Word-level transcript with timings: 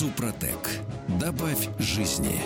Супротек. 0.00 0.56
Добавь 1.20 1.68
жизни. 1.78 2.40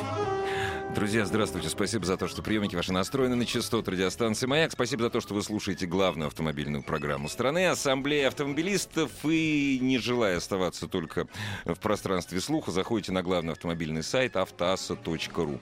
Друзья, 0.93 1.25
здравствуйте. 1.25 1.69
Спасибо 1.69 2.05
за 2.05 2.17
то, 2.17 2.27
что 2.27 2.43
приемники 2.43 2.75
ваши 2.75 2.93
настроены 2.93 3.37
на 3.37 3.47
частоту 3.47 3.93
радиостанции 3.93 4.47
«Маяк». 4.47 4.73
Спасибо 4.73 5.05
за 5.05 5.11
то, 5.11 5.21
что 5.21 5.35
вы 5.35 5.43
слушаете 5.45 5.87
главную 5.87 6.27
автомобильную 6.27 6.83
программу 6.83 7.29
страны, 7.29 7.69
Ассамблея 7.69 8.27
автомобилистов. 8.27 9.13
И 9.23 9.79
не 9.81 9.99
желая 9.99 10.39
оставаться 10.39 10.89
только 10.89 11.29
в 11.65 11.77
пространстве 11.77 12.41
слуха, 12.41 12.73
заходите 12.73 13.13
на 13.13 13.23
главный 13.23 13.53
автомобильный 13.53 14.03
сайт 14.03 14.35
автоаса.ру. 14.35 15.61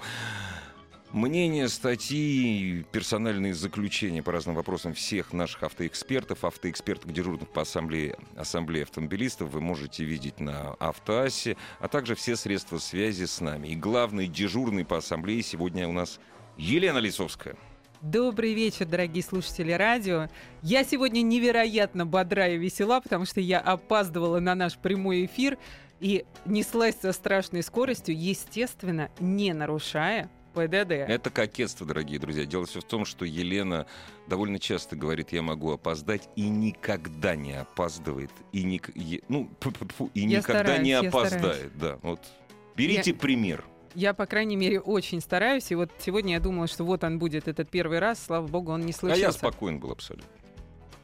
Мнения, 1.13 1.69
статьи, 1.69 2.87
персональные 2.91 3.53
заключения 3.53 4.23
по 4.23 4.33
разным 4.33 4.55
вопросам 4.55 4.95
всех 4.95 5.35
наших 5.35 5.63
автоэкспертов, 5.63 6.43
автоэкспертов, 6.43 7.13
дежурных 7.13 7.51
по 7.51 7.63
ассамблее, 7.63 8.17
ассамблее 8.35 8.85
автомобилистов 8.85 9.51
вы 9.51 9.61
можете 9.61 10.05
видеть 10.05 10.41
на 10.41 10.73
Автоассе, 10.81 11.59
а 11.81 11.89
также 11.89 12.15
все 12.15 12.35
средства 12.35 12.79
связи 12.79 13.27
с 13.27 13.43
нами. 13.43 13.69
И 13.69 13.77
главный 13.77 14.27
дежурный 14.27 14.87
по 14.87 14.97
ассамблее 14.97 15.43
сегодня 15.43 15.87
у 15.87 15.93
нас 15.93 16.19
Елена 16.57 16.97
Лисовская. 16.97 17.57
Добрый 18.01 18.55
вечер, 18.55 18.87
дорогие 18.87 19.23
слушатели 19.23 19.73
радио. 19.73 20.31
Я 20.63 20.83
сегодня 20.83 21.21
невероятно 21.21 22.07
бодра 22.07 22.49
и 22.49 22.57
весела, 22.57 23.03
потому 23.03 23.27
что 23.27 23.39
я 23.39 23.61
опаздывала 23.61 24.41
на 24.41 24.55
наш 24.55 24.79
прямой 24.79 25.27
эфир 25.27 25.59
и 26.01 26.25
неслась 26.47 26.97
со 27.03 27.13
страшной 27.13 27.63
скоростью, 27.63 28.19
естественно, 28.19 29.11
не 29.21 29.53
нарушая 29.53 30.31
ПДД. 30.53 30.93
Это 30.93 31.31
кокетство, 31.31 31.87
дорогие 31.87 32.19
друзья. 32.19 32.45
Дело 32.45 32.67
все 32.67 32.81
в 32.81 32.85
том, 32.85 33.05
что 33.05 33.25
Елена 33.25 33.87
довольно 34.27 34.59
часто 34.59 34.97
говорит, 34.97 35.33
я 35.33 35.43
могу 35.43 35.73
опоздать, 35.73 36.29
и 36.37 36.49
никогда 36.49 37.37
не 37.37 37.53
опаздывает. 37.53 38.31
И, 38.53 38.63
ни, 38.63 38.81
ну, 39.29 39.51
и 40.15 40.25
никогда 40.25 40.61
стараюсь, 40.61 40.83
не 40.83 40.93
опоздает. 40.93 41.77
Да, 41.77 41.99
вот. 42.03 42.21
Берите 42.77 43.11
я... 43.11 43.17
пример. 43.17 43.65
Я, 43.95 44.15
по 44.15 44.27
крайней 44.27 44.57
мере, 44.57 44.81
очень 44.81 45.21
стараюсь. 45.21 45.71
И 45.71 45.75
вот 45.75 45.91
сегодня 45.99 46.35
я 46.35 46.41
думала, 46.41 46.67
что 46.67 46.85
вот 46.85 47.05
он 47.05 47.19
будет 47.19 47.49
этот 47.49 47.69
первый 47.69 47.99
раз. 47.99 48.23
Слава 48.25 48.47
богу, 48.47 48.73
он 48.73 48.83
не 48.87 48.93
случился. 48.93 49.27
А 49.27 49.29
я 49.29 49.33
спокоен 49.33 49.79
был 49.79 49.93
абсолютно. 49.93 50.29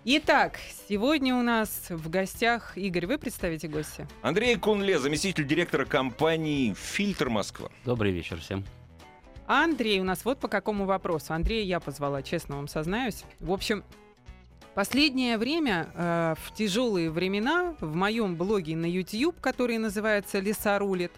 Итак, 0.05 0.59
сегодня 0.89 1.35
у 1.35 1.43
нас 1.43 1.87
в 1.91 2.09
гостях 2.09 2.79
Игорь. 2.79 3.07
Вы 3.07 3.19
представите 3.19 3.69
гостя? 3.69 4.09
Андрей 4.23 4.57
Кунле, 4.57 4.99
заместитель 4.99 5.47
директора 5.47 5.85
компании 5.85 6.73
«Фильтр 6.73 7.29
Москва». 7.29 7.69
Добрый 7.85 8.13
вечер 8.13 8.41
всем. 8.41 8.65
А 9.49 9.65
Андрей 9.65 9.99
у 9.99 10.05
нас 10.05 10.27
вот 10.27 10.39
по 10.39 10.47
какому 10.47 10.85
вопросу. 10.85 11.33
Андрея 11.33 11.65
я 11.65 11.81
позвала, 11.81 12.23
честно 12.23 12.57
вам 12.57 12.69
сознаюсь. 12.69 13.25
В 13.41 13.51
общем, 13.51 13.83
Последнее 14.75 15.39
время, 15.39 15.89
э, 15.95 16.35
в 16.41 16.55
тяжелые 16.55 17.11
времена, 17.11 17.75
в 17.81 17.97
моем 17.97 18.37
блоге 18.37 18.77
на 18.77 18.87
YouTube, 18.87 19.41
который 19.41 19.77
называется 19.77 20.39
«Леса 20.39 20.79
рулит», 20.79 21.11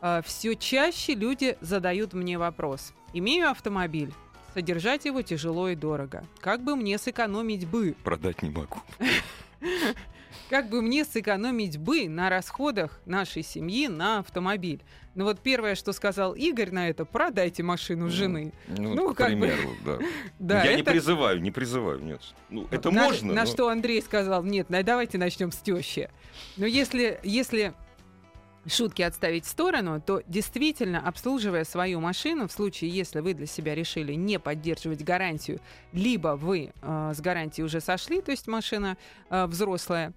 э, 0.00 0.22
все 0.24 0.56
чаще 0.56 1.14
люди 1.14 1.56
задают 1.60 2.14
мне 2.14 2.36
вопрос. 2.36 2.92
Имею 3.12 3.48
автомобиль, 3.48 4.12
содержать 4.54 5.04
его 5.04 5.22
тяжело 5.22 5.68
и 5.68 5.76
дорого. 5.76 6.24
Как 6.40 6.64
бы 6.64 6.74
мне 6.74 6.98
сэкономить 6.98 7.68
бы? 7.68 7.94
Продать 8.02 8.42
не 8.42 8.50
могу. 8.50 8.80
Как 10.50 10.68
бы 10.68 10.82
мне 10.82 11.04
сэкономить 11.04 11.78
бы 11.78 12.08
на 12.08 12.30
расходах 12.30 13.00
нашей 13.06 13.42
семьи 13.42 13.88
на 13.88 14.18
автомобиль? 14.18 14.82
Ну 15.14 15.24
вот 15.24 15.40
первое, 15.40 15.74
что 15.74 15.92
сказал 15.92 16.34
Игорь 16.34 16.70
на 16.70 16.90
это, 16.90 17.04
продайте 17.04 17.62
машину 17.62 18.10
жены. 18.10 18.52
Ну, 18.68 18.94
ну 18.94 19.14
к 19.14 19.24
примеру, 19.24 19.70
бы... 19.82 19.98
да. 19.98 20.06
да. 20.38 20.64
Я 20.64 20.72
это... 20.72 20.76
не 20.76 20.82
призываю, 20.82 21.40
не 21.40 21.50
призываю, 21.50 22.00
нет. 22.02 22.20
Ну, 22.50 22.66
это 22.70 22.90
на, 22.90 23.04
можно. 23.04 23.32
На 23.32 23.44
но... 23.44 23.46
что 23.46 23.68
Андрей 23.68 24.02
сказал, 24.02 24.44
нет, 24.44 24.66
давайте 24.68 25.16
начнем 25.16 25.52
с 25.52 25.56
тещи. 25.56 26.10
Но 26.56 26.66
если, 26.66 27.18
если 27.22 27.72
шутки 28.68 29.02
отставить 29.02 29.44
в 29.44 29.48
сторону, 29.48 30.00
то 30.00 30.22
действительно, 30.26 31.00
обслуживая 31.06 31.64
свою 31.64 32.00
машину, 32.00 32.48
в 32.48 32.52
случае, 32.52 32.90
если 32.90 33.20
вы 33.20 33.34
для 33.34 33.46
себя 33.46 33.74
решили 33.74 34.14
не 34.14 34.38
поддерживать 34.38 35.04
гарантию, 35.04 35.60
либо 35.92 36.36
вы 36.36 36.72
э, 36.80 37.12
с 37.14 37.20
гарантией 37.20 37.64
уже 37.64 37.80
сошли, 37.80 38.20
то 38.20 38.30
есть 38.30 38.46
машина 38.46 38.96
э, 39.30 39.46
взрослая, 39.46 40.12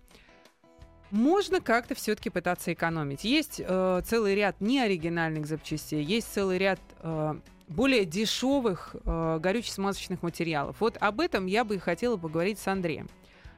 можно 1.11 1.59
как-то 1.59 1.95
все-таки 1.95 2.29
пытаться 2.29 2.71
экономить. 2.71 3.23
Есть 3.23 3.61
э, 3.63 4.01
целый 4.05 4.35
ряд 4.35 4.61
неоригинальных 4.61 5.47
запчастей, 5.47 6.03
есть 6.03 6.31
целый 6.31 6.57
ряд 6.57 6.79
э, 7.01 7.33
более 7.67 8.05
дешевых 8.05 8.95
э, 9.05 9.39
горюче-смазочных 9.39 10.21
материалов. 10.21 10.77
Вот 10.79 10.97
об 10.99 11.19
этом 11.19 11.45
я 11.45 11.63
бы 11.63 11.75
и 11.75 11.79
хотела 11.79 12.17
поговорить 12.17 12.59
с 12.59 12.67
Андреем. 12.67 13.09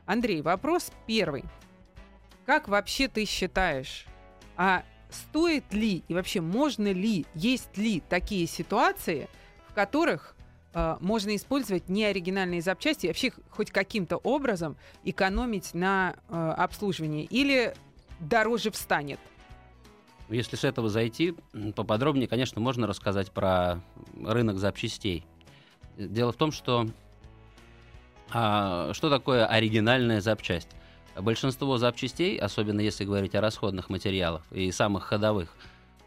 Андрей, 0.06 0.42
вопрос 0.42 0.92
первый. 1.08 1.44
Как 2.46 2.68
вообще 2.68 3.08
ты 3.08 3.26
считаешь, 3.26 4.06
а 4.58 4.84
стоит 5.10 5.74
ли 5.74 6.04
и 6.08 6.14
вообще 6.14 6.42
можно 6.42 6.92
ли, 6.92 7.26
есть 7.34 7.78
ли 7.78 8.02
такие 8.10 8.48
ситуации, 8.48 9.30
в 9.68 9.74
которых 9.74 10.36
э, 10.74 10.98
можно 11.00 11.36
использовать 11.36 11.90
неоригинальные 11.90 12.62
запчасти 12.62 13.08
вообще 13.08 13.32
хоть 13.50 13.72
каким-то 13.72 14.18
образом 14.18 14.78
экономить 15.04 15.74
на 15.74 16.16
э, 16.30 16.54
обслуживании? 16.58 17.26
Или 17.26 17.74
дороже 18.20 18.72
встанет? 18.72 19.20
Если 20.30 20.56
с 20.56 20.64
этого 20.64 20.90
зайти, 20.90 21.36
поподробнее, 21.76 22.28
конечно, 22.28 22.62
можно 22.62 22.88
рассказать 22.88 23.32
про 23.32 23.82
рынок 24.24 24.58
запчастей. 24.58 25.26
Дело 25.98 26.32
в 26.32 26.38
том, 26.38 26.54
что 26.54 26.88
а, 28.34 28.94
что 28.94 29.10
такое 29.10 29.46
оригинальная 29.46 30.22
запчасть? 30.22 30.70
Большинство 31.16 31.78
запчастей, 31.78 32.38
особенно 32.38 32.80
если 32.80 33.04
говорить 33.04 33.36
о 33.36 33.42
расходных 33.42 33.90
материалах 33.90 34.44
и 34.52 34.72
самых 34.72 35.04
ходовых, 35.04 35.54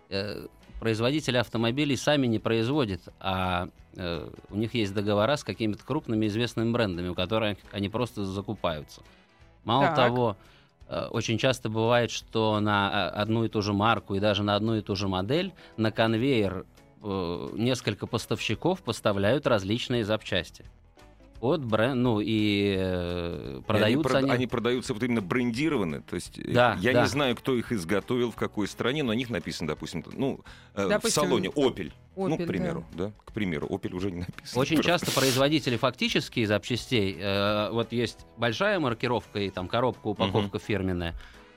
э, 0.09 0.47
производители 0.81 1.37
автомобилей 1.37 1.97
сами 1.97 2.26
не 2.26 2.38
производят, 2.38 3.03
а 3.20 3.69
э, 3.97 4.28
у 4.50 4.56
них 4.56 4.75
есть 4.75 4.94
договора 4.94 5.37
с 5.37 5.44
какими-то 5.44 5.84
крупными 5.84 6.26
известными 6.26 6.72
брендами, 6.72 7.09
у 7.09 7.15
которых 7.15 7.59
они 7.70 7.91
просто 7.91 8.25
закупаются. 8.25 9.03
Мало 9.65 9.87
так. 9.88 9.97
того, 9.97 10.37
э, 10.88 11.06
очень 11.10 11.36
часто 11.36 11.69
бывает, 11.69 12.10
что 12.10 12.59
на 12.60 13.10
одну 13.10 13.44
и 13.44 13.48
ту 13.48 13.60
же 13.60 13.75
марку 13.75 14.15
и 14.15 14.21
даже 14.21 14.42
на 14.42 14.56
одну 14.56 14.76
и 14.76 14.81
ту 14.81 14.97
же 14.97 15.06
модель 15.06 15.53
на 15.76 15.91
конвейер 15.91 16.65
несколько 17.03 18.06
поставщиков 18.06 18.82
поставляют 18.82 19.47
различные 19.47 20.06
запчасти 20.06 20.65
от 21.44 21.65
бренд, 21.65 21.97
ну 21.97 22.21
и 22.21 22.75
э, 22.78 23.60
продаются 23.66 24.19
они, 24.19 24.25
они. 24.25 24.34
Они 24.34 24.47
продаются 24.47 24.94
вот 24.94 25.03
именно 25.03 25.21
брендированы, 25.21 26.00
то 26.00 26.15
есть 26.15 26.38
э, 26.38 26.53
да, 26.53 26.77
я 26.81 26.93
да. 26.93 27.03
не 27.03 27.09
знаю, 27.09 27.37
кто 27.37 27.55
их 27.55 27.71
изготовил, 27.71 28.31
в 28.31 28.37
какой 28.37 28.66
стране, 28.66 29.03
но 29.03 29.12
на 29.12 29.16
них 29.16 29.31
написано, 29.31 29.69
допустим, 29.69 30.04
ну 30.12 30.41
э, 30.75 30.88
допустим, 30.88 31.22
в 31.22 31.27
салоне 31.27 31.49
Opel. 31.49 31.93
Opel, 32.16 32.28
ну, 32.28 32.38
к 32.38 32.47
примеру, 32.47 32.84
да. 32.93 33.06
да, 33.06 33.12
к 33.25 33.33
примеру, 33.33 33.66
Opel 33.69 33.94
уже 33.94 34.10
не 34.10 34.21
написано. 34.21 34.60
Очень 34.60 34.77
просто. 34.77 34.93
часто 34.93 35.12
производители 35.12 35.77
фактические 35.77 36.47
запчастей, 36.47 37.16
э, 37.21 37.71
вот 37.71 37.93
есть 37.93 38.27
большая 38.37 38.81
маркировка 38.81 39.41
и 39.41 39.50
там 39.50 39.69
коробка, 39.69 40.09
упаковка 40.09 40.56
угу. 40.56 40.65
фирменная, 40.65 41.15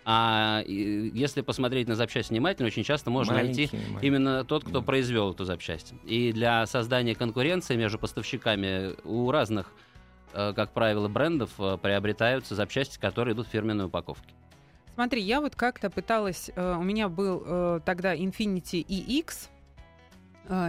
а 0.09 0.64
если 0.66 1.42
посмотреть 1.42 1.90
на 1.90 1.96
запчасть 1.96 2.30
внимательно, 2.30 2.68
очень 2.68 2.86
часто 2.86 3.09
можно 3.09 3.34
маленький, 3.34 3.64
найти 3.64 3.76
маленький. 3.76 4.08
именно 4.08 4.46
тот, 4.46 4.64
кто 4.64 4.79
да. 4.79 4.85
произвел 4.85 5.34
эту 5.34 5.44
запчасть. 5.44 5.94
И 6.06 6.32
для 6.32 6.66
создания 6.66 7.14
конкуренции 7.14 7.76
между 7.76 8.00
поставщиками 8.00 8.96
у 9.03 9.29
разных, 9.32 9.73
как 10.34 10.72
правило, 10.72 11.08
брендов 11.08 11.52
э, 11.59 11.78
приобретаются 11.82 12.56
запчасти, 12.56 13.00
которые 13.00 13.34
идут 13.34 13.47
в 13.47 13.52
фирменной 13.52 13.85
упаковке. 13.85 14.34
Смотри, 14.94 15.22
я 15.22 15.41
вот 15.41 15.56
как-то 15.56 15.90
пыталась, 15.90 16.52
э, 16.56 16.76
у 16.76 16.84
меня 16.84 17.09
был 17.09 17.82
тогда 17.82 18.16
Infiniti 18.16 18.85
EX, 18.85 19.50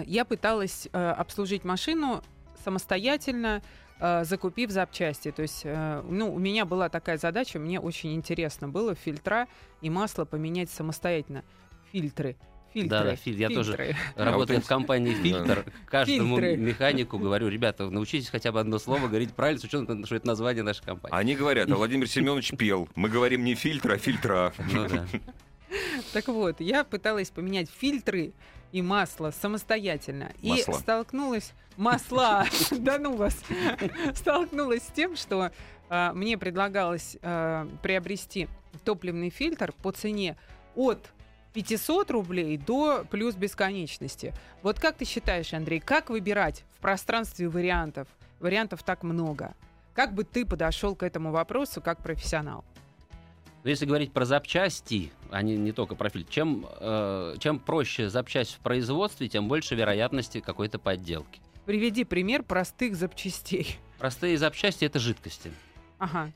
я 0.06 0.24
пыталась 0.24 0.88
обслужить 0.92 1.62
машину 1.62 2.24
самостоятельно, 2.64 3.62
Э, 4.00 4.24
закупив 4.24 4.70
запчасти. 4.70 5.32
То 5.32 5.42
есть, 5.42 5.62
э, 5.64 6.02
ну, 6.08 6.32
у 6.32 6.38
меня 6.38 6.64
была 6.64 6.88
такая 6.88 7.18
задача, 7.18 7.58
мне 7.58 7.80
очень 7.80 8.14
интересно 8.14 8.68
было 8.68 8.94
фильтра 8.94 9.48
и 9.80 9.90
масло 9.90 10.24
поменять 10.24 10.70
самостоятельно. 10.70 11.42
Фильтры. 11.92 12.36
Фильтры. 12.72 12.90
Да, 12.90 13.04
да, 13.04 13.16
филь... 13.16 13.36
я 13.36 13.48
тоже 13.48 13.96
работаю 14.14 14.60
в 14.60 14.66
компании 14.66 15.14
«Фильтр». 15.22 15.64
Каждому 15.86 16.38
механику 16.38 17.18
говорю, 17.18 17.48
ребята, 17.48 17.88
научитесь 17.88 18.28
хотя 18.28 18.52
бы 18.52 18.60
одно 18.60 18.78
слово 18.78 19.08
говорить 19.08 19.32
правильно, 19.34 19.60
с 19.60 19.64
учетом, 19.64 20.04
что 20.04 20.16
это 20.16 20.26
название 20.26 20.62
нашей 20.62 20.84
компании. 20.84 21.16
Они 21.16 21.34
говорят, 21.34 21.70
а 21.70 21.74
Владимир 21.76 22.08
Семенович 22.08 22.52
пел. 22.56 22.88
Мы 22.94 23.08
говорим 23.08 23.44
не 23.44 23.54
фильтр, 23.54 23.92
а 23.92 23.98
фильтра. 23.98 24.52
Ну. 24.72 24.86
Так 26.14 26.28
вот, 26.28 26.60
я 26.60 26.82
пыталась 26.82 27.28
поменять 27.28 27.68
фильтры 27.70 28.32
и 28.72 28.80
масло 28.80 29.30
самостоятельно. 29.30 30.32
И 30.40 30.62
столкнулась... 30.62 31.52
Масла! 31.76 32.46
Да 32.70 32.98
ну 32.98 33.16
вас! 33.16 33.36
Столкнулась 34.14 34.82
с 34.82 34.92
тем, 34.92 35.14
что 35.14 35.50
а, 35.88 36.12
мне 36.12 36.36
предлагалось 36.38 37.18
а, 37.22 37.68
приобрести 37.82 38.48
топливный 38.84 39.30
фильтр 39.30 39.72
по 39.82 39.92
цене 39.92 40.36
от 40.74 41.12
500 41.52 42.10
рублей 42.10 42.56
до 42.56 43.04
плюс 43.10 43.34
бесконечности. 43.34 44.34
Вот 44.62 44.78
как 44.78 44.96
ты 44.96 45.04
считаешь, 45.04 45.52
Андрей, 45.54 45.80
как 45.80 46.10
выбирать 46.10 46.64
в 46.76 46.80
пространстве 46.80 47.48
вариантов? 47.48 48.08
Вариантов 48.40 48.82
так 48.82 49.02
много. 49.02 49.54
Как 49.94 50.14
бы 50.14 50.24
ты 50.24 50.46
подошел 50.46 50.94
к 50.94 51.02
этому 51.02 51.32
вопросу 51.32 51.80
как 51.80 52.02
профессионал? 52.02 52.64
Но 53.64 53.70
если 53.70 53.86
говорить 53.86 54.12
про 54.12 54.24
запчасти, 54.24 55.12
а 55.30 55.42
не, 55.42 55.56
не 55.56 55.72
только 55.72 55.94
про 55.96 56.08
фильтр, 56.08 56.30
чем, 56.30 56.66
э, 56.80 57.34
чем 57.38 57.58
проще 57.58 58.08
запчасть 58.08 58.54
в 58.54 58.58
производстве, 58.60 59.28
тем 59.28 59.48
больше 59.48 59.74
вероятности 59.74 60.40
какой-то 60.40 60.78
подделки. 60.78 61.40
Приведи 61.66 62.04
пример 62.04 62.44
простых 62.44 62.94
запчастей. 62.94 63.76
Простые 63.98 64.38
запчасти 64.38 64.84
это 64.84 64.98
жидкости. 64.98 65.52
Ага. 65.98 66.30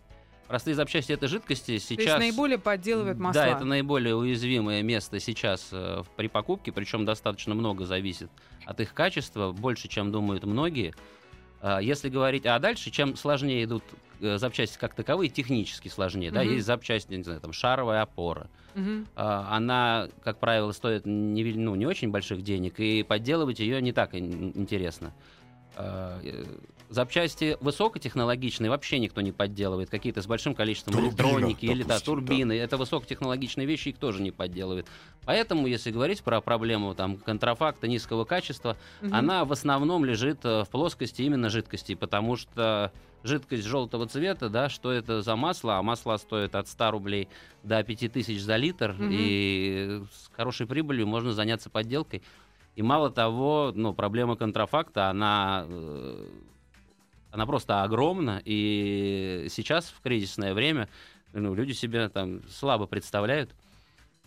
Простые 0.53 0.75
запчасти 0.75 1.13
это 1.13 1.29
жидкости. 1.29 1.65
То 1.69 1.73
есть 1.73 1.89
Сейчас 1.89 2.19
наиболее 2.19 2.59
подделывают 2.59 3.19
масла. 3.19 3.41
Да, 3.41 3.49
это 3.49 3.65
наиболее 3.65 4.15
уязвимое 4.15 4.83
место 4.83 5.19
сейчас 5.19 5.71
э, 5.73 6.03
при 6.19 6.27
покупке, 6.29 6.73
причем 6.73 7.07
достаточно 7.07 7.55
много 7.55 7.87
зависит 7.87 8.31
от 8.67 8.79
их 8.79 8.93
качества, 8.93 9.53
больше, 9.53 9.89
чем 9.89 10.13
думают 10.13 10.45
многие. 10.45 10.93
А, 11.63 11.79
Если 11.81 12.11
говорить, 12.11 12.45
а 12.45 12.59
дальше, 12.59 12.91
чем 12.91 13.17
сложнее 13.17 13.65
идут 13.65 13.83
э, 14.21 14.37
запчасти 14.37 14.77
как 14.77 14.93
таковые, 14.95 15.31
технически 15.31 15.89
сложнее, 15.89 16.31
да, 16.31 16.43
Мгм. 16.43 16.53
есть 16.53 16.67
запчасти, 16.67 17.15
не 17.15 17.23
знаю, 17.23 17.41
там 17.41 17.55
шаровая 17.55 18.03
опора. 18.03 18.51
А, 19.17 19.57
она, 19.57 20.09
как 20.23 20.39
правило, 20.39 20.73
стоит 20.73 21.07
не, 21.07 21.45
ну, 21.55 21.77
не 21.77 21.87
очень 21.87 22.11
больших 22.11 22.43
денег, 22.43 22.79
и 22.79 23.03
подделывать 23.03 23.59
ее 23.59 23.81
не 23.81 23.93
так 23.93 24.15
ин- 24.15 24.53
интересно. 24.55 25.15
Запчасти 26.93 27.56
высокотехнологичные 27.62 28.69
вообще 28.69 28.99
никто 28.99 29.23
не 29.23 29.33
подделывает. 29.33 29.89
Какие-то 29.89 30.21
с 30.21 30.27
большим 30.27 30.55
количеством 30.55 30.93
Турбина, 30.93 31.09
электроники 31.11 31.65
или 31.65 31.83
да, 31.85 31.89
допустим, 31.89 32.15
да. 32.15 32.27
турбины. 32.27 32.53
Это 32.53 32.77
высокотехнологичные 32.77 33.67
вещи, 33.67 33.89
их 33.89 33.97
тоже 33.97 34.21
не 34.21 34.31
подделывает. 34.31 34.87
Поэтому, 35.25 35.67
если 35.67 35.91
говорить 35.91 36.23
про 36.23 36.43
проблему 36.43 36.94
там, 36.94 37.17
контрафакта 37.17 37.89
низкого 37.89 38.27
качества, 38.27 38.77
Мгм. 39.00 39.15
она 39.15 39.44
в 39.47 39.53
основном 39.53 40.05
лежит 40.05 40.44
э, 40.44 40.65
в 40.65 40.69
плоскости 40.69 41.23
именно 41.23 41.49
жидкости, 41.49 41.94
потому 41.94 42.37
что 42.37 42.93
жидкость 43.23 43.65
желтого 43.65 44.06
цвета, 44.06 44.50
да, 44.50 44.69
что 44.69 44.93
это 44.93 45.23
за 45.23 45.35
масло, 45.35 45.79
а 45.79 45.83
масло 45.83 46.19
стоит 46.19 46.55
от 46.55 46.69
100 46.69 46.91
рублей 46.91 47.29
до 47.62 47.83
5000 47.83 48.39
за 48.39 48.56
литр, 48.56 48.93
Мгм. 48.93 49.09
и 49.11 50.03
с 50.12 50.31
хорошей 50.37 50.67
прибылью 50.67 51.06
можно 51.06 51.33
заняться 51.33 51.71
подделкой. 51.71 52.23
И 52.77 52.83
мало 52.83 53.11
того, 53.11 53.73
ну, 53.75 53.94
проблема 53.94 54.37
контрафакта, 54.37 55.09
она, 55.09 55.65
э, 55.67 56.27
она 57.32 57.46
просто 57.46 57.82
огромна, 57.82 58.40
и 58.44 59.49
сейчас 59.50 59.87
в 59.87 60.00
кризисное 60.02 60.55
время 60.55 60.88
ну, 61.32 61.55
люди 61.55 61.73
себе 61.73 62.08
там 62.08 62.43
слабо 62.49 62.87
представляют 62.87 63.50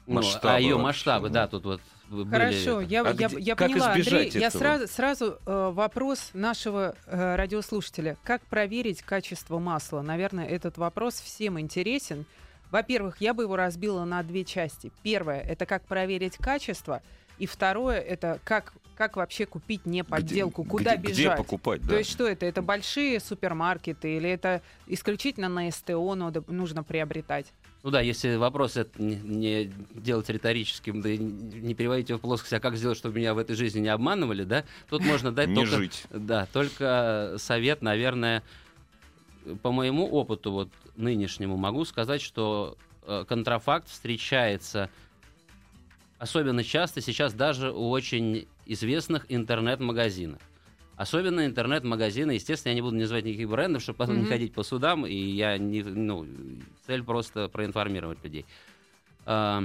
ну, 0.08 0.16
Масштабы 0.16 0.56
а 0.56 0.60
ее 0.60 0.78
масштабы, 0.78 1.30
да. 1.30 1.48
тут 1.48 1.66
вот 1.66 1.82
были 2.10 2.30
Хорошо, 2.30 2.82
я, 2.82 3.02
А 3.02 3.14
я, 3.14 3.28
где- 3.28 3.40
я 3.40 3.56
как 3.56 3.72
поняла, 3.72 3.94
Андрей. 3.94 4.30
Я 4.34 4.48
этого? 4.48 4.62
сразу, 4.62 4.88
сразу 4.88 5.38
э, 5.46 5.72
вопрос 5.74 6.30
нашего 6.34 6.96
э, 7.08 7.36
радиослушателя. 7.36 8.16
Как 8.24 8.44
проверить 8.44 9.02
качество 9.02 9.58
масла? 9.58 10.02
Наверное, 10.02 10.46
этот 10.46 10.78
вопрос 10.78 11.16
всем 11.16 11.60
интересен. 11.60 12.26
Во-первых, 12.70 13.22
я 13.22 13.34
бы 13.34 13.44
его 13.44 13.56
разбила 13.56 14.06
на 14.06 14.22
две 14.22 14.46
части. 14.46 14.92
Первое— 15.02 15.40
это 15.42 15.66
как 15.66 15.84
проверить 15.86 16.38
качество. 16.38 17.02
И 17.38 17.46
второе— 17.46 18.00
это 18.02 18.40
как, 18.44 18.74
как 18.96 19.18
вообще 19.18 19.46
купить 19.46 19.86
не 19.86 20.04
подделку, 20.04 20.62
Где- 20.64 20.70
куда 20.72 20.96
где, 20.96 21.08
бежать. 21.10 21.34
Где 21.34 21.36
покупать, 21.44 21.82
да. 21.82 21.90
То 21.90 21.98
есть 21.98 22.12
что 22.12 22.28
это? 22.28 22.46
Это 22.46 22.62
большие 22.62 23.20
супермаркеты 23.20 24.18
или 24.18 24.30
это 24.30 24.62
исключительно 24.88 25.50
на 25.50 25.70
СТО 25.70 26.16
нужно 26.48 26.84
приобретать? 26.84 27.48
Ну 27.84 27.92
да, 27.92 28.02
если 28.02 28.36
вопрос 28.36 28.78
это 28.78 29.00
не, 29.00 29.16
не 29.16 29.72
делать 29.94 30.28
риторическим, 30.30 31.02
да 31.02 31.10
и 31.10 31.18
не 31.20 31.76
переводить 31.76 32.10
его 32.10 32.18
в 32.18 32.22
плоскость, 32.22 32.54
а 32.54 32.60
как 32.60 32.78
сделать, 32.78 32.98
чтобы 32.98 33.18
меня 33.20 33.36
в 33.36 33.38
этой 33.38 33.56
жизни 33.56 33.80
не 33.80 33.90
обманывали, 33.90 34.44
да, 34.44 34.64
тут 34.90 35.04
можно 35.06 35.32
дать 35.32 35.50
Не 35.50 35.56
только, 35.56 35.76
жить. 35.78 36.06
да, 36.10 36.48
только 36.52 37.36
совет, 37.38 37.84
наверное, 37.84 38.42
по 39.62 39.72
моему 39.72 40.08
опыту 40.08 40.52
вот 40.52 40.70
нынешнему 40.96 41.58
могу 41.58 41.86
сказать, 41.86 42.22
что 42.22 42.76
э, 43.06 43.24
контрафакт 43.28 43.88
встречается 43.88 44.90
особенно 46.18 46.64
часто 46.64 47.02
сейчас 47.02 47.34
даже 47.34 47.72
у 47.72 47.90
очень 47.90 48.48
известных 48.66 49.26
интернет-магазинов. 49.30 50.42
Особенно 50.98 51.46
интернет-магазины, 51.46 52.32
естественно, 52.32 52.72
я 52.72 52.76
не 52.76 52.82
буду 52.82 52.96
называть 52.96 53.26
никаких 53.26 53.50
брендов, 53.50 53.84
чтобы 53.84 53.98
потом 53.98 54.16
не 54.16 54.22
Мгм. 54.22 54.30
ходить 54.30 54.54
по 54.54 54.64
судам, 54.64 55.06
и 55.06 55.14
я 55.14 55.58
не, 55.58 55.84
ну, 55.84 56.26
цель 56.88 57.04
просто 57.04 57.50
проинформировать 57.50 58.24
людей. 58.24 58.46
А, 59.26 59.64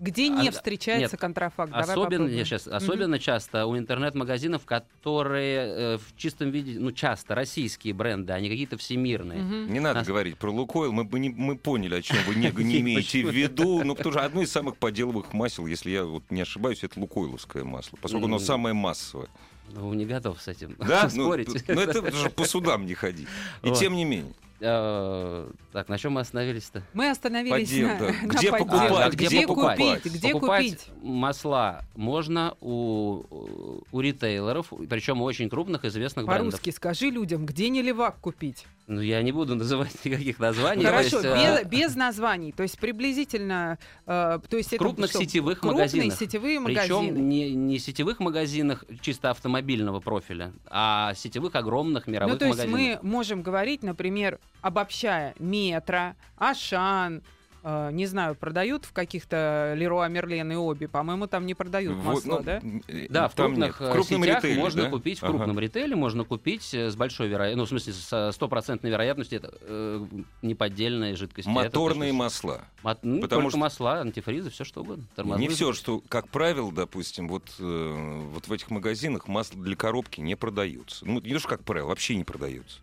Где 0.00 0.28
не 0.28 0.48
А, 0.48 0.52
встречается 0.52 1.14
нет, 1.14 1.20
контрафакт? 1.20 1.70
Давай 1.72 1.82
особенно, 1.84 2.04
попробуем. 2.24 2.44
щас- 2.44 2.68
особенно 2.68 3.18
часто 3.18 3.66
у 3.66 3.76
интернет-магазинов, 3.76 4.64
которые 4.64 5.56
э, 5.56 5.98
в 5.98 6.16
чистом 6.16 6.50
виде, 6.50 6.78
ну 6.78 6.92
часто 6.92 7.34
российские 7.34 7.94
бренды, 7.94 8.32
а 8.32 8.38
не 8.40 8.48
какие-то 8.48 8.76
всемирные. 8.78 9.40
Мгм. 9.42 9.72
Не 9.72 9.80
надо 9.80 10.00
Нас- 10.00 10.06
говорить 10.06 10.36
про 10.38 10.50
Лукойл, 10.52 10.92
мы, 10.92 11.02
бы 11.04 11.18
не- 11.18 11.30
мы 11.30 11.56
поняли, 11.56 11.96
о 11.96 12.02
чем 12.02 12.16
вы 12.28 12.36
не, 12.36 12.50
не 12.64 12.80
имеете 12.80 13.24
в 13.26 13.30
виду. 13.34 13.82
Ну, 13.84 13.94
потому 13.96 14.12
что 14.12 14.24
одно 14.24 14.42
из 14.42 14.52
самых 14.52 14.76
подделывых 14.76 15.32
масел, 15.32 15.66
если 15.66 15.90
я 15.90 16.04
вот 16.04 16.22
не 16.30 16.42
ошибаюсь, 16.42 16.84
это 16.84 17.00
лукойловское 17.00 17.64
масло, 17.64 17.98
поскольку 18.00 18.26
оно 18.26 18.38
самое 18.38 18.74
массовое. 18.74 19.28
Ну, 19.72 19.92
не 19.94 20.06
готов 20.06 20.40
с 20.40 20.48
этим 20.48 20.76
Да? 20.78 21.10
Ну, 21.14 21.24
спорить. 21.24 21.68
ну, 21.68 21.80
это 21.80 22.10
же 22.10 22.30
по 22.30 22.44
судам 22.44 22.86
не 22.86 22.94
ходи. 22.94 23.26
И 23.62 23.68
Вот. 23.68 23.78
тем 23.78 23.94
не 23.96 24.04
менее. 24.04 24.32
Э, 24.60 25.50
Так, 25.72 25.88
на 25.88 25.98
чем 25.98 26.12
мы 26.14 26.20
остановились-то? 26.22 26.82
Мы 26.92 27.10
остановились 27.10 27.68
Поддел, 27.68 27.88
на, 27.88 27.98
да. 27.98 28.06
на 28.06 28.10
Где 28.10 28.50
подделке. 28.50 28.50
покупать? 28.58 28.90
А, 28.92 29.10
где 29.10 29.26
Где 29.26 29.46
покупать? 29.46 29.78
купить? 29.78 30.14
Где 30.14 30.32
Покупать 30.32 30.64
купить? 30.70 30.90
масла 31.02 31.80
можно 31.94 32.54
у, 32.60 33.82
у 33.92 34.00
ритейлеров, 34.00 34.72
причем 34.88 35.22
у 35.22 35.24
очень 35.24 35.48
крупных 35.48 35.84
известных 35.84 36.26
брендов. 36.26 36.52
По-русски 36.52 36.70
скажи 36.70 37.10
людям, 37.10 37.46
где 37.46 37.68
не 37.68 37.82
левак 37.82 38.18
купить? 38.20 38.66
Ну, 38.88 39.02
я 39.02 39.22
не 39.22 39.32
буду 39.32 39.54
называть 39.54 40.04
никаких 40.04 40.38
названий. 40.38 40.82
Хорошо, 40.84 41.20
то 41.22 41.34
есть, 41.36 41.60
э, 41.60 41.64
без, 41.64 41.88
без 41.90 41.94
названий, 41.94 42.52
то 42.52 42.62
есть 42.62 42.78
приблизительно, 42.78 43.78
э, 44.06 44.38
то 44.48 44.56
есть 44.56 44.70
в 44.70 44.72
это 44.72 44.82
крупных 44.82 45.10
что, 45.10 45.20
сетевых 45.20 45.60
крупные 45.60 45.84
магазинах. 45.84 46.18
сетевые 46.18 46.60
Причем 46.62 46.94
магазины. 46.96 47.18
не, 47.18 47.54
не 47.54 47.78
сетевых 47.78 48.18
магазинах 48.18 48.84
чисто 49.02 49.30
автомобильного 49.30 50.00
профиля, 50.00 50.52
а 50.70 51.12
сетевых 51.14 51.54
огромных 51.54 52.06
мировых 52.06 52.32
Ну, 52.34 52.38
то 52.38 52.46
есть 52.46 52.58
магазинов. 52.66 53.02
мы 53.02 53.08
можем 53.08 53.42
говорить, 53.42 53.82
например, 53.82 54.38
обобщая, 54.62 55.34
Метро, 55.38 56.14
Ашан, 56.38 57.22
э, 57.62 57.90
не 57.92 58.06
знаю, 58.06 58.34
продают 58.34 58.84
в 58.84 58.92
каких-то 58.92 59.74
Леруа 59.76 60.08
Мерлен 60.08 60.52
и 60.52 60.54
Оби, 60.54 60.86
по-моему, 60.86 61.26
там 61.26 61.46
не 61.46 61.54
продают 61.54 61.96
Вот, 61.96 62.04
масло, 62.24 62.38
ну, 62.38 62.42
да? 62.42 62.60
э, 62.88 63.06
Да, 63.10 63.28
в 63.28 63.34
крупных, 63.34 63.80
нет. 63.80 63.88
э, 63.88 63.90
В 63.90 63.92
крупном 63.92 64.22
сетях 64.22 64.36
ритейле, 64.44 64.60
можно 64.60 64.82
да? 64.84 64.90
купить, 64.90 65.18
в 65.18 65.22
Ага. 65.24 65.32
крупном 65.34 65.58
ритейле 65.58 65.96
можно 65.96 66.24
купить 66.24 66.74
с 66.74 66.96
большой 66.96 67.28
вероятностью, 67.28 67.58
ну, 67.58 67.64
в 67.64 67.68
смысле, 67.68 67.92
с 67.92 68.32
стопроцентной 68.34 68.90
вероятностью, 68.90 69.38
это 69.38 69.54
э, 69.62 70.06
неподдельная 70.42 71.14
жидкость. 71.16 71.48
Моторные 71.48 72.10
Это 72.10 72.16
масла. 72.18 72.64
Мот- 72.82 72.98
ну, 73.02 73.20
потому 73.20 73.42
только 73.42 73.50
что- 73.50 73.58
масла, 73.58 74.00
антифризы, 74.00 74.50
все 74.50 74.64
что 74.64 74.82
угодно. 74.82 75.04
тормозные. 75.16 75.48
Не 75.48 75.54
все, 75.54 75.72
что, 75.72 76.02
как 76.08 76.28
правило, 76.28 76.70
допустим, 76.72 77.28
вот, 77.28 77.44
э, 77.58 78.22
вот 78.32 78.46
в 78.48 78.52
этих 78.52 78.70
магазинах 78.70 79.28
масло 79.28 79.60
для 79.62 79.76
коробки 79.76 80.20
не 80.20 80.36
продаются. 80.36 81.04
Ну, 81.06 81.20
не 81.20 81.32
то, 81.32 81.38
что 81.40 81.48
как 81.48 81.64
правило, 81.64 81.88
вообще 81.88 82.16
не 82.16 82.24
продаются. 82.24 82.78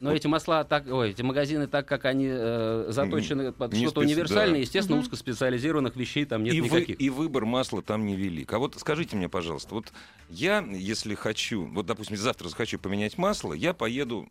Но 0.00 0.12
эти 0.14 0.26
масла, 0.26 0.64
так, 0.64 0.86
ой, 0.86 1.10
эти 1.10 1.20
магазины, 1.20 1.66
так 1.66 1.86
как 1.86 2.06
они 2.06 2.26
э, 2.30 2.86
заточены 2.88 3.52
под 3.52 3.74
Не 3.74 3.82
что-то 3.84 4.00
специ- 4.00 4.04
универсальное, 4.04 4.54
да. 4.54 4.60
естественно, 4.60 4.96
Мгм. 4.96 5.04
узкоспециализированных 5.04 5.94
вещей 5.94 6.24
там 6.24 6.42
нет 6.42 6.54
и, 6.54 6.60
вы- 6.62 6.66
никаких. 6.68 7.00
и 7.00 7.10
выбор 7.10 7.44
масла 7.44 7.82
там 7.82 8.06
невелик. 8.06 8.50
А 8.54 8.58
вот 8.58 8.76
скажите 8.78 9.16
мне, 9.16 9.28
пожалуйста, 9.28 9.74
вот 9.74 9.92
я, 10.30 10.60
если 10.70 11.14
хочу, 11.14 11.66
вот, 11.66 11.84
допустим, 11.84 12.16
завтра 12.16 12.48
захочу 12.48 12.78
поменять 12.78 13.18
масло, 13.18 13.52
я 13.52 13.74
поеду 13.74 14.28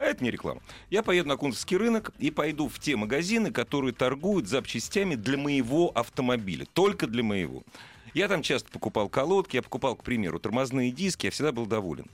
а 0.00 0.06
это 0.06 0.24
не 0.24 0.32
реклама. 0.32 0.60
Я 0.90 1.04
поеду 1.04 1.28
на 1.28 1.36
Кунцевский 1.36 1.76
рынок 1.76 2.10
и 2.18 2.32
пойду 2.32 2.66
в 2.68 2.80
те 2.80 2.96
магазины, 2.96 3.52
которые 3.52 3.92
торгуют 3.94 4.48
запчастями 4.48 5.14
для 5.14 5.38
моего 5.38 5.92
автомобиля. 5.94 6.66
Только 6.72 7.06
для 7.06 7.22
моего. 7.22 7.62
Я 8.12 8.26
там 8.26 8.42
часто 8.42 8.68
покупал 8.72 9.08
колодки, 9.08 9.54
я 9.54 9.62
покупал, 9.62 9.94
к 9.94 10.02
примеру, 10.02 10.40
тормозные 10.40 10.90
диски, 10.90 11.26
я 11.26 11.30
всегда 11.30 11.52
был 11.52 11.66
доволен. 11.66 12.06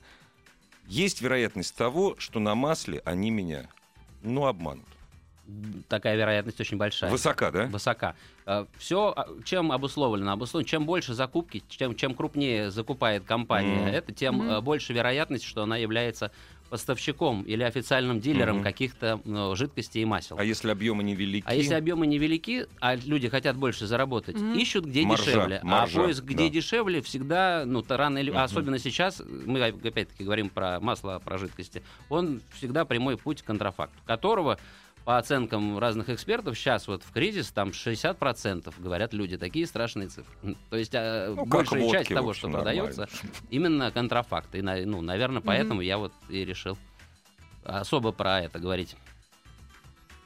Есть 0.89 1.21
вероятность 1.21 1.75
того, 1.75 2.15
что 2.17 2.39
на 2.39 2.55
масле 2.55 3.01
они 3.05 3.29
меня, 3.29 3.67
ну, 4.23 4.47
обманут. 4.47 4.85
Такая 5.87 6.15
вероятность 6.15 6.59
очень 6.59 6.77
большая. 6.77 7.11
Высока, 7.11 7.51
да? 7.51 7.65
Высока. 7.67 8.15
Все, 8.77 9.15
чем 9.45 9.71
обусловлено? 9.71 10.31
Обусловлено, 10.31 10.67
чем 10.67 10.85
больше 10.85 11.13
закупки, 11.13 11.63
чем, 11.69 11.95
чем 11.95 12.15
крупнее 12.15 12.71
закупает 12.71 13.23
компания, 13.23 13.81
Мгм. 13.81 13.87
это 13.87 14.11
тем 14.13 14.41
э, 14.41 14.61
больше 14.61 14.93
вероятность, 14.93 15.43
что 15.43 15.61
она 15.63 15.77
является 15.77 16.31
поставщиком 16.69 17.41
или 17.43 17.63
официальным 17.63 18.19
дилером 18.19 18.57
Мгм. 18.57 18.63
каких-то 18.63 19.19
ну, 19.25 19.55
жидкостей 19.55 20.01
и 20.01 20.05
масел. 20.05 20.37
А 20.39 20.43
если 20.43 20.69
объемы 20.69 21.03
невелики? 21.03 21.45
А 21.47 21.53
если 21.53 21.73
объемы 21.73 22.07
невелики, 22.07 22.67
а 22.79 22.95
люди 22.95 23.27
хотят 23.27 23.57
больше 23.57 23.87
заработать, 23.87 24.35
Мгм. 24.35 24.53
ищут 24.53 24.85
где 24.85 25.03
Маржа, 25.03 25.25
дешевле. 25.25 25.59
маржа, 25.63 25.99
а 26.01 26.03
поиск 26.03 26.23
где 26.23 26.47
да. 26.47 26.53
дешевле 26.53 27.01
всегда, 27.01 27.63
ну, 27.65 27.81
то 27.81 27.97
рано 27.97 28.19
или 28.19 28.29
Мгм. 28.29 28.39
особенно 28.39 28.79
сейчас, 28.79 29.21
мы 29.27 29.63
опять-таки 29.63 30.23
говорим 30.23 30.49
про 30.49 30.79
масло, 30.79 31.19
про 31.23 31.37
жидкости, 31.37 31.83
он 32.07 32.41
всегда 32.53 32.85
прямой 32.85 33.17
путь 33.17 33.41
к 33.41 33.45
контрафакту, 33.45 33.99
которого 34.05 34.59
по 35.05 35.17
оценкам 35.17 35.79
разных 35.79 36.09
экспертов, 36.09 36.57
сейчас 36.57 36.87
вот 36.87 37.03
в 37.03 37.11
кризис 37.11 37.51
там 37.51 37.69
60% 37.69 38.73
говорят 38.77 39.13
люди, 39.13 39.37
такие 39.37 39.65
страшные 39.65 40.07
цифры. 40.07 40.33
То 40.69 40.77
есть 40.77 40.93
а, 40.93 41.33
Ну, 41.35 41.45
большая 41.45 41.81
водки, 41.81 41.97
часть 41.97 42.09
того, 42.09 42.29
общем, 42.29 42.39
что 42.39 42.49
продается, 42.49 43.01
нормально. 43.01 43.35
именно 43.49 43.91
контрафакт. 43.91 44.53
И, 44.55 44.61
ну, 44.61 45.01
наверное, 45.01 45.41
поэтому 45.41 45.81
я 45.81 45.97
вот 45.97 46.13
и 46.29 46.45
решил 46.45 46.77
особо 47.63 48.11
про 48.11 48.41
это 48.41 48.59
говорить. 48.59 48.95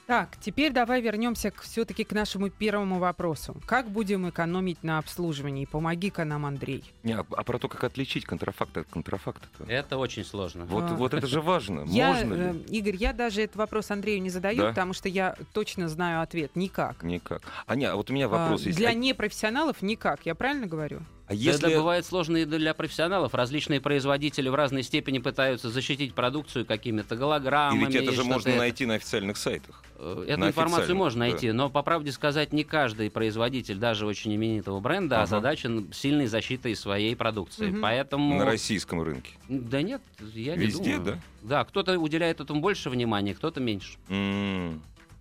Так, 0.06 0.38
теперь 0.42 0.74
давай 0.74 1.02
вернемся 1.02 1.54
все-таки 1.62 2.04
к 2.04 2.12
нашему 2.12 2.50
первому 2.50 3.00
вопросу. 3.00 3.56
Как 3.66 3.90
будем 3.90 4.30
экономить 4.30 4.84
на 4.84 4.98
обслуживании? 4.98 5.64
Помоги-ка 5.66 6.26
нам, 6.26 6.46
Андрей. 6.46 6.84
Не, 7.04 7.14
а, 7.14 7.26
а 7.32 7.44
про 7.44 7.58
то, 7.58 7.70
как 7.70 7.86
отличить 7.86 8.26
контрафакт 8.26 8.76
от 8.78 8.88
контрафакта 8.88 9.48
Это 9.66 9.98
очень 9.98 10.26
сложно. 10.26 10.66
Вот, 10.66 10.84
А. 10.84 10.96
вот 10.96 11.14
это 11.14 11.26
же 11.26 11.40
важно. 11.40 11.86
Я, 11.88 12.10
Можно 12.14 12.34
э, 12.34 12.54
ли? 12.54 12.60
Игорь, 12.78 12.96
я 12.98 13.14
даже 13.14 13.44
этот 13.44 13.56
вопрос 13.56 13.92
Андрею 13.92 14.22
не 14.22 14.30
задаю, 14.30 14.62
Да? 14.64 14.70
потому 14.70 14.92
что 14.92 15.08
я 15.08 15.38
точно 15.54 15.88
знаю 15.88 16.22
ответ. 16.22 16.52
Никак. 16.56 17.02
Никак. 17.04 17.42
А, 17.66 17.76
не, 17.76 17.86
а 17.86 17.96
вот 17.96 18.10
у 18.10 18.14
меня 18.14 18.28
вопрос 18.28 18.62
А, 18.64 18.66
есть. 18.66 18.78
Для 18.78 18.90
А- 18.90 18.94
непрофессионалов 18.94 19.82
никак. 19.82 20.26
Я 20.26 20.36
правильно 20.36 20.68
говорю? 20.68 21.00
А 21.28 21.34
если... 21.34 21.70
Это 21.70 21.78
бывает 21.80 22.06
сложно 22.06 22.38
и 22.38 22.46
для 22.46 22.74
профессионалов. 22.74 23.34
Различные 23.34 23.80
производители 23.80 24.50
в 24.50 24.56
разной 24.56 24.84
степени 24.84 25.20
пытаются 25.20 25.70
защитить 25.70 26.14
продукцию 26.14 26.66
какими-то 26.66 27.16
И 27.16 27.18
голограммами. 27.18 27.86
ведь 27.86 27.96
это 27.96 28.12
же 28.12 28.26
можно 28.26 28.50
это. 28.50 28.58
найти 28.58 28.86
на 28.86 28.96
официальных 28.96 29.38
сайтах. 29.38 29.82
Э, 30.04 30.26
Эту 30.28 30.40
на 30.42 30.48
информацию 30.50 30.96
можно 30.98 31.26
да. 31.26 31.32
найти, 31.32 31.52
но, 31.52 31.70
по 31.70 31.82
правде 31.82 32.12
сказать, 32.12 32.52
не 32.52 32.64
каждый 32.64 33.10
производитель, 33.10 33.78
даже 33.78 34.06
очень 34.06 34.36
именитого 34.36 34.80
бренда, 34.82 35.18
Ага. 35.18 35.24
озадачен 35.24 35.92
сильной 35.94 36.28
защитой 36.28 36.76
своей 36.76 37.16
продукции. 37.16 37.70
Мгм. 37.70 37.82
Поэтому... 37.82 38.38
На 38.38 38.46
российском 38.46 39.02
рынке. 39.02 39.32
Да 39.48 39.82
нет, 39.82 40.02
я 40.34 40.56
не 40.56 40.66
Везде, 40.66 40.98
думаю. 40.98 41.16
да? 41.16 41.20
Да, 41.42 41.64
кто-то 41.64 41.98
уделяет 41.98 42.42
этому 42.42 42.60
больше 42.60 42.90
внимания, 42.90 43.34
кто-то 43.34 43.62
меньше. 43.62 43.98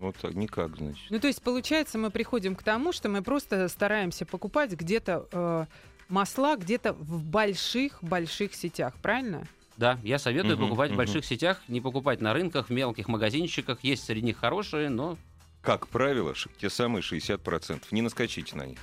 Вот 0.01 0.17
так, 0.17 0.35
никак, 0.35 0.77
значит. 0.77 1.05
Ну, 1.11 1.21
то 1.21 1.29
есть, 1.29 1.41
получается, 1.43 1.97
мы 1.97 2.11
приходим 2.11 2.57
к 2.57 2.65
тому, 2.65 2.91
что 2.91 3.09
мы 3.09 3.23
просто 3.23 3.69
стараемся 3.69 4.27
покупать 4.27 4.73
где-то 4.73 5.29
э, 5.31 5.67
масла 6.09 6.57
где-то 6.57 6.93
в 6.95 7.25
больших-больших 7.25 8.53
сетях, 8.55 8.95
правильно? 9.01 9.47
Да, 9.83 9.99
я 10.05 10.21
советую 10.21 10.59
Мгм, 10.59 10.67
покупать 10.67 10.91
в 10.91 10.93
мгм. 10.93 10.99
больших 10.99 11.25
сетях, 11.25 11.61
не 11.67 11.81
покупать 11.81 12.21
на 12.21 12.33
рынках, 12.33 12.69
в 12.69 12.73
мелких 12.73 13.09
магазинчиках. 13.09 13.79
Есть 13.83 14.05
среди 14.05 14.27
них 14.27 14.37
хорошие, 14.39 14.89
но 14.89 15.19
Как 15.61 15.89
правило, 15.89 16.35
те 16.61 16.71
самые 16.71 17.03
60%. 17.03 17.91
Не 17.91 18.01
наскочите 18.01 18.55
на 18.55 18.65
них. 18.65 18.79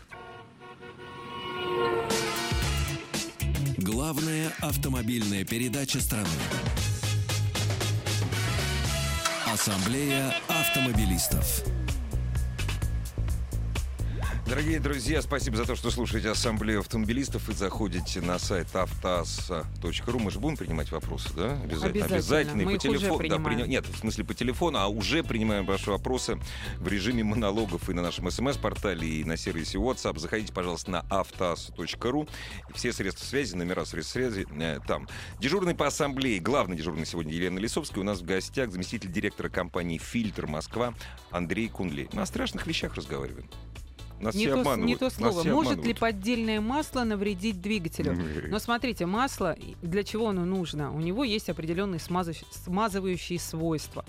Главная 3.78 4.52
автомобильная 4.60 5.46
передача 5.46 6.02
страны. 6.02 6.28
Ассамблея 9.48 10.34
автомобилистов. 10.50 11.79
Дорогие 14.50 14.80
друзья, 14.80 15.22
спасибо 15.22 15.58
за 15.58 15.66
то, 15.66 15.76
что 15.76 15.92
слушаете 15.92 16.32
Ассамблею 16.32 16.80
автомобилистов 16.80 17.50
и 17.50 17.54
заходите 17.54 18.20
на 18.20 18.40
сайт 18.40 18.76
автоаса.ру. 18.76 20.18
Мы 20.18 20.32
же 20.32 20.40
будем 20.40 20.58
принимать 20.58 20.92
вопросы, 20.92 21.30
да? 21.36 21.54
Обязательно. 21.62 22.06
Обязательно. 22.06 22.62
И 22.64 22.66
Мы 22.66 22.74
по 22.74 22.78
телефону. 22.80 23.30
Да, 23.30 23.36
приня- 23.36 23.68
Нет, 23.68 23.86
в 23.86 23.96
смысле 24.00 24.24
по 24.24 24.34
телефону, 24.34 24.80
а 24.80 24.88
уже 24.88 25.24
принимаем 25.24 25.68
ваши 25.68 25.92
вопросы 25.92 26.40
в 26.80 26.88
режиме 26.88 27.24
монологов 27.24 27.92
и 27.92 27.94
на 27.94 28.02
нашем 28.02 28.32
смс-портале, 28.32 29.08
и 29.08 29.24
на 29.24 29.38
сервисе 29.38 29.78
WhatsApp. 29.78 30.18
Заходите, 30.18 30.52
пожалуйста, 30.52 30.90
на 30.90 31.06
автоаса.ру. 31.12 32.28
И 32.70 32.74
Все 32.74 32.92
средства 32.92 33.26
связи, 33.26 33.54
номера 33.56 33.86
средств 33.86 34.14
связи 34.14 34.48
э, 34.60 34.80
там. 34.88 35.08
Дежурный 35.40 35.76
по 35.76 35.86
ассамблее, 35.86 36.40
главный 36.40 36.76
дежурный 36.76 37.06
сегодня 37.06 37.34
Елена 37.34 37.60
Лисовская. 37.60 38.02
У 38.02 38.06
нас 38.06 38.22
в 38.22 38.26
гостях 38.26 38.72
заместитель 38.72 39.12
директора 39.12 39.50
компании 39.50 40.00
«Фильтр 40.00 40.48
Москва» 40.48 40.96
Андрей. 41.30 41.72
Мы 41.78 42.22
о 42.24 42.26
страшных 42.26 42.66
вещах 42.66 42.96
разговариваем. 42.96 43.48
Нас 44.20 44.36
Не 44.36 44.42
все 44.46 44.54
то, 44.54 44.60
обманывают. 44.62 44.88
не 44.88 44.96
то 44.96 45.06
Нас 45.06 45.14
слово. 45.16 45.42
все 45.42 45.54
Может 45.54 45.72
ли 45.72 45.74
обманывают. 45.94 46.00
поддельное 46.00 46.62
масло 46.62 47.04
навредить 47.04 47.62
двигателю? 47.62 48.18
Но 48.50 48.60
смотрите, 48.60 49.06
масло, 49.06 49.56
для 49.82 50.04
чего 50.04 50.30
оно 50.30 50.46
нужно? 50.46 50.94
У 50.94 51.00
него 51.00 51.24
есть 51.24 51.50
определенные 51.50 52.00
смазывающие 52.00 53.40
свойства. 53.40 54.06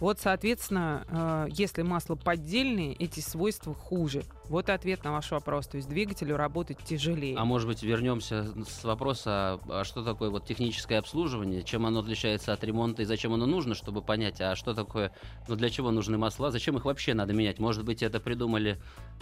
Вот, 0.00 0.18
соответственно, 0.18 1.04
э, 1.08 1.46
если 1.52 1.82
масло 1.82 2.16
поддельное, 2.16 2.96
эти 2.98 3.20
свойства 3.20 3.72
хуже. 3.74 4.24
Вот 4.46 4.68
и 4.68 4.72
ответ 4.72 5.04
на 5.04 5.12
ваш 5.12 5.30
вопрос. 5.30 5.68
То 5.68 5.76
есть 5.76 5.88
двигателю 5.88 6.36
работать 6.36 6.78
тяжелее. 6.84 7.36
А 7.38 7.44
может 7.44 7.68
быть, 7.68 7.82
вернемся 7.84 8.52
с 8.68 8.82
вопроса, 8.82 9.60
а 9.68 9.82
что 9.84 10.02
такое 10.02 10.30
вот 10.30 10.46
техническое 10.46 10.98
обслуживание, 10.98 11.62
чем 11.62 11.86
оно 11.86 12.00
отличается 12.00 12.52
от 12.52 12.64
ремонта 12.64 13.02
и 13.02 13.04
зачем 13.04 13.32
оно 13.34 13.46
нужно, 13.46 13.76
чтобы 13.76 14.02
понять, 14.02 14.40
а 14.40 14.56
что 14.56 14.74
такое, 14.74 15.12
ну 15.46 15.54
для 15.54 15.70
чего 15.70 15.92
нужны 15.92 16.18
масла, 16.18 16.50
зачем 16.50 16.76
их 16.76 16.84
вообще 16.84 17.14
надо 17.14 17.32
менять? 17.32 17.60
Может 17.60 17.84
быть, 17.84 18.02
это 18.02 18.18
придумали 18.18 18.80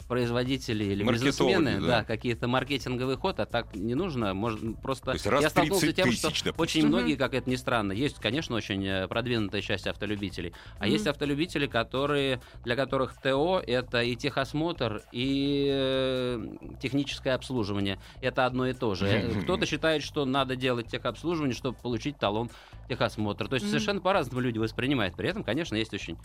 производители 0.09 0.85
или 0.85 1.05
бизнесмены, 1.05 1.81
да. 1.81 1.87
да, 1.87 2.05
какие-то 2.05 2.49
маркетинговый 2.49 3.17
ход, 3.17 3.41
а 3.41 3.47
так 3.47 3.75
не 3.75 3.95
нужно. 3.95 4.35
Может, 4.35 4.61
просто 4.83 5.07
То 5.07 5.13
есть 5.13 5.27
раз 5.27 5.43
я 5.43 5.51
столкнулся 5.51 5.87
30 5.87 5.95
с 5.95 5.97
тем, 5.97 6.11
тысяч, 6.11 6.37
что 6.37 6.45
допустим. 6.51 6.81
очень 6.81 6.89
многие, 6.89 7.17
как 7.17 7.35
это 7.35 7.49
ни 7.49 7.57
странно, 7.57 7.93
есть, 7.93 8.19
конечно, 8.19 8.57
очень 8.57 8.87
э, 8.87 9.09
продвинутая 9.09 9.63
часть 9.63 9.87
автолюбителей, 9.87 10.53
а 10.79 10.85
Мгм. 10.85 10.93
есть 10.93 11.07
автолюбители, 11.07 11.67
которые 11.67 12.41
для 12.65 12.77
которых 12.77 13.15
ТО 13.15 13.63
это 13.67 14.03
и 14.03 14.15
техосмотр, 14.17 15.03
и 15.13 15.69
э, 15.73 16.47
техническое 16.81 17.33
обслуживание. 17.33 17.99
Это 18.21 18.47
одно 18.47 18.67
и 18.67 18.75
то 18.75 18.95
же. 18.95 19.07
Э, 19.07 19.33
Кто-то 19.43 19.67
считает, 19.67 20.03
что 20.03 20.25
надо 20.25 20.57
делать 20.57 20.89
техобслуживание, 20.89 21.55
чтобы 21.55 21.79
получить 21.79 22.19
талон 22.19 22.51
техосмотра. 22.89 23.49
То 23.49 23.55
есть 23.55 23.67
Мгм. 23.67 23.71
совершенно 23.71 24.01
по-разному 24.01 24.41
люди 24.41 24.59
воспринимают. 24.59 25.17
При 25.17 25.29
этом, 25.29 25.43
конечно, 25.43 25.77
есть 25.77 25.95
очень 25.95 26.19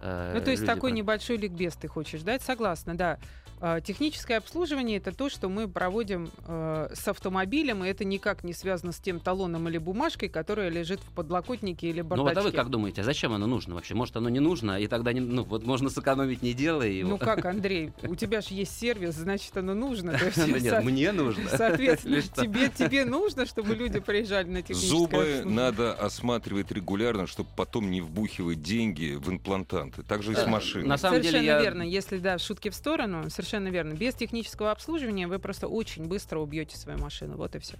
э, 0.00 0.32
Ну, 0.34 0.40
то 0.44 0.50
есть 0.50 0.62
люди, 0.62 0.72
такой 0.72 0.90
про- 0.90 0.96
небольшой 0.96 1.36
ликбез 1.36 1.74
ты 1.74 1.88
хочешь 1.88 2.22
дать? 2.22 2.42
Согласна, 2.42 2.96
да. 2.96 3.18
А, 3.58 3.80
Техническое 3.80 4.36
обслуживание 4.36 4.98
это 4.98 5.12
то, 5.12 5.30
что 5.30 5.48
мы 5.48 5.66
проводим 5.66 6.30
э, 6.46 6.90
с 6.92 7.08
автомобилем, 7.08 7.84
и 7.84 7.88
это 7.88 8.04
никак 8.04 8.44
не 8.44 8.52
связано 8.52 8.92
с 8.92 8.98
тем 8.98 9.18
талоном 9.18 9.66
или 9.68 9.78
бумажкой, 9.78 10.28
которая 10.28 10.68
лежит 10.68 11.00
в 11.00 11.10
подлокотнике 11.14 11.88
или 11.88 12.02
Ну 12.02 12.08
бардачке. 12.08 12.34
вот 12.34 12.38
а 12.38 12.42
вы 12.50 12.52
как 12.52 12.68
думаете, 12.68 13.00
а 13.00 13.04
зачем 13.04 13.32
оно 13.32 13.46
нужно 13.46 13.74
вообще? 13.74 13.94
Может, 13.94 14.14
оно 14.16 14.28
не 14.28 14.40
нужно, 14.40 14.78
и 14.78 14.86
тогда 14.88 15.14
не, 15.14 15.20
ну, 15.20 15.42
вот 15.44 15.64
можно 15.64 15.88
сэкономить, 15.88 16.42
не 16.42 16.52
делая 16.52 16.88
его. 16.88 17.08
Ну 17.08 17.16
как, 17.18 17.44
Андрей, 17.46 17.92
у 18.02 18.14
тебя 18.14 18.42
же 18.42 18.48
есть 18.52 18.78
сервис, 18.78 19.14
значит, 19.14 19.56
оно 19.56 19.72
нужно. 19.72 20.12
Да 20.12 20.46
нет, 20.46 20.84
мне 20.84 21.12
нужно. 21.12 21.48
Соответственно, 21.48 22.20
тебе, 22.20 22.68
тебе 22.68 23.06
нужно, 23.06 23.46
чтобы 23.46 23.74
люди 23.74 24.00
приезжали 24.00 24.48
на 24.48 24.60
техническое 24.60 24.86
Зубы 24.88 25.42
надо 25.46 25.94
осматривать 25.94 26.70
регулярно, 26.72 27.26
чтобы 27.26 27.48
потом 27.56 27.90
не 27.90 28.02
вбухивать 28.02 28.60
деньги 28.62 29.14
в 29.18 29.30
имплантанты. 29.30 29.85
Так 30.08 30.22
же 30.22 30.32
и 30.32 30.34
с 30.34 30.46
машиной. 30.46 30.86
на 30.86 30.96
самом 30.98 31.20
деле 31.20 31.38
совершенно 31.38 31.56
я- 31.58 31.62
верно. 31.62 31.82
Если, 31.82 32.18
да, 32.18 32.38
шутки 32.38 32.68
в 32.70 32.74
сторону, 32.74 33.28
совершенно 33.30 33.68
верно. 33.68 33.94
Без 33.94 34.14
технического 34.14 34.70
обслуживания 34.70 35.26
вы 35.26 35.38
просто 35.38 35.68
очень 35.68 36.04
быстро 36.06 36.38
убьете 36.40 36.76
свою 36.76 36.98
машину. 36.98 37.36
Вот 37.36 37.54
и 37.54 37.58
все. 37.58 37.76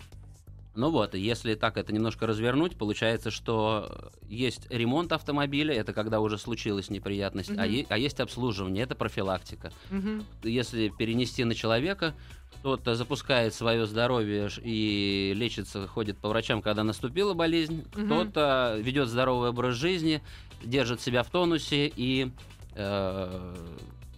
Ну 0.74 0.90
вот, 0.90 1.14
и 1.14 1.18
если 1.18 1.54
так 1.54 1.78
это 1.78 1.90
немножко 1.94 2.26
развернуть, 2.26 2.76
получается, 2.76 3.30
что 3.30 4.10
есть 4.28 4.66
ремонт 4.70 5.10
автомобиля, 5.12 5.74
это 5.74 5.94
когда 5.94 6.20
уже 6.20 6.36
случилась 6.36 6.90
неприятность, 6.90 7.48
а, 7.48 7.54
Мгм. 7.64 7.64
е- 7.72 7.86
а 7.88 7.96
есть 7.96 8.20
обслуживание, 8.20 8.84
это 8.84 8.94
профилактика. 8.94 9.72
Если 10.42 10.88
перенести 10.90 11.44
на 11.44 11.54
человека, 11.54 12.12
кто-то 12.58 12.94
запускает 12.94 13.54
свое 13.54 13.86
здоровье 13.86 14.50
и 14.62 15.32
лечится, 15.34 15.86
ходит 15.86 16.18
по 16.18 16.28
врачам, 16.28 16.60
когда 16.60 16.84
наступила 16.84 17.32
болезнь, 17.32 17.84
Мгм. 17.94 18.06
кто-то 18.06 18.76
ведет 18.78 19.08
здоровый 19.08 19.50
образ 19.50 19.76
жизни, 19.76 20.20
держит 20.66 21.00
себя 21.00 21.22
в 21.22 21.30
тонусе 21.30 21.90
и 21.94 22.30
э, 22.74 23.54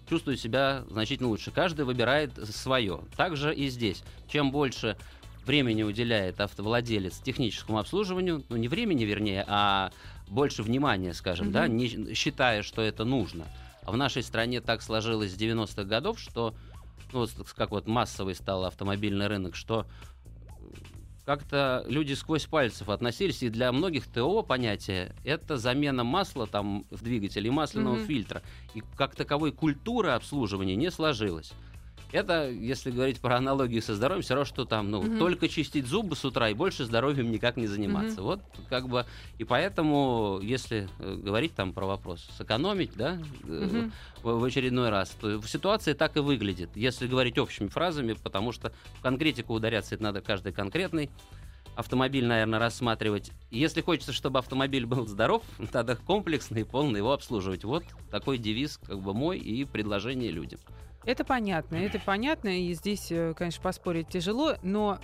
чувствует 0.08 0.40
себя 0.40 0.84
значительно 0.90 1.28
лучше. 1.28 1.50
Каждый 1.50 1.84
выбирает 1.84 2.32
свое. 2.48 3.00
Также 3.16 3.54
и 3.54 3.68
здесь. 3.68 4.02
Чем 4.28 4.50
больше 4.50 4.96
времени 5.44 5.82
уделяет 5.82 6.40
автовладелец 6.40 7.18
техническому 7.20 7.78
обслуживанию, 7.78 8.44
ну 8.48 8.56
не 8.56 8.68
времени, 8.68 9.04
вернее, 9.04 9.44
а 9.46 9.90
больше 10.28 10.62
внимания, 10.62 11.14
скажем, 11.14 11.52
да, 11.52 11.64
Мгм. 11.66 11.76
не 11.76 12.14
считая, 12.14 12.62
что 12.62 12.82
это 12.82 13.04
нужно. 13.04 13.46
А 13.82 13.92
в 13.92 13.96
нашей 13.96 14.22
стране 14.22 14.60
так 14.60 14.82
сложилось 14.82 15.32
с 15.32 15.36
90-х 15.36 15.84
годов, 15.84 16.20
что, 16.20 16.54
ну, 17.12 17.20
вот 17.20 17.30
как 17.56 17.70
вот 17.70 17.86
массовый 17.86 18.34
стал 18.34 18.66
автомобильный 18.66 19.26
рынок, 19.26 19.54
что 19.56 19.86
как-то 21.28 21.84
люди 21.86 22.14
сквозь 22.14 22.46
пальцев 22.46 22.88
относились, 22.88 23.42
и 23.42 23.50
для 23.50 23.70
многих 23.70 24.06
ТО 24.06 24.42
понятие 24.42 25.14
это 25.24 25.58
замена 25.58 26.02
масла 26.02 26.46
там 26.46 26.86
в 26.90 27.02
двигателе 27.04 27.48
и 27.48 27.50
масляного 27.50 27.96
Мгм. 27.96 28.06
фильтра. 28.06 28.42
И 28.72 28.82
как 28.96 29.14
таковой 29.14 29.52
культуры 29.52 30.08
обслуживания 30.12 30.74
не 30.74 30.90
сложилось. 30.90 31.52
Это, 32.10 32.48
если 32.48 32.90
говорить 32.90 33.20
про 33.20 33.36
аналогию 33.36 33.82
со 33.82 33.94
здоровьем, 33.94 34.22
все 34.22 34.34
равно, 34.34 34.46
что 34.46 34.64
там, 34.64 34.90
ну, 34.90 35.02
Мгм. 35.02 35.18
только 35.18 35.48
чистить 35.48 35.86
зубы 35.86 36.16
с 36.16 36.24
утра 36.24 36.48
и 36.48 36.54
больше 36.54 36.84
здоровьем 36.84 37.30
никак 37.30 37.56
не 37.56 37.66
заниматься. 37.66 38.22
Вот 38.22 38.40
как 38.70 38.88
бы, 38.88 39.04
и 39.36 39.44
поэтому, 39.44 40.40
если 40.42 40.88
э, 40.98 41.16
говорить 41.16 41.54
там 41.54 41.72
про 41.74 41.86
вопрос 41.86 42.26
сэкономить, 42.38 42.92
да, 42.96 43.18
Мгм. 43.42 43.92
в, 44.22 44.38
в 44.40 44.44
очередной 44.44 44.88
раз, 44.88 45.10
то 45.20 45.42
ситуация 45.42 45.94
так 45.94 46.16
и 46.16 46.20
выглядит, 46.20 46.70
если 46.76 47.06
говорить 47.06 47.36
общими 47.38 47.68
фразами, 47.68 48.14
потому 48.14 48.52
что 48.52 48.72
в 48.98 49.02
конкретику 49.02 49.52
ударяться 49.52 49.94
это 49.94 50.04
надо 50.04 50.22
каждый 50.22 50.52
конкретный 50.52 51.10
автомобиль, 51.76 52.24
наверное, 52.26 52.58
рассматривать. 52.58 53.30
Если 53.50 53.82
хочется, 53.82 54.12
чтобы 54.12 54.38
автомобиль 54.40 54.86
был 54.86 55.06
здоров, 55.06 55.44
надо 55.72 55.94
комплексно 55.96 56.56
и 56.56 56.64
полно 56.64 56.96
его 56.96 57.12
обслуживать. 57.12 57.64
Вот 57.64 57.84
такой 58.10 58.38
девиз 58.38 58.78
как 58.78 59.00
бы 59.00 59.12
мой 59.14 59.38
и 59.38 59.64
предложение 59.64 60.30
людям. 60.30 60.58
Это 61.08 61.24
понятно, 61.24 61.76
это 61.76 61.98
понятно, 61.98 62.48
и 62.48 62.74
здесь, 62.74 63.10
э, 63.10 63.34
конечно, 63.34 63.62
поспорить 63.62 64.08
тяжело, 64.08 64.56
но 64.62 65.00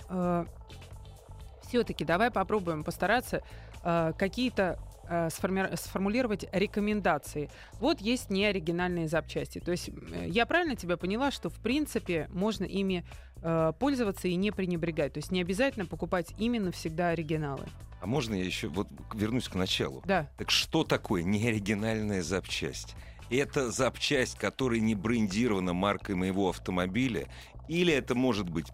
все-таки 1.67 2.05
давай 2.05 2.31
попробуем 2.31 2.83
постараться 2.83 3.41
э, 3.83 4.13
какие-то 4.17 4.79
э, 5.09 5.29
сформулировать 5.29 6.45
рекомендации. 6.51 7.49
Вот 7.79 8.01
есть 8.01 8.29
неоригинальные 8.29 9.07
запчасти. 9.07 9.59
То 9.59 9.71
есть 9.71 9.89
э, 9.89 10.27
я 10.27 10.45
правильно 10.45 10.75
тебя 10.75 10.97
поняла, 10.97 11.31
что 11.31 11.49
в 11.49 11.59
принципе 11.59 12.27
можно 12.31 12.65
ими 12.65 13.05
э, 13.41 13.73
пользоваться 13.79 14.27
и 14.27 14.35
не 14.35 14.51
пренебрегать. 14.51 15.13
То 15.13 15.17
есть 15.17 15.31
не 15.31 15.41
обязательно 15.41 15.85
покупать 15.85 16.33
именно 16.37 16.71
всегда 16.71 17.09
оригиналы. 17.09 17.67
А 18.01 18.05
можно 18.05 18.35
я 18.35 18.43
еще 18.43 18.67
вот 18.67 18.87
вернусь 19.13 19.49
к 19.49 19.55
началу? 19.55 20.03
Да. 20.05 20.29
Так 20.37 20.51
что 20.51 20.83
такое 20.83 21.23
неоригинальная 21.23 22.21
запчасть? 22.21 22.95
Это 23.29 23.71
запчасть, 23.71 24.37
которая 24.37 24.79
не 24.79 24.95
брендирована 24.95 25.73
маркой 25.73 26.15
моего 26.15 26.49
автомобиля? 26.49 27.27
Или 27.67 27.93
это 27.93 28.13
может 28.15 28.49
быть 28.49 28.67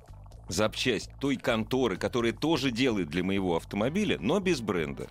запчасть 0.50 1.10
той 1.20 1.38
конторы, 1.38 1.98
которая 1.98 2.34
тоже 2.34 2.72
делает 2.72 3.10
для 3.10 3.24
моего 3.24 3.55
автомобиля, 3.55 4.17
но 4.20 4.39
без 4.39 4.62
бренда? 4.62 5.08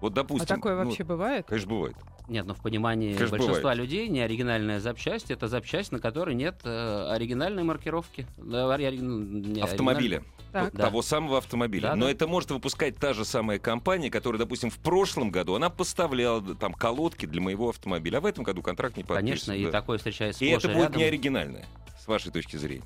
Вот, 0.00 0.14
допустим... 0.14 0.44
а 0.44 0.46
такое 0.46 0.76
ну, 0.76 0.84
вообще 0.84 1.04
бывает? 1.04 1.46
Конечно, 1.46 1.70
бывает. 1.70 1.96
Нет, 2.28 2.46
ну 2.46 2.54
в 2.54 2.60
понимании 2.60 3.14
Конечно, 3.14 3.30
большинства 3.38 3.72
бывает. 3.72 3.78
людей 3.78 4.08
неоригинальная 4.08 4.80
запчасть 4.80 5.30
это 5.30 5.48
запчасть, 5.48 5.92
на 5.92 5.98
которой 5.98 6.34
нет 6.34 6.60
э, 6.62 7.10
оригинальной 7.10 7.62
маркировки. 7.62 8.26
Да, 8.36 8.72
ори- 8.72 9.00
ну, 9.00 9.18
не 9.18 9.60
Автомобиля. 9.60 10.22
Так. 10.52 10.74
Да. 10.74 10.84
Того 10.84 11.02
самого 11.02 11.38
автомобиля. 11.38 11.88
Да, 11.88 11.96
Но 11.96 12.06
да. 12.06 12.12
это 12.12 12.26
может 12.26 12.50
выпускать 12.50 12.96
та 12.96 13.12
же 13.12 13.24
самая 13.24 13.58
компания, 13.58 14.10
которая, 14.10 14.38
допустим, 14.38 14.70
в 14.70 14.78
прошлом 14.78 15.30
году 15.30 15.54
она 15.54 15.70
поставляла 15.70 16.42
там 16.54 16.74
колодки 16.74 17.26
для 17.26 17.40
моего 17.40 17.70
автомобиля, 17.70 18.18
а 18.18 18.20
в 18.20 18.26
этом 18.26 18.44
году 18.44 18.62
контракт 18.62 18.96
не 18.96 19.04
подписан. 19.04 19.24
Конечно, 19.24 19.52
и 19.52 19.64
да. 19.64 19.70
такое 19.72 19.98
встречается 19.98 20.44
И 20.44 20.48
это 20.48 20.70
и 20.70 20.74
будет 20.74 20.84
рядом. 20.84 20.98
не 20.98 21.04
оригинальное, 21.04 21.66
с 21.98 22.06
вашей 22.06 22.30
точки 22.30 22.56
зрения. 22.56 22.84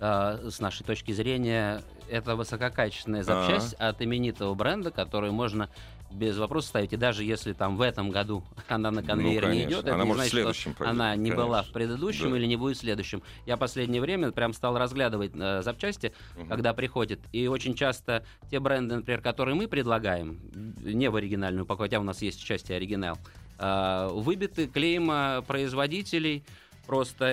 А, 0.00 0.50
с 0.50 0.60
нашей 0.60 0.84
точки 0.84 1.12
зрения, 1.12 1.82
это 2.10 2.36
высококачественная 2.36 3.22
запчасть 3.22 3.74
от 3.74 4.02
именитого 4.02 4.54
бренда, 4.54 4.90
которую 4.90 5.32
можно 5.32 5.70
без 6.14 6.38
вопросов 6.38 6.68
ставить. 6.70 6.92
И 6.92 6.96
даже 6.96 7.24
если 7.24 7.52
там 7.52 7.76
в 7.76 7.80
этом 7.82 8.10
году 8.10 8.44
она 8.68 8.90
на 8.90 9.02
конвейере 9.02 9.34
не 9.34 9.40
Ну, 9.40 9.46
конечно. 9.48 9.68
идет, 9.70 9.84
это 9.84 9.94
Она 9.94 10.04
не 10.04 10.08
может 10.08 10.14
в 10.14 10.16
значит, 10.16 10.28
что 10.30 10.36
следующем 10.38 10.74
пойдет, 10.74 10.94
она 10.94 11.16
не 11.16 11.30
была 11.32 11.46
в 11.46 11.50
конечно. 11.66 11.72
предыдущем 11.74 12.30
Да. 12.30 12.36
или 12.38 12.46
не 12.46 12.56
будет 12.56 12.76
в 12.76 12.80
следующем. 12.80 13.22
Я 13.46 13.56
последнее 13.56 14.00
время 14.00 14.30
прям 14.32 14.52
стал 14.52 14.78
разглядывать 14.78 15.32
э, 15.34 15.62
запчасти, 15.62 16.12
Мгм. 16.36 16.48
когда 16.48 16.72
приходят. 16.72 17.20
И 17.32 17.46
очень 17.48 17.74
часто 17.74 18.24
те 18.50 18.60
бренды, 18.60 18.96
например, 18.96 19.20
которые 19.20 19.54
мы 19.54 19.68
предлагаем, 19.68 20.40
не 20.80 21.10
в 21.10 21.16
оригинальную 21.16 21.64
упаковку, 21.64 21.84
хотя 21.84 22.00
у 22.00 22.04
нас 22.04 22.22
есть 22.22 22.42
части 22.42 22.72
оригинал, 22.72 23.18
а, 23.58 24.08
выбиты 24.08 24.66
клейма 24.66 25.44
производителей, 25.46 26.44
просто 26.86 27.24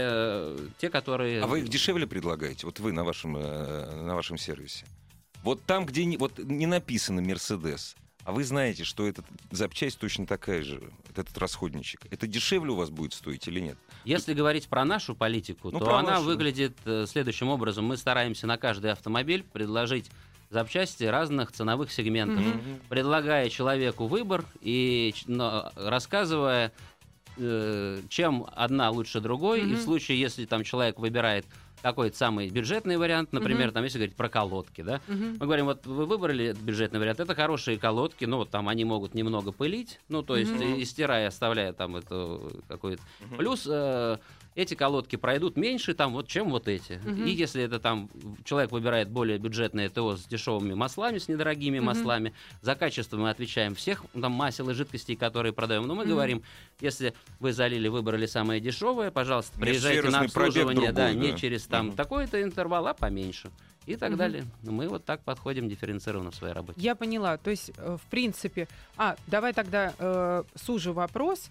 э, 0.57 0.57
те, 0.79 0.89
которые... 0.89 1.41
А 1.43 1.47
вы 1.47 1.59
их 1.59 1.69
дешевле 1.69 2.07
предлагаете? 2.07 2.65
Вот 2.65 2.79
вы 2.79 2.91
на 2.91 3.03
вашем, 3.03 3.37
э, 3.37 4.01
на 4.01 4.15
вашем 4.15 4.37
сервисе. 4.37 4.85
Вот 5.43 5.61
там, 5.63 5.85
где 5.85 6.05
не, 6.05 6.17
вот 6.17 6.37
не 6.39 6.67
написано 6.67 7.21
Мерседес, 7.21 7.95
а 8.23 8.31
вы 8.31 8.43
знаете, 8.43 8.83
что 8.83 9.07
эта 9.07 9.23
запчасть 9.51 9.99
точно 9.99 10.25
такая 10.25 10.61
же, 10.63 10.81
этот 11.15 11.37
расходничек. 11.37 12.01
Это 12.11 12.27
дешевле 12.27 12.71
у 12.71 12.75
вас 12.75 12.89
будет 12.89 13.13
стоить 13.13 13.47
или 13.47 13.59
нет? 13.59 13.77
Если 14.05 14.33
говорить 14.33 14.67
про 14.67 14.85
нашу 14.85 15.15
политику, 15.15 15.69
Ну, 15.71 15.79
то 15.79 15.97
она 15.97 16.11
вашу, 16.11 16.23
да. 16.23 16.27
выглядит 16.27 16.77
э, 16.85 17.05
следующим 17.07 17.49
образом. 17.49 17.85
Мы 17.85 17.97
стараемся 17.97 18.47
на 18.47 18.57
каждый 18.57 18.91
автомобиль 18.91 19.43
предложить 19.43 20.09
запчасти 20.49 21.05
разных 21.05 21.51
ценовых 21.51 21.91
сегментов, 21.91 22.43
Мгм. 22.43 22.79
предлагая 22.89 23.49
человеку 23.49 24.07
выбор 24.07 24.43
и 24.59 25.13
но, 25.27 25.71
рассказывая, 25.75 26.71
э, 27.37 28.01
чем 28.09 28.45
одна 28.53 28.89
лучше 28.91 29.21
другой. 29.21 29.61
И 29.61 29.75
в 29.75 29.81
случае, 29.81 30.19
если 30.19 30.45
там 30.45 30.63
человек 30.63 30.99
выбирает 30.99 31.45
какой-то 31.81 32.15
самый 32.15 32.49
бюджетный 32.49 32.97
вариант, 32.97 33.33
например, 33.33 33.67
Мгм. 33.67 33.73
там, 33.73 33.83
если 33.83 33.97
говорить 33.97 34.15
про 34.15 34.29
колодки, 34.29 34.81
да, 34.81 35.01
Мгм. 35.07 35.37
мы 35.39 35.45
говорим, 35.45 35.65
вот 35.65 35.85
вы 35.85 36.05
выбрали 36.05 36.53
бюджетный 36.53 36.99
вариант, 36.99 37.19
это 37.19 37.35
хорошие 37.35 37.77
колодки, 37.77 38.25
ну 38.25 38.37
вот 38.37 38.51
там 38.51 38.69
они 38.69 38.85
могут 38.85 39.13
немного 39.13 39.51
пылить, 39.51 39.99
ну 40.09 40.21
то 40.23 40.37
есть 40.37 40.53
Мгм. 40.53 40.75
и, 40.75 40.85
стирая, 40.85 41.27
оставляя 41.27 41.73
там 41.73 41.95
эту 41.95 42.63
какой-то. 42.67 43.01
Мгм. 43.21 43.37
Плюс 43.37 43.67
э, 43.69 44.17
эти 44.55 44.73
колодки 44.73 45.15
пройдут 45.15 45.55
меньше 45.55 45.93
там 45.93 46.13
вот, 46.13 46.27
чем 46.27 46.49
вот 46.49 46.67
эти. 46.67 46.99
Мгм. 47.03 47.25
И 47.25 47.31
если 47.31 47.63
это 47.63 47.79
там 47.79 48.09
человек 48.43 48.71
выбирает 48.71 49.09
более 49.09 49.37
бюджетное 49.37 49.89
ТО 49.89 50.17
с 50.17 50.25
дешевыми 50.25 50.73
маслами, 50.73 51.19
с 51.19 51.27
недорогими 51.27 51.77
Мгм. 51.79 51.85
маслами, 51.87 52.33
за 52.61 52.75
качество 52.75 53.17
мы 53.17 53.29
отвечаем 53.29 53.75
всех 53.75 54.03
там 54.19 54.31
масел 54.33 54.69
и 54.69 54.73
жидкостей, 54.73 55.15
которые 55.15 55.53
продаем. 55.53 55.83
Но 55.83 55.95
мы 55.95 56.03
Мгм. 56.03 56.11
говорим, 56.11 56.43
если 56.81 57.13
вы 57.39 57.53
залили, 57.53 57.87
выбрали 57.87 58.25
самое 58.25 58.59
дешевое, 58.59 59.11
пожалуйста, 59.11 59.57
приезжайте 59.59 60.09
на 60.09 60.21
обслуживание, 60.21 60.91
да, 60.91 61.09
другой, 61.09 61.25
не 61.27 61.31
да. 61.31 61.37
через 61.37 61.65
там 61.65 61.87
Мгм. 61.87 61.95
такой-то 61.95 62.41
интервал, 62.41 62.87
а 62.87 62.93
поменьше. 62.93 63.51
И 63.87 63.95
так 63.95 64.09
Мгм. 64.09 64.17
далее. 64.19 64.45
Мы 64.61 64.87
вот 64.87 65.05
так 65.05 65.23
подходим 65.23 65.67
дифференцированно 65.67 66.29
в 66.29 66.35
своей 66.35 66.53
работе. 66.53 66.79
Я 66.79 66.93
поняла. 66.93 67.37
То 67.37 67.49
есть, 67.49 67.71
э, 67.77 67.97
в 67.97 68.09
принципе... 68.11 68.67
А, 68.95 69.15
давай 69.25 69.53
тогда 69.53 69.93
э, 69.97 70.43
сужу 70.55 70.93
вопрос. 70.93 71.49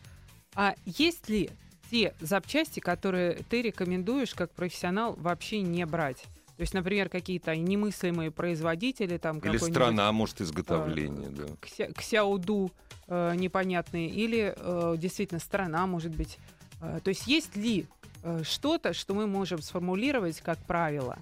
А 0.55 0.75
есть 0.85 1.29
ли 1.29 1.51
те 1.90 2.14
запчасти, 2.20 2.81
которые 2.81 3.40
ты 3.48 3.62
рекомендуешь 3.62 4.35
как 4.35 4.53
профессионал 4.53 5.14
вообще 5.16 5.61
не 5.61 5.85
брать? 5.87 6.24
То 6.57 6.62
есть, 6.62 6.74
например, 6.74 7.09
какие-то 7.09 7.57
немыслимые 7.57 8.31
производители, 8.31 9.16
там 9.16 9.38
Или 9.38 9.57
страна, 9.57 10.12
может, 10.12 10.42
изготовления, 10.42 11.31
да. 11.31 11.44
кся- 11.62 11.90
ксяуду 11.94 12.70
э, 13.09 13.35
непонятные, 13.35 14.11
или 14.11 14.55
э, 14.55 14.96
действительно 14.98 15.40
страна, 15.40 15.87
может 15.87 16.14
быть. 16.14 16.38
Э, 16.83 17.00
то 17.03 17.09
есть 17.09 17.26
есть 17.26 17.57
ли 17.57 17.87
э, 18.22 18.42
что-то, 18.44 18.92
что 18.92 19.14
мы 19.14 19.26
можем 19.26 19.62
сформулировать 19.62 20.42
как 20.42 20.59
правило? 20.59 21.18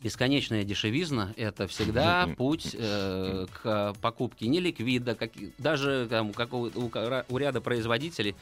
Бесконечная 0.00 0.62
дешевизна– 0.62 1.34
это 1.36 1.66
всегда 1.66 2.28
путь 2.36 2.76
э, 2.78 3.46
к 3.52 3.94
покупке 4.00 4.46
неликвида, 4.46 5.16
как, 5.16 5.32
даже 5.58 6.06
там, 6.08 6.32
как 6.32 6.52
у, 6.52 6.66
у 6.66 6.90
у 7.28 7.36
ряда 7.36 7.60
производителей 7.60 8.36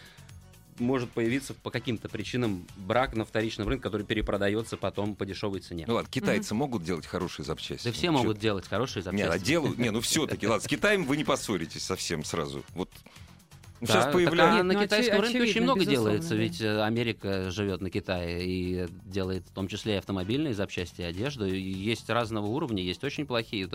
может 0.79 1.11
появиться 1.11 1.55
по 1.55 1.71
каким-то 1.71 2.09
причинам 2.09 2.67
брак 2.77 3.15
на 3.15 3.25
вторичном 3.25 3.69
рынке, 3.69 3.83
который 3.83 4.07
перепродается 4.07 4.77
потом 4.77 5.15
по 5.15 5.25
дешевой 5.27 5.61
цене. 5.61 5.85
Ну 5.87 5.95
ладно, 5.95 6.11
китайцы 6.11 6.55
могут 6.55 6.85
делать 6.85 7.07
хорошие 7.07 7.45
запчасти? 7.45 7.85
да 7.85 7.93
все 7.93 8.11
могут 8.11 8.39
делать 8.39 8.69
хорошие 8.69 9.03
Не, 9.03 9.23
а 9.23 9.27
запчасти. 9.27 9.47
делают, 9.47 9.79
не, 9.79 9.91
ну 9.91 10.01
все-таки, 10.03 10.47
ладно, 10.47 10.63
с 10.63 10.69
Китаем 10.69 11.05
вы 11.05 11.17
не 11.17 11.25
поссоритесь 11.25 11.83
совсем 11.85 12.25
сразу. 12.25 12.65
Вот 12.75 12.91
ну, 13.81 13.87
Да, 13.87 13.93
сейчас 13.93 14.05
так 14.05 14.13
появляется... 14.13 14.61
а 14.61 14.63
на 14.63 14.73
Ну, 14.75 14.83
китайском 14.83 15.19
очи- 15.19 15.23
рынке 15.23 15.39
очень 15.41 15.51
очевидно, 15.51 15.73
много 15.75 15.85
делается, 15.91 16.29
да. 16.31 16.35
ведь 16.37 16.61
э, 16.61 16.83
Америка 16.83 17.51
живет 17.51 17.81
на 17.81 17.91
Китае 17.91 18.45
и 18.47 18.87
делает 19.05 19.45
в 19.47 19.53
том 19.53 19.69
числе 19.69 19.95
и 19.95 19.97
автомобильные 19.97 20.55
запчасти, 20.55 21.03
и 21.03 21.05
одежду. 21.05 21.47
И 21.47 21.59
есть 21.61 22.09
разного 22.11 22.47
уровня, 22.47 22.83
есть 22.83 23.05
очень 23.05 23.27
плохие. 23.27 23.69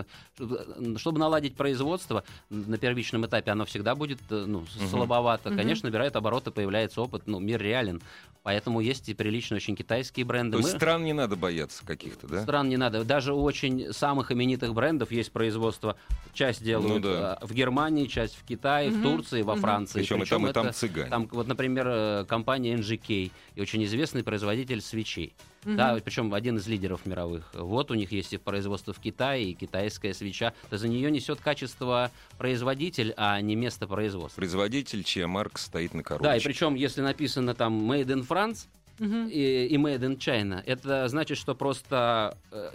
Чтобы 0.96 1.18
наладить 1.18 1.54
производство 1.56 2.24
на 2.50 2.78
первичном 2.78 3.26
этапе, 3.26 3.50
оно 3.50 3.64
всегда 3.64 3.94
будет 3.94 4.20
э, 4.30 4.44
ну, 4.46 4.64
слабовато. 4.90 5.50
Мгм. 5.50 5.58
Конечно, 5.58 5.88
набирает 5.88 6.16
обороты, 6.16 6.50
появляется 6.50 7.00
опыт, 7.02 7.22
ну, 7.26 7.38
мир 7.40 7.60
реален. 7.60 8.00
Поэтому 8.42 8.80
есть 8.80 9.08
и 9.08 9.14
приличные 9.14 9.58
очень 9.58 9.76
китайские 9.76 10.26
бренды. 10.26 10.56
То 10.56 10.58
есть 10.58 10.72
Мы- 10.72 10.78
стран 10.78 11.04
не 11.04 11.12
надо 11.12 11.36
бояться 11.36 11.86
каких-то, 11.86 12.26
да? 12.26 12.42
Стран 12.42 12.68
не 12.68 12.76
надо. 12.76 13.04
Даже 13.04 13.32
у 13.34 13.40
очень 13.42 13.92
самых 13.92 14.32
именитых 14.32 14.74
брендов 14.74 15.12
есть 15.12 15.30
производство. 15.30 15.96
Часть 16.34 16.64
делают 16.64 17.04
Ну 17.04 17.10
да. 17.12 17.38
э, 17.40 17.46
в 17.46 17.52
Германии, 17.54 18.06
часть 18.06 18.34
в 18.34 18.44
Китае, 18.44 18.90
в 18.90 18.94
Мгм. 18.94 19.02
Турции, 19.02 19.42
во 19.42 19.52
Мгм. 19.52 19.60
Франции. 19.62 20.01
Причем 20.02 20.22
и 20.22 20.26
там, 20.26 20.46
и 20.46 20.50
это- 20.50 20.62
там 20.62 20.72
цыгане. 20.72 21.10
там, 21.10 21.28
вот, 21.32 21.46
например, 21.46 21.86
э, 21.88 22.24
компания 22.28 22.74
NGK 22.74 23.30
и 23.54 23.60
очень 23.60 23.84
известный 23.84 24.22
производитель 24.22 24.80
свечей. 24.80 25.34
Да, 25.64 25.96
причем 26.04 26.34
один 26.34 26.56
из 26.56 26.66
лидеров 26.66 27.06
мировых. 27.06 27.50
Вот 27.54 27.90
у 27.92 27.94
них 27.94 28.10
есть 28.10 28.32
и 28.32 28.36
производство 28.36 28.92
в 28.92 28.98
Китае, 28.98 29.50
и 29.50 29.54
китайская 29.54 30.12
свеча. 30.12 30.54
То 30.70 30.76
за 30.78 30.88
нее 30.88 31.08
несет 31.10 31.40
качество 31.40 32.10
производитель, 32.36 33.14
а 33.16 33.40
не 33.40 33.54
место 33.54 33.86
производства. 33.86 34.40
Производитель, 34.40 35.04
чья 35.04 35.28
марка 35.28 35.58
стоит 35.60 35.94
на 35.94 36.02
Да, 36.02 36.36
и 36.36 36.40
причем, 36.42 36.74
если 36.74 37.00
написано 37.00 37.54
там 37.54 37.90
Made 37.90 38.06
in 38.06 38.26
France 38.26 38.66
Мгм. 38.98 39.28
и, 39.28 39.66
и 39.66 39.76
Made 39.76 40.00
in 40.00 40.16
China, 40.18 40.62
это 40.66 41.06
значит, 41.08 41.38
что 41.38 41.54
просто 41.54 42.36
э, 42.50 42.70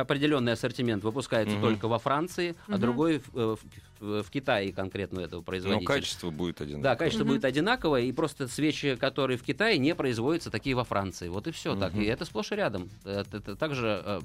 определенный 0.00 0.52
ассортимент 0.52 1.02
выпускается 1.02 1.54
Мгм. 1.56 1.62
только 1.64 1.88
во 1.88 1.98
Франции, 1.98 2.54
а 2.68 2.72
Мгм. 2.72 2.80
другой 2.80 3.18
в, 3.18 3.34
э, 3.34 3.56
в- 3.56 4.04
в- 4.04 4.22
в 4.24 4.30
Китае 4.30 4.72
конкретно 4.72 5.20
этого 5.20 5.40
Но 5.40 5.44
производителя. 5.44 5.86
качество 5.86 6.30
будет 6.30 6.60
один. 6.60 6.82
Да, 6.82 6.96
качество 6.96 7.24
Мгм. 7.24 7.32
будет 7.32 7.44
одинаковое, 7.46 8.02
и 8.02 8.12
просто 8.12 8.46
свечи, 8.46 8.94
которые 8.96 9.38
в 9.38 9.42
Китае, 9.42 9.78
не 9.78 9.94
производятся 9.94 10.50
такие 10.50 10.76
во 10.76 10.84
Франции. 10.84 11.28
Вот 11.28 11.46
и 11.46 11.50
все 11.50 11.74
так. 11.74 11.94
Мгм. 11.94 12.02
И 12.02 12.04
это 12.04 12.26
сплошь 12.26 12.52
и 12.52 12.56
рядом. 12.56 12.90
Это, 13.04 13.38
это 13.38 13.56
также 13.56 14.02
э, 14.04 14.20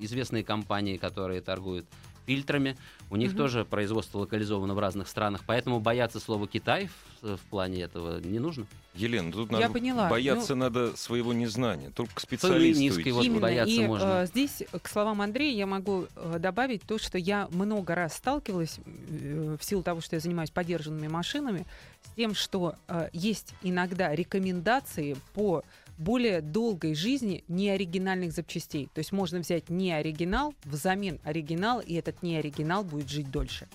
известные 0.00 0.44
компании, 0.44 0.96
которые 0.96 1.40
торгуют 1.40 1.86
фильтрами, 2.26 2.76
у 3.10 3.16
них 3.16 3.30
Мгм. 3.30 3.38
тоже 3.38 3.64
производство 3.64 4.18
локализовано 4.18 4.74
в 4.74 4.78
разных 4.78 5.08
странах, 5.08 5.42
поэтому 5.46 5.80
бояться 5.80 6.20
слова 6.20 6.46
Китай 6.48 6.88
в, 7.22 7.36
в 7.36 7.40
плане 7.50 7.82
этого 7.82 8.20
не 8.20 8.38
нужно. 8.38 8.66
Елена, 8.94 9.32
тут 9.32 9.50
Я 9.50 9.58
надо 9.60 9.72
поняла. 9.72 10.08
бояться 10.08 10.54
Ну- 10.54 10.60
надо 10.64 10.96
своего 10.96 11.32
незнания. 11.32 11.90
Только 11.90 12.14
к 12.14 12.20
специалисту 12.20 12.84
вот 13.12 13.24
Именно. 13.24 13.40
бояться 13.40 13.74
и 13.74 13.86
можно. 13.86 14.22
э, 14.22 14.26
здесь 14.26 14.62
к 14.82 14.88
словам 14.88 15.20
Андрея 15.20 15.56
я 15.56 15.66
могу 15.66 16.06
э, 16.14 16.38
добавить 16.38 16.82
то, 16.82 16.98
что 16.98 17.18
я 17.18 17.48
много 17.50 17.94
раз 17.94 18.14
сталкивалась 18.16 18.78
э, 18.86 19.56
в 19.60 19.64
силу 19.64 19.82
того, 19.82 20.00
что 20.00 20.16
я 20.16 20.20
занимаюсь 20.20 20.50
подержанными 20.50 21.08
машинами, 21.08 21.66
с 22.04 22.14
тем, 22.16 22.34
что 22.34 22.76
э, 22.88 23.08
есть 23.12 23.54
иногда 23.62 24.14
рекомендации 24.14 25.16
по 25.34 25.62
более 25.98 26.40
долгой 26.40 26.94
жизни 26.94 27.44
неоригинальных 27.48 28.32
запчастей. 28.32 28.88
То 28.92 28.98
есть 28.98 29.12
можно 29.12 29.40
взять 29.40 29.70
не 29.70 29.92
оригинал 29.92 30.54
взамен 30.64 31.20
оригинал, 31.24 31.80
и 31.80 31.94
этот 31.94 32.22
не 32.22 32.36
оригинал 32.36 32.84
будет 32.84 33.08
жить 33.08 33.30
дольше. 33.30 33.68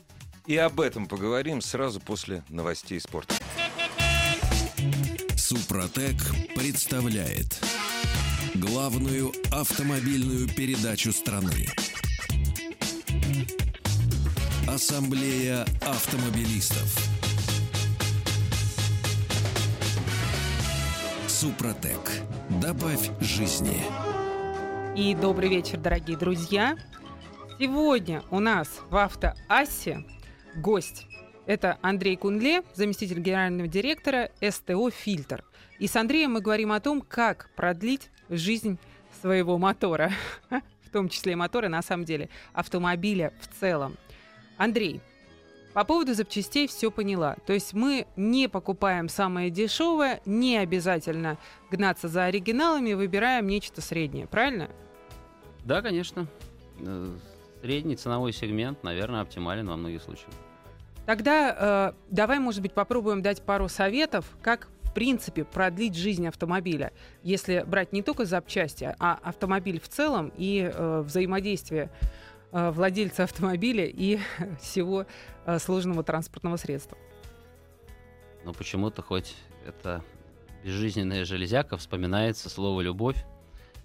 И 0.45 0.55
об 0.57 0.79
этом 0.79 1.07
поговорим 1.07 1.61
сразу 1.61 1.99
после 1.99 2.43
новостей 2.49 2.99
спорта. 2.99 3.35
Супротек 5.35 6.15
представляет 6.55 7.59
главную 8.55 9.31
автомобильную 9.51 10.47
передачу 10.47 11.11
страны. 11.11 11.67
Ассамблея 14.67 15.65
автомобилистов. 15.81 17.18
Супротек. 21.39 22.01
Добавь 22.61 23.11
жизни. 23.21 23.81
И 24.93 25.15
добрый 25.15 25.47
вечер, 25.47 25.77
дорогие 25.77 26.17
друзья. 26.17 26.75
Сегодня 27.57 28.23
у 28.29 28.41
нас 28.41 28.81
в 28.89 28.97
Автоассе 28.97 30.03
гость. 30.57 31.07
Это 31.45 31.77
Андрей 31.81 32.17
Кунле, 32.17 32.63
заместитель 32.73 33.21
генерального 33.21 33.69
директора 33.69 34.31
СТО 34.41 34.89
«Фильтр». 34.89 35.45
И 35.79 35.87
с 35.87 35.95
Андреем 35.95 36.33
мы 36.33 36.41
говорим 36.41 36.73
о 36.73 36.81
том, 36.81 36.99
как 36.99 37.49
продлить 37.55 38.09
жизнь 38.29 38.77
своего 39.21 39.57
мотора, 39.57 40.11
в 40.49 40.89
том 40.91 41.07
числе 41.07 41.37
мотора, 41.37 41.69
на 41.69 41.81
самом 41.81 42.03
деле, 42.03 42.27
автомобиля 42.51 43.31
в 43.39 43.57
целом. 43.61 43.95
Андрей, 44.57 44.99
по 45.79 45.85
поводу 45.85 46.13
запчастей 46.13 46.67
все 46.67 46.91
поняла. 46.91 47.37
То 47.45 47.53
есть 47.53 47.71
мы 47.71 48.05
не 48.17 48.49
покупаем 48.49 49.07
самое 49.07 49.49
дешевое, 49.49 50.19
не 50.25 50.57
обязательно 50.57 51.37
гнаться 51.71 52.09
за 52.09 52.25
оригиналами, 52.25 52.91
выбираем 52.91 53.47
нечто 53.47 53.79
среднее, 53.79 54.27
правильно? 54.27 54.69
Да, 55.63 55.81
конечно. 55.81 56.27
Э, 56.81 57.15
Средний 57.61 57.95
ценовой 57.95 58.33
сегмент, 58.33 58.83
наверное, 58.83 59.21
оптимален 59.21 59.69
во 59.69 59.77
многих 59.77 60.03
случаях. 60.03 60.31
Тогда 61.05 61.93
э, 61.93 62.13
давай, 62.13 62.39
может 62.39 62.61
быть, 62.61 62.73
попробуем 62.73 63.21
дать 63.21 63.41
пару 63.41 63.69
советов, 63.69 64.25
как 64.41 64.67
в 64.83 64.93
принципе 64.93 65.45
продлить 65.45 65.95
жизнь 65.95 66.27
автомобиля, 66.27 66.91
если 67.23 67.63
брать 67.65 67.93
не 67.93 68.01
только 68.01 68.25
запчасти, 68.25 68.93
а 68.99 69.17
автомобиль 69.23 69.79
в 69.79 69.87
целом 69.87 70.33
и 70.35 70.69
э, 70.73 71.01
взаимодействие 71.05 71.89
владельца 72.51 73.23
автомобиля 73.23 73.85
и 73.85 74.19
всего 74.61 75.05
э, 75.45 75.59
сложного 75.59 76.03
транспортного 76.03 76.57
средства. 76.57 76.97
Но 78.45 78.53
почему-то 78.53 79.01
хоть 79.01 79.35
это 79.65 80.03
безжизненная 80.63 81.25
железяка, 81.25 81.77
вспоминается 81.77 82.49
слово 82.49 82.81
«любовь». 82.81 83.23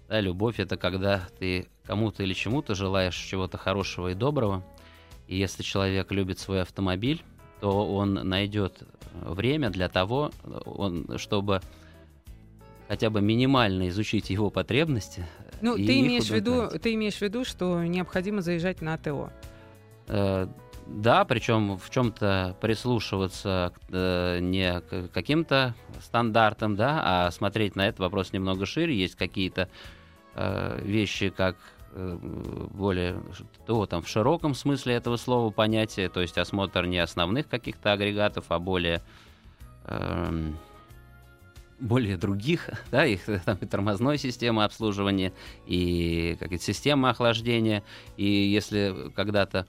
Да, 0.07 0.19
любовь— 0.19 0.55
это 0.59 0.77
когда 0.77 1.27
ты 1.39 1.67
кому-то 1.83 2.23
или 2.23 2.33
чему-то 2.33 2.75
желаешь 2.75 3.15
чего-то 3.15 3.57
хорошего 3.57 4.09
и 4.09 4.13
доброго. 4.13 4.63
И 5.27 5.35
если 5.35 5.63
человек 5.63 6.11
любит 6.11 6.37
свой 6.39 6.61
автомобиль, 6.61 7.23
то 7.59 7.91
он 7.95 8.13
найдет 8.13 8.81
э, 8.81 9.33
время 9.33 9.69
для 9.69 9.89
того, 9.89 10.31
э, 10.43 10.59
он, 10.65 11.17
чтобы 11.17 11.61
хотя 12.87 13.09
бы 13.09 13.21
минимально 13.21 13.87
изучить 13.89 14.29
его 14.29 14.49
потребности. 14.49 15.25
Ну, 15.65 15.75
ты 15.75 15.99
имеешь, 16.01 16.25
в 16.25 16.35
виду, 16.35 16.69
ты 16.69 16.93
имеешь 16.93 17.15
в 17.15 17.21
виду, 17.21 17.43
что 17.43 17.83
необходимо 17.83 18.41
заезжать 18.41 18.81
на 18.81 18.93
АТО. 18.93 19.31
Э, 20.07 20.47
Да, 20.85 21.25
причем 21.25 21.77
в 21.79 21.89
чем-то 21.89 22.55
прислушиваться 22.61 23.73
э, 23.89 24.37
не 24.39 24.81
к 24.81 25.07
каким-то 25.11 25.73
стандартам, 25.99 26.75
да, 26.75 27.01
а 27.03 27.31
смотреть 27.31 27.75
на 27.75 27.87
этот 27.87 28.01
вопрос 28.01 28.33
немного 28.33 28.67
шире. 28.67 28.95
Есть 28.95 29.15
какие-то 29.15 29.67
э, 30.35 30.79
вещи, 30.83 31.29
как 31.29 31.55
э, 31.93 32.17
более 32.71 33.15
то 33.65 33.87
там 33.87 34.03
в 34.03 34.07
широком 34.07 34.53
смысле 34.53 34.93
этого 34.93 35.17
слова 35.17 35.49
понятия, 35.49 36.09
то 36.09 36.21
есть 36.21 36.37
осмотр 36.37 36.85
не 36.85 36.99
основных 36.99 37.47
каких-то 37.47 37.91
агрегатов, 37.93 38.45
а 38.49 38.59
более 38.59 39.01
эм, 39.85 40.55
более 41.79 42.17
других, 42.17 42.69
да, 42.91 43.05
их 43.05 43.27
э, 43.29 43.39
там 43.43 43.57
и 43.61 43.65
тормозной 43.65 44.17
системы 44.17 44.63
обслуживания, 44.63 45.33
и 45.65 46.37
как 46.39 46.53
система 46.61 47.09
охлаждения, 47.09 47.83
и 48.17 48.25
если 48.25 49.11
когда-то 49.15 49.67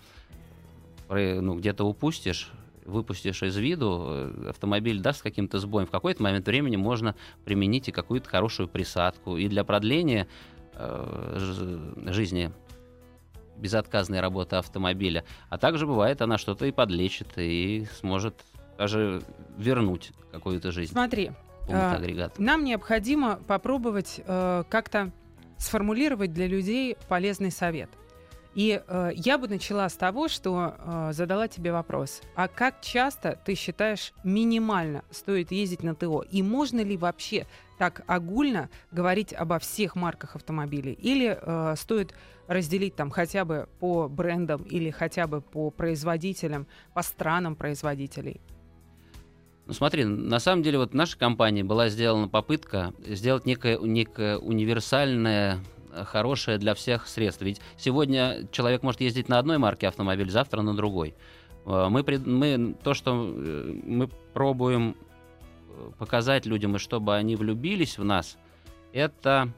ну, 1.08 1.54
где-то 1.54 1.84
упустишь, 1.84 2.50
выпустишь 2.86 3.42
из 3.42 3.56
виду, 3.56 4.04
э, 4.08 4.48
автомобиль 4.50 5.00
даст 5.00 5.22
каким-то 5.22 5.58
сбоем, 5.58 5.86
в 5.86 5.90
какой-то 5.90 6.22
момент 6.22 6.46
времени 6.46 6.76
можно 6.76 7.14
применить 7.44 7.88
и 7.88 7.92
какую-то 7.92 8.28
хорошую 8.28 8.68
присадку. 8.68 9.36
И 9.36 9.48
для 9.48 9.64
продления 9.64 10.26
э, 10.74 11.38
жизни 12.06 12.52
безотказной 13.56 14.20
работы 14.20 14.56
автомобиля. 14.56 15.24
А 15.48 15.58
также 15.58 15.86
бывает, 15.86 16.20
она 16.22 16.38
что-то 16.38 16.66
и 16.66 16.72
подлечит, 16.72 17.28
и 17.36 17.86
сможет 18.00 18.34
даже 18.78 19.22
вернуть 19.56 20.12
какую-то 20.30 20.70
жизнь 20.70 20.92
Смотри, 20.92 21.30
какому-то 21.66 21.92
а, 21.92 21.96
агрегату. 21.96 22.42
нам 22.42 22.64
необходимо 22.64 23.36
попробовать 23.46 24.20
э, 24.24 24.64
как-то 24.68 25.12
сформулировать 25.58 26.32
для 26.32 26.46
людей 26.46 26.96
полезный 27.08 27.50
совет. 27.50 27.90
И 28.56 28.82
э, 28.86 29.10
я 29.14 29.36
бы 29.36 29.48
начала 29.48 29.86
с 29.86 29.94
того, 29.94 30.28
что 30.28 30.76
э, 30.78 31.10
задала 31.12 31.46
тебе 31.46 31.72
вопрос. 31.72 32.22
А 32.34 32.48
как 32.48 32.80
часто 32.80 33.38
ты 33.44 33.54
считаешь 33.54 34.14
минимально 34.24 35.04
стоит 35.10 35.52
ездить 35.52 35.82
на 35.82 35.94
ТО? 35.94 36.22
И 36.22 36.42
можно 36.42 36.80
ли 36.80 36.96
вообще 36.96 37.46
так 37.76 38.02
огульно 38.06 38.70
говорить 38.90 39.34
обо 39.34 39.58
всех 39.58 39.94
марках 39.94 40.36
автомобилей? 40.36 40.94
Или 40.94 41.38
э, 41.38 41.74
стоит 41.76 42.14
разделить 42.46 42.96
там 42.96 43.10
хотя 43.10 43.44
бы 43.44 43.68
по 43.78 44.08
брендам 44.08 44.62
или 44.62 44.90
хотя 44.90 45.26
бы 45.26 45.42
по 45.42 45.70
производителям, 45.70 46.66
по 46.94 47.02
странам 47.02 47.56
производителей? 47.56 48.40
Ну 49.66 49.72
смотри, 49.72 50.04
на 50.04 50.38
самом 50.38 50.62
деле 50.62 50.78
вот 50.78 50.92
в 50.92 50.94
нашей 50.94 51.18
компании 51.18 51.62
была 51.62 51.88
сделана 51.88 52.28
попытка 52.28 52.94
сделать 53.04 53.46
некое, 53.46 53.78
некое 53.78 54.38
универсальное 54.38 55.58
э, 55.92 56.04
хорошее 56.04 56.58
для 56.58 56.74
всех 56.74 57.08
средство. 57.08 57.44
Ведь 57.44 57.60
сегодня 57.76 58.46
человек 58.52 58.84
может 58.84 59.00
ездить 59.00 59.28
на 59.28 59.40
одной 59.40 59.58
марке 59.58 59.88
автомобиль, 59.88 60.30
завтра 60.30 60.62
на 60.62 60.76
другой. 60.76 61.14
Э, 61.64 61.88
Мы, 61.88 62.04
мы 62.24 62.76
то, 62.84 62.94
что 62.94 63.34
э, 63.36 63.80
мы 63.84 64.08
пробуем 64.32 64.96
показать 65.98 66.46
людям, 66.46 66.76
и 66.76 66.78
чтобы 66.78 67.16
они 67.16 67.34
влюбились 67.34 67.98
в 67.98 68.04
нас, 68.04 68.38
это 68.92 69.52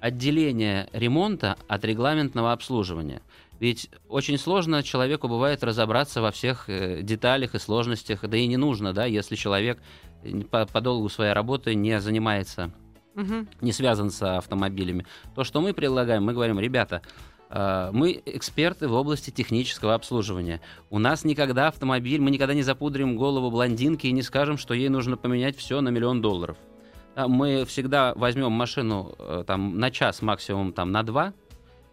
отделение 0.00 0.88
ремонта 0.92 1.56
от 1.68 1.84
регламентного 1.84 2.52
обслуживания. 2.52 3.22
Ведь 3.58 3.90
очень 4.08 4.38
сложно 4.38 4.82
человеку 4.82 5.28
бывает 5.28 5.64
разобраться 5.64 6.20
во 6.20 6.30
всех 6.30 6.68
э, 6.68 7.00
деталях 7.02 7.54
и 7.54 7.58
сложностях, 7.58 8.20
да 8.22 8.36
и 8.36 8.46
не 8.46 8.56
нужно, 8.56 8.92
да, 8.92 9.06
если 9.06 9.34
человек 9.34 9.78
э, 10.22 10.40
по, 10.42 10.66
по 10.66 10.80
долгу 10.80 11.08
своей 11.08 11.32
работы 11.32 11.74
не 11.74 12.00
занимается, 12.00 12.72
Мгм. 13.14 13.48
не 13.62 13.72
связан 13.72 14.10
с 14.10 14.22
автомобилями. 14.36 15.06
То, 15.34 15.42
что 15.42 15.62
мы 15.62 15.72
предлагаем, 15.72 16.22
мы 16.22 16.34
говорим, 16.34 16.60
ребята, 16.60 17.00
э, 17.48 17.88
мы 17.92 18.20
эксперты 18.26 18.88
в 18.88 18.92
области 18.92 19.30
технического 19.30 19.94
обслуживания. 19.94 20.60
У 20.90 20.98
нас 20.98 21.24
никогда 21.24 21.68
автомобиль, 21.68 22.20
мы 22.20 22.30
никогда 22.30 22.52
не 22.52 22.62
запудрим 22.62 23.16
голову 23.16 23.50
блондинки 23.50 24.06
и 24.06 24.12
не 24.12 24.20
скажем, 24.20 24.58
что 24.58 24.74
ей 24.74 24.90
нужно 24.90 25.16
поменять 25.16 25.56
все 25.56 25.80
на 25.80 25.88
миллион 25.88 26.20
долларов. 26.20 26.58
Мы 27.16 27.64
всегда 27.64 28.12
возьмем 28.14 28.52
машину 28.52 29.16
там, 29.46 29.78
на 29.78 29.90
час, 29.90 30.20
максимум 30.20 30.74
там, 30.74 30.92
на 30.92 31.02
два, 31.02 31.32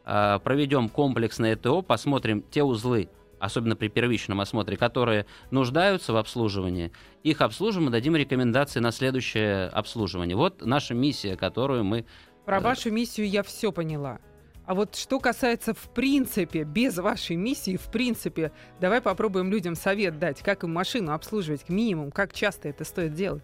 проведем 0.03 0.89
комплексное 0.89 1.55
ТО, 1.55 1.81
посмотрим 1.81 2.43
те 2.49 2.63
узлы, 2.63 3.09
особенно 3.39 3.75
при 3.75 3.89
первичном 3.89 4.39
осмотре, 4.39 4.77
которые 4.77 5.25
нуждаются 5.51 6.13
в 6.13 6.17
обслуживании, 6.17 6.91
их 7.23 7.41
обслужим 7.41 7.89
и 7.89 7.91
дадим 7.91 8.15
рекомендации 8.15 8.79
на 8.79 8.91
следующее 8.91 9.67
обслуживание. 9.67 10.37
Вот 10.37 10.65
наша 10.65 10.93
миссия, 10.93 11.35
которую 11.35 11.83
мы... 11.83 12.05
Про 12.45 12.57
Э, 12.57 12.61
вашу 12.61 12.89
миссию 12.91 13.27
я 13.27 13.43
все 13.43 13.71
поняла. 13.71 14.19
А 14.65 14.75
вот 14.75 14.95
что 14.95 15.19
касается, 15.19 15.73
в 15.73 15.89
принципе, 15.93 16.63
без 16.63 16.97
вашей 16.97 17.35
миссии, 17.35 17.75
в 17.75 17.91
принципе, 17.91 18.53
давай 18.79 19.01
попробуем 19.01 19.51
людям 19.51 19.75
совет 19.75 20.19
дать, 20.19 20.41
как 20.41 20.63
им 20.63 20.73
машину 20.73 21.11
обслуживать, 21.11 21.67
минимум, 21.67 22.11
как 22.11 22.33
часто 22.33 22.69
это 22.69 22.85
стоит 22.85 23.13
делать. 23.13 23.43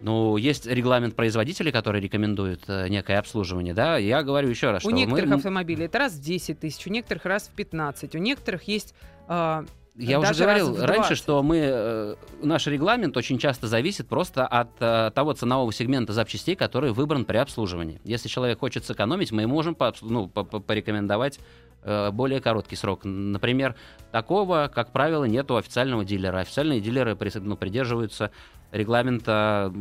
Ну, 0.00 0.36
есть 0.36 0.66
регламент 0.66 1.16
производителей, 1.16 1.72
который 1.72 2.00
рекомендует 2.00 2.62
э, 2.68 2.88
некое 2.88 3.18
обслуживание, 3.18 3.74
да. 3.74 3.96
Я 3.96 4.22
говорю 4.22 4.48
еще 4.48 4.70
раз, 4.70 4.84
у 4.84 4.88
что 4.90 4.96
некоторых 4.96 5.30
мы... 5.30 5.36
автомобилей 5.36 5.86
это 5.86 5.98
раз 5.98 6.12
в 6.12 6.20
10 6.20 6.60
тысяч, 6.60 6.86
у 6.86 6.90
некоторых 6.90 7.24
раз 7.24 7.48
в 7.48 7.56
15, 7.56 8.14
у 8.14 8.18
некоторых 8.18 8.62
есть 8.64 8.94
а, 9.26 9.64
Я 9.96 10.20
уже 10.20 10.28
даже 10.28 10.44
раз 10.44 10.62
говорил 10.62 10.86
раньше, 10.86 11.08
20. 11.08 11.18
что 11.18 11.42
мы 11.42 11.58
э, 11.60 12.14
наш 12.42 12.66
регламент 12.68 13.16
очень 13.16 13.38
часто 13.38 13.66
зависит 13.66 14.06
просто 14.08 14.46
от 14.46 14.70
э, 14.78 15.10
того 15.14 15.32
ценового 15.32 15.72
сегмента 15.72 16.12
запчастей, 16.12 16.54
который 16.54 16.92
выбран 16.92 17.24
при 17.24 17.38
обслуживании. 17.38 18.00
Если 18.04 18.28
человек 18.28 18.60
хочет 18.60 18.84
сэкономить, 18.84 19.32
мы 19.32 19.46
можем 19.48 19.74
пообс- 19.74 19.98
ну, 20.02 20.28
по- 20.28 20.44
по- 20.44 20.60
порекомендовать 20.60 21.40
э, 21.82 22.10
более 22.12 22.40
короткий 22.40 22.76
срок. 22.76 23.00
Например, 23.04 23.74
такого, 24.12 24.70
как 24.72 24.92
правило, 24.92 25.24
нет 25.24 25.50
у 25.50 25.56
официального 25.56 26.04
дилера. 26.04 26.38
Официальные 26.38 26.80
дилеры 26.80 27.12
прис- 27.12 27.40
ну, 27.40 27.56
придерживаются 27.56 28.30
регламента, 28.72 29.72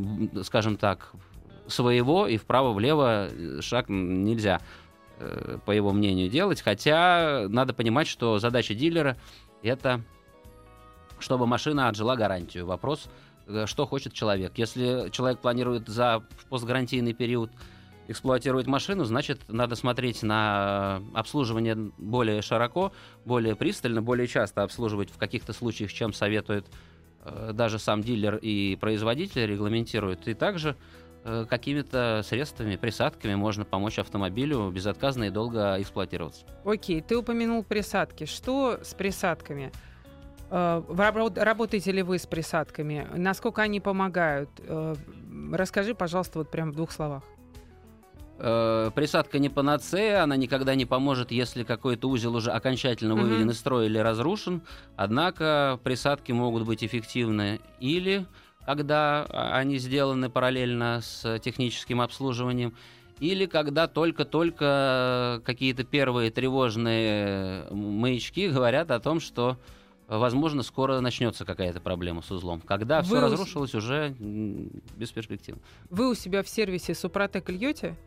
скажем 0.44 0.78
так, 0.78 1.12
своего, 1.68 2.28
и 2.28 2.38
вправо-влево 2.38 3.28
э, 3.28 3.62
шаг 3.62 3.90
нельзя, 3.90 4.62
э, 5.20 5.58
по 5.66 5.72
его 5.72 5.92
мнению, 5.92 6.30
делать. 6.30 6.62
Хотя 6.62 7.48
надо 7.50 7.74
понимать, 7.74 8.08
что 8.08 8.40
задача 8.40 8.74
дилера 8.74 9.18
это 9.64 10.02
чтобы 11.20 11.48
машина 11.48 11.88
отжила 11.90 12.16
гарантию. 12.16 12.66
Вопрос, 12.66 13.10
э, 13.48 13.66
что 13.66 13.86
хочет 13.86 14.14
человек. 14.14 14.54
Если 14.56 15.10
человек 15.12 15.40
планирует 15.40 15.88
за 15.88 16.24
постгарантийный 16.50 17.14
период 17.14 17.52
эксплуатировать 18.08 18.68
машину, 18.68 19.04
значит, 19.04 19.42
надо 19.50 19.76
смотреть 19.76 20.24
на 20.24 21.02
обслуживание 21.14 21.76
более 21.98 22.42
широко, 22.42 22.94
более 23.26 23.56
пристально, 23.56 24.02
более 24.02 24.28
часто 24.28 24.64
обслуживать 24.64 25.10
в 25.10 25.18
каких-то 25.18 25.54
случаях, 25.54 25.92
чем 25.92 26.14
советует 26.14 26.66
даже 27.54 27.80
сам 27.80 28.02
дилер 28.02 28.38
и 28.38 28.78
производитель 28.80 29.46
регламентирует. 29.46 30.28
И 30.28 30.34
также 30.34 30.76
э, 31.24 31.46
какими-то 31.50 32.22
средствами, 32.24 32.76
присадками 32.76 33.36
можно 33.36 33.66
помочь 33.66 34.00
автомобилю 34.00 34.70
безотказно 34.72 35.26
и 35.26 35.30
долго 35.30 35.82
эксплуатироваться. 35.82 36.46
Окей, 36.66 37.02
ты 37.02 37.18
упомянул 37.18 37.64
присадки. 37.64 38.26
Что 38.26 38.80
с 38.82 38.94
присадками? 38.94 39.72
Э, 40.50 40.82
Работаете 41.36 41.92
ли 41.92 42.04
вы 42.04 42.18
с 42.18 42.26
присадками? 42.26 43.08
Насколько 43.16 43.62
они 43.62 43.80
помогают? 43.80 44.50
Э, 44.60 44.96
Расскажи, 45.52 45.94
пожалуйста, 45.94 46.40
вот 46.40 46.52
прям 46.52 46.72
в 46.72 46.76
двух 46.76 46.92
словах. 46.92 47.24
Э, 48.40 48.92
Присадка 48.94 49.40
не 49.40 49.50
панацея, 49.50 50.24
она 50.24 50.36
никогда 50.36 50.76
не 50.76 50.86
поможет, 50.86 51.32
если 51.32 51.64
какой-то 51.64 52.08
узел 52.10 52.36
уже 52.36 52.52
окончательно 52.52 53.16
Мгм. 53.16 53.24
выведен 53.24 53.50
из 53.50 53.60
строя 53.60 53.86
или 53.86 53.98
разрушен. 53.98 54.62
Однако 54.96 55.80
присадки 55.84 56.32
могут 56.32 56.64
быть 56.66 56.84
эффективны 56.84 57.60
или 57.80 58.26
когда 58.66 59.26
а, 59.30 59.56
они 59.58 59.78
сделаны 59.78 60.30
параллельно 60.30 61.00
с 61.02 61.40
техническим 61.40 62.02
обслуживанием, 62.02 62.76
или 63.22 63.46
когда 63.46 63.88
только-только 63.88 65.42
какие-то 65.46 65.86
первые 65.86 66.30
тревожные 66.32 67.66
маячки 67.72 68.50
говорят 68.50 68.92
о 68.92 69.00
том, 69.00 69.20
что 69.20 69.58
Возможно, 70.10 70.64
скоро 70.64 71.02
начнется 71.02 71.44
какая-то 71.44 71.82
проблема 71.82 72.22
с 72.22 72.32
узлом. 72.32 72.62
Когда 72.62 73.02
все 73.02 73.20
разрушилось, 73.20 73.76
уже 73.76 74.16
м, 74.22 74.70
бесперспективно. 74.96 75.62
Вы 75.90 76.10
у 76.10 76.16
себя 76.16 76.44
в 76.44 76.48
сервисе 76.48 76.96
Супротек 76.96 77.50
льете? 77.50 77.98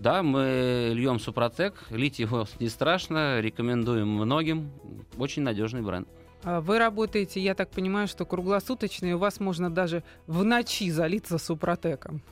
Да, 0.00 0.22
мы 0.22 0.92
льем 0.94 1.20
Супротек, 1.20 1.74
лить 1.90 2.20
его 2.20 2.46
не 2.58 2.70
страшно, 2.70 3.38
рекомендуем 3.40 4.08
многим. 4.08 4.70
Очень 5.18 5.42
надежный 5.42 5.82
бренд. 5.82 6.08
А 6.42 6.62
Вы 6.62 6.78
работаете, 6.78 7.38
я 7.38 7.54
так 7.54 7.70
понимаю, 7.70 8.08
что 8.08 8.24
круглосуточно, 8.24 9.04
и 9.04 9.12
у 9.12 9.18
вас 9.18 9.40
можно 9.40 9.70
даже 9.70 10.02
в 10.26 10.42
ночи 10.42 10.90
залиться 10.90 11.36
Супротеком. 11.36 12.22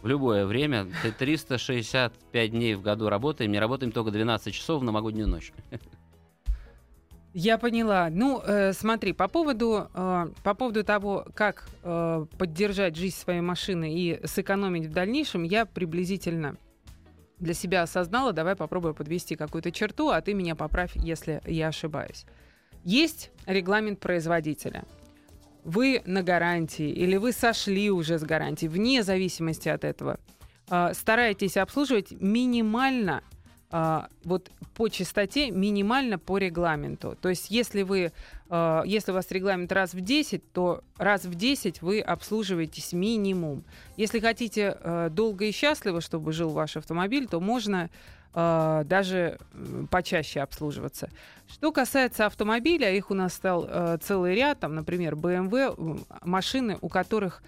В 0.00 0.06
любое 0.06 0.46
время, 0.46 0.86
Т- 1.02 1.10
365 1.10 2.50
дней 2.52 2.76
в 2.76 2.82
году 2.82 3.08
работаем, 3.08 3.50
не 3.50 3.58
работаем 3.58 3.90
только 3.90 4.12
12 4.12 4.54
часов 4.54 4.82
в 4.82 4.84
новогоднюю 4.84 5.26
ночь. 5.26 5.52
Я 7.34 7.58
поняла. 7.58 8.10
Ну, 8.12 8.40
э, 8.46 8.72
смотри, 8.74 9.12
по 9.12 9.26
поводу, 9.26 9.88
э, 9.92 10.26
по 10.44 10.54
поводу 10.54 10.84
того, 10.84 11.26
как 11.34 11.68
э, 11.82 12.26
поддержать 12.38 12.94
жизнь 12.94 13.16
своей 13.16 13.40
машины 13.40 13.92
и 13.92 14.24
сэкономить 14.24 14.86
в 14.86 14.92
дальнейшем, 14.92 15.42
я 15.42 15.66
приблизительно 15.66 16.56
для 17.42 17.54
себя 17.54 17.82
осознала. 17.82 18.32
Давай 18.32 18.56
попробую 18.56 18.94
подвести 18.94 19.36
какую-то 19.36 19.70
черту, 19.70 20.08
а 20.08 20.20
ты 20.22 20.32
меня 20.32 20.54
поправь, 20.54 20.92
если 20.94 21.42
я 21.44 21.68
ошибаюсь. 21.68 22.24
Есть 22.84 23.30
регламент 23.46 24.00
производителя. 24.00 24.84
Вы 25.64 26.02
на 26.06 26.22
гарантии 26.22 26.90
или 26.90 27.16
вы 27.16 27.32
сошли 27.32 27.90
уже 27.90 28.18
с 28.18 28.22
гарантии, 28.22 28.66
вне 28.66 29.02
зависимости 29.02 29.68
от 29.68 29.84
этого, 29.84 30.18
э, 30.70 30.92
стараетесь 30.94 31.56
обслуживать 31.56 32.10
минимально 32.12 33.22
а, 33.74 34.08
вот 34.24 34.50
по 34.74 34.88
частоте 34.88 35.50
минимально 35.50 36.18
по 36.18 36.36
регламенту. 36.36 37.16
То 37.20 37.30
есть 37.30 37.50
если 37.50 37.82
вы, 37.82 38.12
а, 38.50 38.82
если 38.84 39.12
у 39.12 39.14
вас 39.14 39.30
регламент 39.30 39.72
раз 39.72 39.94
в 39.94 40.00
10, 40.02 40.52
то 40.52 40.84
раз 40.98 41.24
в 41.24 41.34
10 41.34 41.80
вы 41.80 42.00
обслуживаетесь 42.00 42.92
минимум. 42.92 43.64
Если 43.96 44.20
хотите 44.20 44.76
а, 44.78 45.08
долго 45.08 45.46
и 45.46 45.52
счастливо, 45.52 46.02
чтобы 46.02 46.32
жил 46.32 46.50
ваш 46.50 46.76
автомобиль, 46.76 47.26
то 47.26 47.40
можно 47.40 47.90
даже 48.34 49.38
почаще 49.90 50.40
обслуживаться. 50.40 51.10
Что 51.48 51.70
касается 51.70 52.24
автомобиля, 52.24 52.90
их 52.90 53.10
у 53.10 53.14
нас 53.14 53.34
стал 53.34 53.68
целый 54.02 54.34
ряд, 54.34 54.60
там, 54.60 54.74
например, 54.74 55.16
BMW, 55.16 55.74
м, 55.76 56.06
машины, 56.22 56.78
у 56.80 56.88
которых 56.88 57.42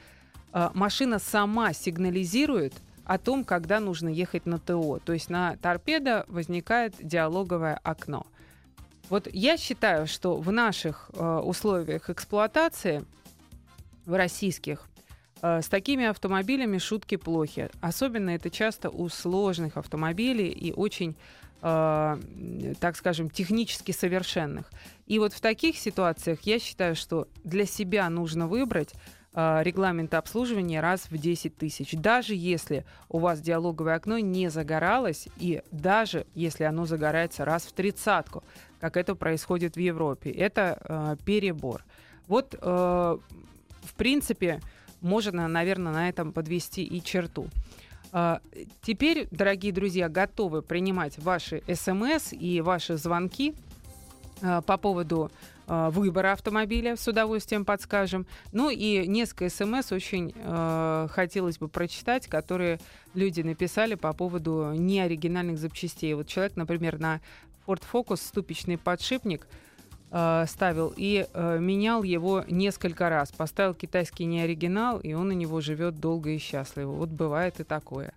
машина 0.52 1.18
сама 1.20 1.72
сигнализирует 1.72 2.74
о 3.04 3.18
том, 3.18 3.44
когда 3.44 3.80
нужно 3.80 4.08
ехать 4.08 4.46
на 4.46 4.58
ТО. 4.58 4.98
То 5.04 5.12
есть 5.12 5.30
на 5.30 5.56
торпедо 5.56 6.24
возникает 6.28 6.94
диалоговое 7.00 7.78
окно. 7.82 8.26
Вот 9.10 9.28
я 9.32 9.56
считаю, 9.56 10.06
что 10.06 10.36
в 10.36 10.50
наших 10.50 11.10
э, 11.12 11.40
условиях 11.44 12.08
эксплуатации, 12.08 13.04
в 14.06 14.16
российских, 14.16 14.86
э, 15.42 15.60
с 15.60 15.68
такими 15.68 16.06
автомобилями 16.06 16.78
шутки 16.78 17.16
плохи. 17.16 17.68
Особенно 17.82 18.30
это 18.30 18.48
часто 18.48 18.88
у 18.88 19.08
сложных 19.10 19.76
автомобилей 19.76 20.48
и 20.48 20.72
очень, 20.72 21.16
э, 21.60 22.16
так 22.80 22.96
скажем, 22.96 23.28
технически 23.28 23.92
совершенных. 23.92 24.70
И 25.06 25.18
вот 25.18 25.34
в 25.34 25.40
таких 25.40 25.76
ситуациях 25.76 26.40
я 26.42 26.58
считаю, 26.58 26.96
что 26.96 27.28
для 27.44 27.66
себя 27.66 28.08
нужно 28.08 28.46
выбрать 28.48 28.94
э, 29.34 29.62
регламент 29.62 30.14
обслуживания 30.14 30.80
раз 30.80 31.10
в 31.10 31.18
10 31.18 31.56
тысяч. 31.56 31.92
Даже 31.92 32.34
если 32.34 32.84
у 33.08 33.18
вас 33.18 33.40
диалоговое 33.40 33.96
окно 33.96 34.18
не 34.18 34.48
загоралось, 34.48 35.28
и 35.36 35.62
даже 35.70 36.26
если 36.34 36.64
оно 36.64 36.86
загорается 36.86 37.44
раз 37.44 37.64
в 37.64 37.72
тридцатку, 37.72 38.42
как 38.80 38.96
это 38.96 39.14
происходит 39.14 39.76
в 39.76 39.80
Европе. 39.80 40.30
Это 40.30 40.78
э, 40.82 41.16
перебор. 41.24 41.84
Вот, 42.26 42.54
э, 42.54 42.58
в 42.60 43.94
принципе, 43.96 44.60
можно, 45.00 45.48
наверное, 45.48 45.92
на 45.92 46.08
этом 46.08 46.32
подвести 46.32 46.82
и 46.82 47.02
черту. 47.02 47.48
А, 48.16 48.40
Теперь, 48.80 49.26
дорогие 49.32 49.72
друзья, 49.72 50.08
готовы 50.08 50.62
принимать 50.62 51.18
ваши 51.18 51.62
смс 51.72 52.32
и 52.32 52.60
ваши 52.60 52.96
звонки 52.96 53.54
а, 54.40 54.62
по 54.62 54.76
поводу 54.76 55.24
а, 55.24 55.53
выбора 55.66 56.32
автомобиля, 56.32 56.96
с 56.96 57.06
удовольствием 57.08 57.64
подскажем. 57.64 58.26
Ну 58.52 58.70
и 58.70 59.06
несколько 59.06 59.48
смс 59.48 59.92
очень 59.92 60.32
э, 60.34 61.08
хотелось 61.10 61.58
бы 61.58 61.68
прочитать, 61.68 62.26
которые 62.26 62.78
люди 63.14 63.40
написали 63.40 63.94
по 63.94 64.12
поводу 64.12 64.72
неоригинальных 64.74 65.58
запчастей. 65.58 66.14
Вот 66.14 66.28
человек, 66.28 66.56
например, 66.56 66.98
на 66.98 67.20
Ford 67.66 67.82
Focus 67.90 68.16
ступичный 68.16 68.76
подшипник 68.76 69.46
э, 70.10 70.44
ставил 70.48 70.92
и 70.96 71.26
э, 71.32 71.58
менял 71.58 72.02
его 72.02 72.44
несколько 72.48 73.08
раз. 73.08 73.32
Поставил 73.32 73.74
китайский 73.74 74.26
неоригинал, 74.26 74.98
и 75.00 75.14
он 75.14 75.28
на 75.28 75.32
него 75.32 75.60
живет 75.60 75.98
долго 75.98 76.30
и 76.30 76.38
счастливо. 76.38 76.92
Вот 76.92 77.08
бывает 77.08 77.60
и 77.60 77.64
такое. 77.64 78.12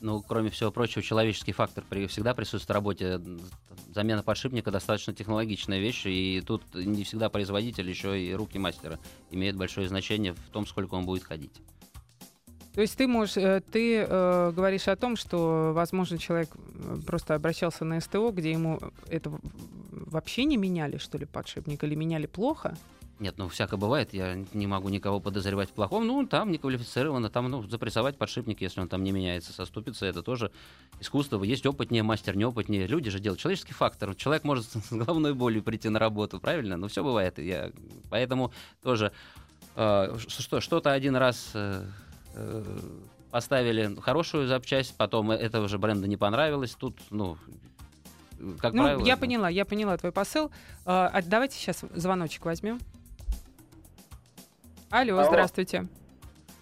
Ну, 0.00 0.22
кроме 0.22 0.50
всего 0.50 0.70
прочего, 0.70 1.02
человеческий 1.02 1.52
фактор 1.52 1.84
при, 1.88 2.06
всегда 2.06 2.34
присутствует 2.34 2.70
в 2.70 2.72
работе. 2.72 3.20
Замена 3.94 4.22
подшипника 4.22 4.70
достаточно 4.70 5.12
технологичная 5.12 5.78
вещь, 5.78 6.06
и 6.06 6.42
тут 6.46 6.62
не 6.74 7.04
всегда 7.04 7.28
производитель, 7.28 7.88
еще 7.88 8.20
и 8.20 8.32
руки 8.32 8.58
мастера 8.58 8.98
имеют 9.30 9.56
большое 9.56 9.88
значение 9.88 10.32
в 10.32 10.48
том, 10.52 10.66
сколько 10.66 10.94
он 10.94 11.04
будет 11.04 11.24
ходить. 11.24 11.60
То 12.74 12.80
есть 12.80 12.96
ты 12.96 13.08
можешь, 13.08 13.36
э, 13.36 13.60
ты 13.72 13.96
э, 13.96 14.52
говоришь 14.52 14.86
о 14.88 14.96
том, 14.96 15.16
что, 15.16 15.72
возможно, 15.74 16.18
человек 16.18 16.48
просто 17.04 17.34
обращался 17.34 17.84
на 17.84 18.00
СТО, 18.00 18.30
где 18.30 18.52
ему 18.52 18.78
это 19.08 19.32
вообще 19.90 20.44
не 20.44 20.56
меняли, 20.56 20.98
что 20.98 21.18
ли, 21.18 21.26
подшипник, 21.26 21.82
или 21.82 21.94
меняли 21.94 22.26
плохо? 22.26 22.76
Нет, 23.20 23.34
ну 23.36 23.48
всякое 23.48 23.76
бывает, 23.76 24.14
я 24.14 24.34
не 24.54 24.66
могу 24.66 24.88
никого 24.88 25.20
подозревать 25.20 25.68
в 25.68 25.72
плохом. 25.72 26.06
Ну, 26.06 26.26
там 26.26 26.50
неквалифицированно, 26.50 27.28
там, 27.28 27.50
ну, 27.50 27.62
запрессовать 27.68 28.16
подшипник, 28.16 28.62
если 28.62 28.80
он 28.80 28.88
там 28.88 29.04
не 29.04 29.12
меняется, 29.12 29.52
соступится, 29.52 30.06
это 30.06 30.22
тоже 30.22 30.50
искусство. 31.00 31.44
Есть 31.44 31.66
опытнее, 31.66 32.02
мастер 32.02 32.34
неопытнее. 32.34 32.86
Люди 32.86 33.10
же 33.10 33.20
делают 33.20 33.38
человеческий 33.38 33.74
фактор. 33.74 34.14
Человек 34.14 34.44
может 34.44 34.64
с 34.64 34.90
головной 34.90 35.34
болью 35.34 35.62
прийти 35.62 35.90
на 35.90 35.98
работу, 35.98 36.40
правильно? 36.40 36.78
Но 36.78 36.88
все 36.88 37.04
бывает. 37.04 37.38
Я... 37.38 37.72
Поэтому 38.08 38.52
тоже 38.82 39.12
э, 39.76 40.16
что, 40.26 40.62
что-то 40.62 40.90
один 40.92 41.14
раз 41.14 41.50
э, 41.52 41.84
э, 42.34 42.78
поставили 43.30 44.00
хорошую 44.00 44.48
запчасть, 44.48 44.96
потом 44.96 45.30
этого 45.30 45.68
же 45.68 45.78
бренда 45.78 46.08
не 46.08 46.16
понравилось. 46.16 46.74
Тут, 46.74 46.96
ну, 47.10 47.36
как 48.58 48.72
ну, 48.72 48.84
правило... 48.84 49.04
я 49.04 49.18
поняла, 49.18 49.50
я 49.50 49.66
поняла 49.66 49.98
твой 49.98 50.10
посыл. 50.10 50.50
А, 50.86 51.20
давайте 51.22 51.56
сейчас 51.56 51.84
звоночек 51.94 52.46
возьмем. 52.46 52.78
Алло, 54.90 55.18
Алло. 55.18 55.24
здравствуйте. 55.28 55.86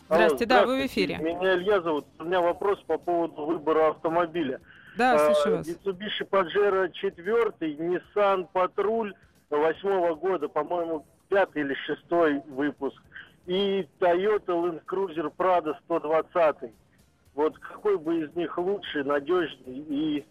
Здравствуйте, 0.07 0.47
да, 0.47 0.67
вы 0.67 0.83
в 0.83 0.87
эфире. 0.87 1.17
Меня 1.17 1.55
Илья 1.55 1.81
зовут. 1.81 2.05
У 2.19 2.25
меня 2.25 2.43
вопрос 2.43 2.79
по 2.87 2.99
поводу 2.99 3.47
выбора 3.47 3.88
автомобиля. 3.88 4.61
Да, 4.99 5.14
а, 5.14 5.35
слушаю 5.35 5.57
вас. 5.59 5.69
Mitsubishi 5.69 6.29
Pajero 6.29 6.91
4, 6.93 7.53
Nissan 7.61 8.47
Patrol 8.53 9.12
8 9.49 10.14
года, 10.17 10.49
по-моему, 10.49 11.07
пятый 11.31 11.62
или 11.62 11.75
шестой 11.87 12.43
выпуск. 12.49 13.01
И 13.47 13.88
Toyota 13.99 14.49
Land 14.49 14.83
Cruiser 14.85 15.33
Prado 15.35 15.75
120. 15.85 16.71
Вот 17.35 17.59
какой 17.59 17.97
бы 17.97 18.25
из 18.25 18.35
них 18.37 18.59
лучше, 18.59 19.05
надежнее 19.05 19.79
и, 19.88 20.27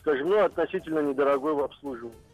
скажем, 0.00 0.30
ну, 0.30 0.42
относительно 0.42 1.00
недорогой 1.00 1.54
в 1.54 1.60
обслуживании? 1.60 2.29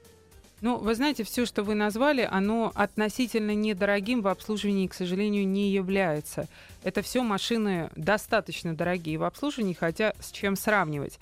Ну, 0.66 0.78
вы 0.78 0.96
знаете, 0.96 1.22
все, 1.22 1.46
что 1.46 1.62
вы 1.62 1.76
назвали, 1.76 2.28
оно 2.28 2.72
относительно 2.74 3.54
недорогим 3.54 4.20
в 4.20 4.26
обслуживании, 4.26 4.88
к 4.88 4.94
сожалению, 4.94 5.46
не 5.46 5.70
является. 5.70 6.48
Это 6.82 7.02
все 7.02 7.22
машины 7.22 7.88
достаточно 7.94 8.74
дорогие 8.74 9.16
в 9.16 9.22
обслуживании, 9.22 9.74
хотя 9.74 10.12
с 10.18 10.32
чем 10.32 10.56
сравнивать. 10.56 11.20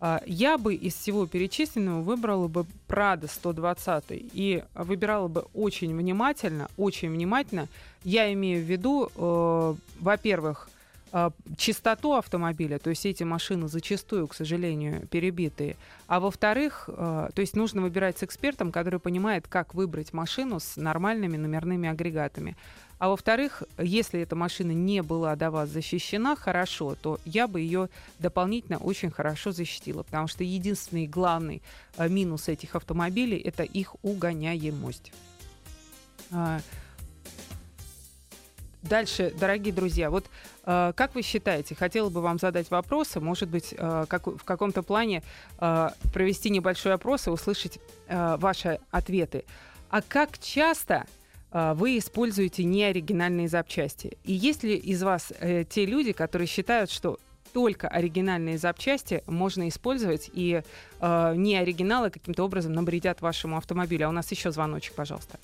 А, 0.00 0.22
я 0.24 0.56
бы 0.56 0.74
из 0.74 0.94
всего 0.94 1.26
перечисленного 1.26 2.00
выбрала 2.00 2.48
бы 2.48 2.64
Prado 2.88 3.28
120 3.30 4.04
и 4.08 4.64
выбирала 4.74 5.28
бы 5.28 5.44
очень 5.52 5.94
внимательно, 5.94 6.70
очень 6.78 7.10
внимательно. 7.10 7.68
Я 8.02 8.32
имею 8.32 8.64
в 8.64 8.66
виду, 8.66 9.10
э, 9.14 9.74
во-первых, 10.00 10.70
чистоту 11.56 12.14
автомобиля, 12.14 12.78
то 12.78 12.90
есть 12.90 13.06
эти 13.06 13.22
машины 13.22 13.68
зачастую, 13.68 14.28
к 14.28 14.34
сожалению, 14.34 15.06
перебитые. 15.06 15.76
А 16.08 16.20
во-вторых, 16.20 16.88
а, 16.92 17.30
то 17.34 17.40
есть 17.40 17.56
нужно 17.56 17.82
выбирать 17.82 18.18
с 18.18 18.22
экспертом, 18.22 18.70
который 18.70 19.00
понимает, 19.00 19.48
как 19.48 19.74
выбрать 19.74 20.12
машину 20.12 20.60
с 20.60 20.76
нормальными 20.76 21.36
номерными 21.36 21.88
агрегатами. 21.88 22.56
А 22.98 23.08
во-вторых, 23.08 23.62
если 23.78 24.20
эта 24.20 24.36
машина 24.36 24.72
не 24.72 25.02
была 25.02 25.36
до 25.36 25.50
вас 25.50 25.68
защищена 25.70 26.36
хорошо, 26.36 26.96
то 27.00 27.18
я 27.24 27.46
бы 27.46 27.60
ее 27.60 27.88
дополнительно 28.18 28.78
очень 28.78 29.10
хорошо 29.10 29.52
защитила, 29.52 30.02
потому 30.02 30.28
что 30.28 30.44
единственный 30.44 31.06
главный 31.06 31.62
а, 31.96 32.08
минус 32.08 32.48
этих 32.48 32.74
автомобилей 32.74 33.38
это 33.38 33.62
их 33.62 33.94
угоняемость. 34.02 35.12
Дальше, 38.88 39.32
дорогие 39.38 39.74
друзья, 39.74 40.10
вот 40.10 40.26
э, 40.64 40.92
как 40.94 41.14
вы 41.14 41.22
считаете, 41.22 41.74
хотела 41.74 42.08
бы 42.08 42.20
вам 42.20 42.38
задать 42.38 42.70
вопросы, 42.70 43.18
может 43.20 43.48
быть, 43.48 43.74
э, 43.76 44.04
как, 44.08 44.26
в 44.26 44.44
каком-то 44.44 44.82
плане 44.82 45.22
э, 45.58 45.88
провести 46.12 46.50
небольшой 46.50 46.94
опрос 46.94 47.26
и 47.26 47.30
услышать 47.30 47.80
э, 48.06 48.36
ваши 48.38 48.78
ответы. 48.92 49.44
А 49.90 50.02
как 50.02 50.38
часто 50.38 51.04
э, 51.50 51.72
вы 51.74 51.98
используете 51.98 52.62
неоригинальные 52.62 53.48
запчасти? 53.48 54.18
И 54.22 54.32
есть 54.32 54.62
ли 54.62 54.76
из 54.76 55.02
вас 55.02 55.32
э, 55.40 55.64
те 55.64 55.84
люди, 55.84 56.12
которые 56.12 56.46
считают, 56.46 56.90
что 56.90 57.18
только 57.52 57.88
оригинальные 57.88 58.58
запчасти 58.58 59.24
можно 59.26 59.68
использовать, 59.68 60.30
и 60.32 60.62
э, 61.00 61.34
не 61.36 61.56
оригиналы 61.56 62.10
каким-то 62.10 62.44
образом 62.44 62.72
набредят 62.72 63.20
вашему 63.20 63.56
автомобилю? 63.56 64.06
А 64.06 64.10
у 64.10 64.12
нас 64.12 64.30
еще 64.30 64.52
звоночек, 64.52 64.94
пожалуйста. 64.94 65.40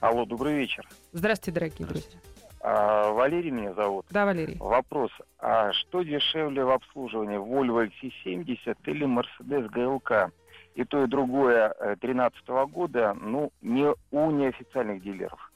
Алло, 0.00 0.24
добрый 0.24 0.54
вечер. 0.54 0.86
Здравствуйте, 1.12 1.58
дорогие 1.58 1.86
друзья. 1.86 2.18
А, 2.60 3.10
Валерий 3.12 3.50
меня 3.50 3.74
зовут. 3.74 4.06
Да, 4.10 4.26
Валерий. 4.26 4.56
Вопрос. 4.58 5.10
А 5.38 5.72
что 5.72 6.02
дешевле 6.02 6.64
в 6.64 6.70
обслуживании, 6.70 7.38
Volvo 7.38 7.88
XC70 7.88 8.76
или 8.86 9.06
Mercedes 9.06 9.68
GLK? 9.70 10.30
И 10.76 10.84
то, 10.84 11.02
и 11.02 11.08
другое 11.08 11.74
2013 11.80 12.38
э, 12.46 12.66
года, 12.66 13.16
ну, 13.20 13.50
не 13.60 13.92
у 14.12 14.30
неофициальных 14.30 15.02
дилеров. 15.02 15.52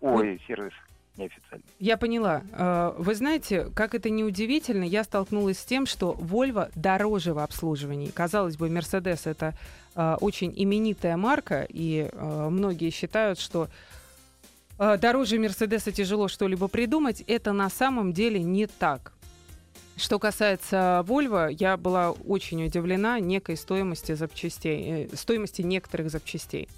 Ой, 0.00 0.34
ну, 0.34 0.38
сервис 0.46 0.72
неофициальный. 1.16 1.66
Я 1.80 1.96
поняла. 1.96 2.42
Э, 2.52 2.94
вы 2.96 3.14
знаете, 3.16 3.66
как 3.74 3.96
это 3.96 4.10
неудивительно, 4.10 4.84
я 4.84 5.02
столкнулась 5.02 5.58
с 5.58 5.64
тем, 5.64 5.86
что 5.86 6.12
Volvo 6.12 6.70
дороже 6.76 7.34
в 7.34 7.38
обслуживании. 7.38 8.10
Казалось 8.10 8.56
бы, 8.56 8.68
Mercedes 8.68 9.28
это 9.28 9.54
очень 9.94 10.52
именитая 10.54 11.16
марка, 11.16 11.66
и 11.68 12.08
э, 12.10 12.48
многие 12.50 12.90
считают, 12.90 13.38
что 13.38 13.68
дороже 14.76 15.38
Мерседеса 15.38 15.92
тяжело 15.92 16.26
что-либо 16.26 16.66
придумать. 16.66 17.22
Это 17.28 17.52
на 17.52 17.70
самом 17.70 18.12
деле 18.12 18.42
не 18.42 18.66
так. 18.66 19.12
Что 19.96 20.18
касается 20.18 21.04
Volvo, 21.06 21.48
я 21.48 21.76
была 21.76 22.10
очень 22.10 22.64
удивлена 22.64 23.20
некой 23.20 23.56
стоимости 23.56 24.12
запчастей, 24.14 25.08
стоимости 25.14 25.62
некоторых 25.62 26.10
запчастей. 26.10 26.68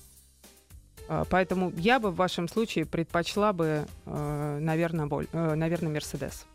А, 1.09 1.25
поэтому 1.29 1.73
я 1.77 1.99
бы 2.01 2.11
в 2.11 2.17
вашем 2.17 2.49
случае 2.49 2.85
предпочла 2.85 3.53
бы, 3.53 3.87
э, 4.07 4.59
наверное, 4.61 5.07
боль, 5.07 5.29
э, 5.33 5.55
наверное, 5.55 5.93
Мерседес. 5.93 6.47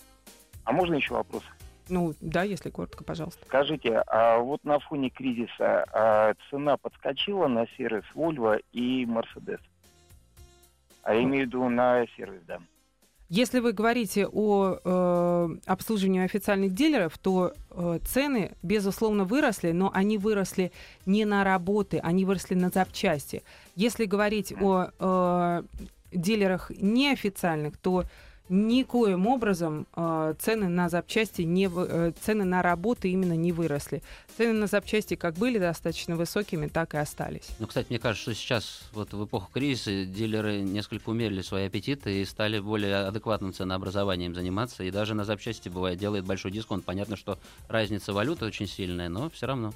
А 0.64 0.72
можно 0.72 0.96
еще 0.96 1.14
вопрос? 1.14 1.44
Ну, 1.90 2.14
да, 2.22 2.44
если 2.44 2.70
коротко, 2.70 3.04
пожалуйста. 3.04 3.44
Скажите, 3.46 4.04
а 4.08 4.40
вот 4.40 4.64
на 4.64 4.80
фоне 4.80 5.10
кризиса 5.10 5.86
а 5.92 6.34
цена 6.50 6.78
подскочила 6.78 7.48
на 7.48 7.68
сервис 7.78 8.04
Volvo 8.16 8.62
и 8.72 9.06
Mercedes? 9.06 9.60
А 11.04 11.14
я 11.14 11.24
имею 11.24 11.46
в 11.46 11.48
виду 11.48 11.70
на 11.70 12.06
сервис, 12.16 12.42
да. 12.48 12.60
Если 13.34 13.60
вы 13.60 13.72
говорите 13.72 14.28
о 14.28 14.76
э, 14.84 15.50
обслуживании 15.66 16.22
официальных 16.22 16.74
дилеров, 16.74 17.18
то 17.18 17.54
э, 17.70 18.00
цены, 18.06 18.52
безусловно, 18.62 19.24
выросли, 19.24 19.72
но 19.72 19.90
они 19.94 20.18
выросли 20.18 20.74
не 21.06 21.24
на 21.24 21.46
работы, 21.46 22.00
они 22.00 22.26
выросли 22.26 22.56
на 22.56 22.70
запчасти. 22.70 23.42
Если 23.78 24.04
говорить 24.04 24.54
о 24.62 24.90
э, 25.00 25.64
дилерах 26.12 26.72
неофициальных, 26.72 27.78
то 27.78 28.04
никоим 28.52 29.28
образом 29.28 29.88
э, 29.96 30.36
цены 30.40 30.68
на 30.68 30.90
запчасти 30.90 31.44
не 31.44 31.70
э, 31.74 32.12
цены 32.22 32.44
на 32.44 32.62
работы 32.62 33.10
именно 33.10 33.34
не 33.34 33.52
выросли. 33.52 34.04
Цены 34.38 34.54
на 34.54 34.68
запчасти 34.68 35.16
как 35.16 35.36
были 35.36 35.58
достаточно 35.58 36.16
высокими, 36.16 36.68
так 36.68 36.94
и 36.94 36.98
остались. 36.98 37.50
Ну, 37.60 37.68
кстати, 37.68 37.88
мне 37.90 38.00
кажется, 38.00 38.24
что 38.24 38.34
сейчас 38.34 38.90
вот 38.94 39.14
в 39.14 39.26
эпоху 39.26 39.50
кризиса 39.54 40.06
дилеры 40.06 40.62
несколько 40.62 41.10
умерили 41.10 41.42
свои 41.42 41.66
аппетиты 41.66 42.22
и 42.22 42.26
стали 42.26 42.60
более 42.60 43.08
адекватным 43.08 43.54
ценообразованием 43.54 44.36
заниматься. 44.36 44.84
И 44.84 44.92
даже 44.92 45.14
на 45.14 45.24
запчасти 45.24 45.70
бывает 45.70 45.98
делает 45.98 46.26
большой 46.26 46.52
дисконт. 46.52 46.84
Понятно, 46.84 47.16
что 47.16 47.40
разница 47.70 48.14
валюты 48.14 48.46
очень 48.46 48.68
сильная, 48.68 49.10
но 49.10 49.30
все 49.30 49.48
равно. 49.48 49.74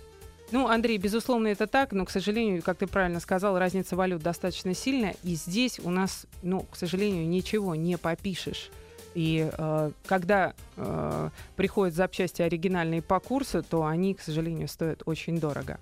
Ну, 0.51 0.67
Андрей, 0.67 0.97
безусловно, 0.97 1.47
это 1.47 1.65
так, 1.65 1.91
но, 1.91 2.05
к 2.05 2.11
сожалению, 2.11 2.61
как 2.61 2.77
ты 2.77 2.87
правильно 2.87 3.19
сказал, 3.19 3.57
разница 3.57 3.95
валют 3.95 4.21
достаточно 4.21 4.73
сильная, 4.75 5.15
и 5.23 5.35
здесь 5.35 5.79
у 5.79 5.89
нас, 5.89 6.27
ну, 6.43 6.61
к 6.71 6.75
сожалению, 6.75 7.27
ничего 7.27 7.73
не 7.73 7.97
попишешь. 7.97 8.69
И 9.15 9.49
э, 9.51 9.91
когда 10.05 10.53
э, 10.75 11.29
приходят 11.55 11.95
запчасти 11.95 12.41
оригинальные 12.41 13.01
по 13.01 13.19
курсу, 13.19 13.63
то 13.63 13.85
они, 13.85 14.13
к 14.13 14.21
сожалению, 14.21 14.67
стоят 14.67 15.01
очень 15.05 15.39
дорого. 15.39 15.79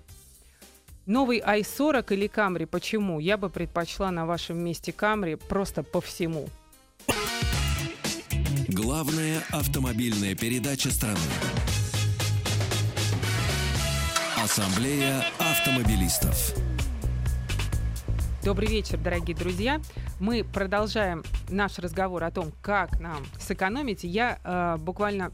Новый 1.04 1.40
i40 1.40 2.14
или 2.14 2.30
Camry, 2.30 2.66
почему? 2.66 3.18
Я 3.18 3.36
бы 3.36 3.50
предпочла 3.50 4.10
на 4.10 4.24
вашем 4.24 4.58
месте 4.64 4.94
Camry 4.96 5.36
просто 5.36 5.82
по 5.82 6.00
всему. 6.00 6.48
Главная 8.68 9.42
автомобильная 9.50 10.34
передача 10.34 10.90
страны. 10.90 11.18
Ассамблея 14.44 15.24
автомобилистов. 15.38 16.52
Добрый 18.44 18.68
вечер, 18.68 18.98
дорогие 18.98 19.34
друзья. 19.34 19.80
Мы 20.20 20.44
продолжаем 20.44 21.24
наш 21.48 21.78
разговор 21.78 22.24
о 22.24 22.30
том, 22.30 22.52
как 22.60 23.00
нам 23.00 23.24
сэкономить. 23.38 24.04
Я 24.04 24.38
э, 24.44 24.76
буквально 24.76 25.32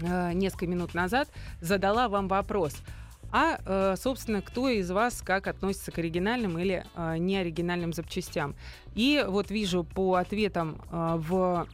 э, 0.00 0.32
несколько 0.32 0.66
минут 0.66 0.94
назад 0.94 1.28
задала 1.60 2.08
вам 2.08 2.26
вопрос. 2.26 2.74
А, 3.30 3.60
э, 3.64 3.94
собственно, 3.96 4.42
кто 4.42 4.68
из 4.68 4.90
вас 4.90 5.22
как 5.22 5.46
относится 5.46 5.92
к 5.92 5.98
оригинальным 5.98 6.58
или 6.58 6.84
э, 6.96 7.18
неоригинальным 7.18 7.92
запчастям? 7.92 8.56
И 8.96 9.24
вот 9.28 9.52
вижу 9.52 9.84
по 9.84 10.16
ответам 10.16 10.82
э, 10.90 11.14
в 11.18 11.68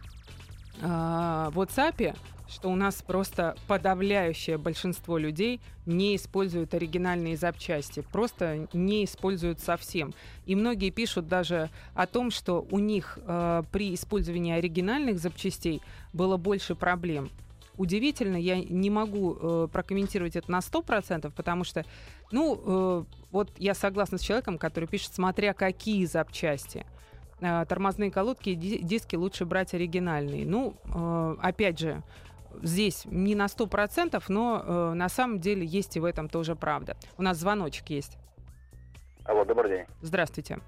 э, 0.79 0.85
WhatsApp, 0.85 2.15
что 2.51 2.69
у 2.69 2.75
нас 2.75 3.03
просто 3.03 3.57
подавляющее 3.69 4.59
большинство 4.59 5.17
людей 5.19 5.61
не 5.87 6.17
используют 6.17 6.75
оригинальные 6.75 7.37
запчасти, 7.37 8.05
просто 8.13 8.69
не 8.73 9.05
используют 9.05 9.61
совсем. 9.61 10.13
И 10.47 10.57
многие 10.57 10.91
пишут 10.91 11.29
даже 11.29 11.71
о 11.95 12.07
том, 12.07 12.31
что 12.31 12.67
у 12.71 12.79
них 12.79 13.19
э, 13.25 13.63
при 13.71 13.95
использовании 13.95 14.55
оригинальных 14.55 15.19
запчастей 15.19 15.81
было 16.13 16.37
больше 16.37 16.75
проблем. 16.75 17.31
Удивительно, 17.77 18.37
я 18.37 18.63
не 18.63 18.91
могу 18.91 19.39
э, 19.41 19.69
прокомментировать 19.73 20.37
это 20.37 20.51
на 20.51 20.59
100%, 20.59 21.33
потому 21.35 21.65
что, 21.65 21.85
ну, 22.31 22.61
э, 22.63 23.05
вот 23.31 23.51
я 23.59 23.75
согласна 23.75 24.19
с 24.19 24.23
человеком, 24.23 24.59
который 24.59 24.89
пишет, 24.89 25.15
смотря 25.15 25.55
какие 25.55 26.05
запчасти. 26.05 26.85
Э, 27.41 27.65
тормозные 27.67 28.11
колодки 28.11 28.51
и 28.51 28.55
диски 28.55 29.17
лучше 29.17 29.47
брать 29.47 29.73
оригинальные. 29.73 30.45
Ну, 30.45 30.75
э, 30.85 31.37
опять 31.41 31.79
же, 31.79 32.03
здесь 32.63 33.05
не 33.07 33.35
на 33.35 33.47
100%, 33.47 34.23
но 34.29 34.65
э, 34.65 34.95
на 34.95 35.09
самом 35.09 35.41
деле 35.41 35.65
есть 35.65 35.97
и 35.97 36.01
в 36.01 36.05
этом 36.05 36.29
тоже 36.29 36.57
правда. 36.57 36.97
У 37.19 37.23
нас 37.23 37.39
звоночек 37.39 37.89
есть. 37.91 38.19
Алло, 39.25 39.45
добрый 39.45 39.71
день. 39.71 39.87
Здравствуйте. 40.03 40.59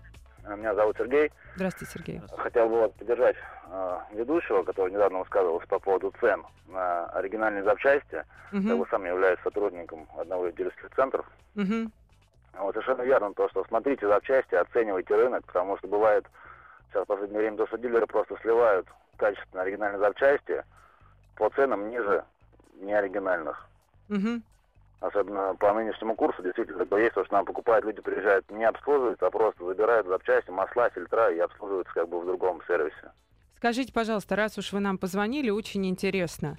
Меня 0.57 0.75
зовут 0.75 0.97
Сергей. 0.97 1.31
Здравствуйте, 1.55 1.93
Сергей. 1.93 2.21
Хотел 2.37 2.69
бы 2.69 2.81
вот 2.81 2.95
поддержать 2.95 3.37
э, 3.71 3.99
ведущего, 4.13 4.63
который 4.65 4.93
недавно 4.93 5.21
высказывался 5.21 5.67
по 5.69 5.79
поводу 5.79 6.13
цен 6.21 6.45
на 6.67 7.07
оригинальные 7.07 7.63
запчасти. 7.63 8.25
Мгм. 8.51 8.69
Я 8.69 8.77
бы 8.77 8.87
сам 8.91 9.05
являюсь 9.05 9.39
сотрудником 9.45 10.09
одного 10.19 10.49
из 10.49 10.55
дилерских 10.55 10.91
центров. 10.95 11.27
Мгм. 11.55 11.93
Вот 12.59 12.75
совершенно 12.75 13.03
верно 13.03 13.33
то, 13.35 13.49
что 13.49 13.65
смотрите 13.65 14.07
запчасти, 14.07 14.55
оценивайте 14.55 15.15
рынок, 15.15 15.45
потому 15.47 15.79
что 15.79 15.89
бывает 15.89 16.27
сейчас 16.91 17.05
в 17.05 17.07
последнее 17.07 17.41
время 17.41 17.57
то, 17.57 17.67
что 17.67 17.79
дилеры 17.79 18.07
просто 18.07 18.37
сливают 18.43 18.87
качественные 19.17 19.63
оригинальные 19.63 20.01
запчасти 20.01 20.65
по 21.37 21.51
ценам 21.51 21.91
ниже 21.91 22.25
неоригинальных. 22.81 23.69
Мгм. 24.09 24.43
Особенно 25.01 25.55
по 25.57 25.73
нынешнему 25.73 26.15
курсу 26.15 26.43
действительно 26.43 26.79
такое 26.79 27.03
есть, 27.03 27.15
то, 27.15 27.25
что 27.25 27.35
нам 27.35 27.45
покупают, 27.45 27.85
люди 27.85 28.01
приезжают 28.01 28.49
не 28.51 28.65
обслуживают, 28.65 29.21
а 29.23 29.31
просто 29.31 29.65
забирают 29.65 30.07
запчасти, 30.07 30.51
масла, 30.51 30.91
фильтра 30.91 31.33
и 31.33 31.41
обслуживаются 31.41 31.93
как 31.93 32.09
бы 32.09 32.21
в 32.21 32.27
другом 32.27 32.63
сервисе. 32.69 33.11
Скажите, 33.57 33.93
пожалуйста, 33.93 34.37
раз 34.37 34.59
уж 34.59 34.73
вы 34.73 34.81
нам 34.81 34.99
позвонили, 34.99 35.51
очень 35.51 35.87
интересно. 35.87 36.57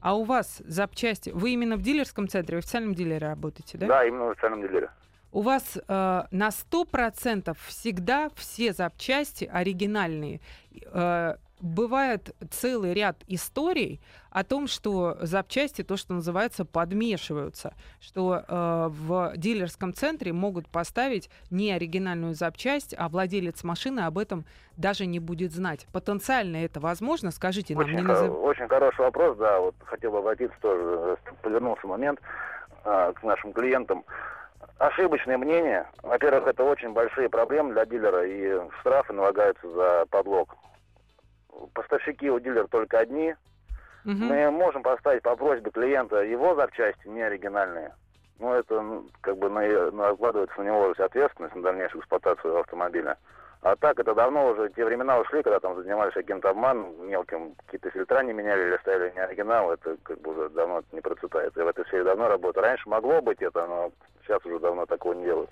А 0.00 0.14
у 0.16 0.24
вас 0.24 0.60
запчасти... 0.66 1.30
Вы 1.30 1.50
именно 1.50 1.76
в 1.76 1.82
дилерском 1.82 2.28
центре, 2.28 2.56
в 2.56 2.58
официальном 2.58 2.94
дилере 2.94 3.26
работаете, 3.26 3.78
да? 3.78 3.86
Да, 3.86 4.04
именно 4.04 4.26
в 4.26 4.30
официальном 4.30 4.60
дилере. 4.60 4.90
У 5.32 5.40
вас 5.40 5.76
э, 5.76 5.80
на 5.88 6.48
100% 6.48 7.56
всегда 7.66 8.28
все 8.36 8.72
запчасти 8.72 9.50
оригинальные. 9.52 10.40
Э, 10.92 11.36
бывает 11.64 12.36
целый 12.50 12.92
ряд 12.92 13.16
историй 13.26 14.00
о 14.30 14.44
том, 14.44 14.66
что 14.66 15.16
запчасти, 15.22 15.82
то, 15.82 15.96
что 15.96 16.12
называется, 16.12 16.64
подмешиваются, 16.64 17.74
что 18.00 18.44
э, 18.46 18.88
в 18.90 19.32
дилерском 19.36 19.94
центре 19.94 20.32
могут 20.32 20.68
поставить 20.68 21.30
не 21.50 21.72
оригинальную 21.72 22.34
запчасть, 22.34 22.94
а 22.98 23.08
владелец 23.08 23.64
машины 23.64 24.00
об 24.00 24.18
этом 24.18 24.44
даже 24.76 25.06
не 25.06 25.20
будет 25.20 25.52
знать. 25.52 25.86
Потенциально 25.92 26.58
это 26.58 26.80
возможно? 26.80 27.30
Скажите 27.30 27.74
нам. 27.74 27.84
Очень, 27.84 27.96
не 27.96 28.02
хо- 28.02 28.12
назыв- 28.12 28.40
очень 28.42 28.68
хороший 28.68 29.00
вопрос, 29.00 29.38
да, 29.38 29.58
вот 29.58 29.74
хотел 29.84 30.10
бы 30.12 30.18
обратиться 30.18 30.56
тоже, 30.60 31.16
э, 31.26 31.32
повернулся 31.42 31.86
момент 31.86 32.20
а, 32.84 33.12
к 33.14 33.22
нашим 33.22 33.52
клиентам. 33.54 34.04
Ошибочное 34.78 35.38
мнение. 35.38 35.86
Во-первых, 36.02 36.46
это 36.46 36.62
очень 36.64 36.92
большие 36.92 37.30
проблемы 37.30 37.72
для 37.72 37.86
дилера, 37.86 38.26
и 38.26 38.60
штрафы 38.80 39.14
налагаются 39.14 39.66
за 39.72 40.04
подлог. 40.10 40.54
Поставщики 41.72 42.30
у 42.30 42.38
дилера 42.40 42.66
только 42.66 42.98
одни, 42.98 43.34
Мгм. 44.04 44.26
Мы 44.26 44.50
можем 44.50 44.82
поставить 44.82 45.22
по 45.22 45.34
просьбе 45.34 45.70
клиента 45.70 46.22
его 46.22 46.54
запчасти 46.54 47.08
не 47.08 47.22
оригинальные. 47.22 47.92
Но 48.38 48.54
это 48.54 48.80
ну, 48.80 49.06
как 49.22 49.38
бы 49.38 49.48
на, 49.48 49.90
накладывается 49.90 50.60
на 50.60 50.66
него 50.66 50.94
ответственность 50.96 51.54
на 51.54 51.62
дальнейшую 51.62 52.02
эксплуатацию 52.02 52.58
автомобиля. 52.58 53.16
А 53.62 53.76
так 53.76 53.98
это 53.98 54.14
давно 54.14 54.50
уже 54.50 54.68
те 54.76 54.84
времена 54.84 55.18
ушли, 55.18 55.42
когда 55.42 55.58
там 55.58 55.74
занимались 55.82 56.12
каким-то 56.12 56.50
обманом, 56.50 57.08
мелким 57.08 57.54
какие-то 57.64 57.90
фильтра 57.90 58.22
не 58.22 58.34
меняли 58.34 58.68
или 58.68 58.76
ставили 58.78 59.14
не 59.14 59.20
оригинал, 59.20 59.72
это 59.72 59.96
как 60.02 60.20
бы 60.20 60.32
уже 60.32 60.50
давно 60.50 60.80
это 60.80 60.88
не 60.92 61.00
процветает. 61.00 61.56
Я 61.56 61.64
в 61.64 61.68
этой 61.68 61.86
сфере 61.86 62.04
давно 62.04 62.28
работаю. 62.28 62.62
Раньше 62.62 62.86
могло 62.90 63.22
быть 63.22 63.40
это, 63.40 63.66
но 63.66 63.90
сейчас 64.22 64.44
уже 64.44 64.58
давно 64.58 64.84
такого 64.84 65.14
не 65.14 65.24
делают. 65.24 65.48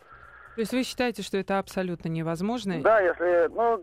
То 0.56 0.60
есть 0.60 0.72
вы 0.72 0.82
считаете, 0.82 1.22
что 1.22 1.38
это 1.38 1.58
абсолютно 1.58 2.08
невозможно? 2.08 2.82
Да, 2.82 3.00
если, 3.00 3.48
ну, 3.54 3.82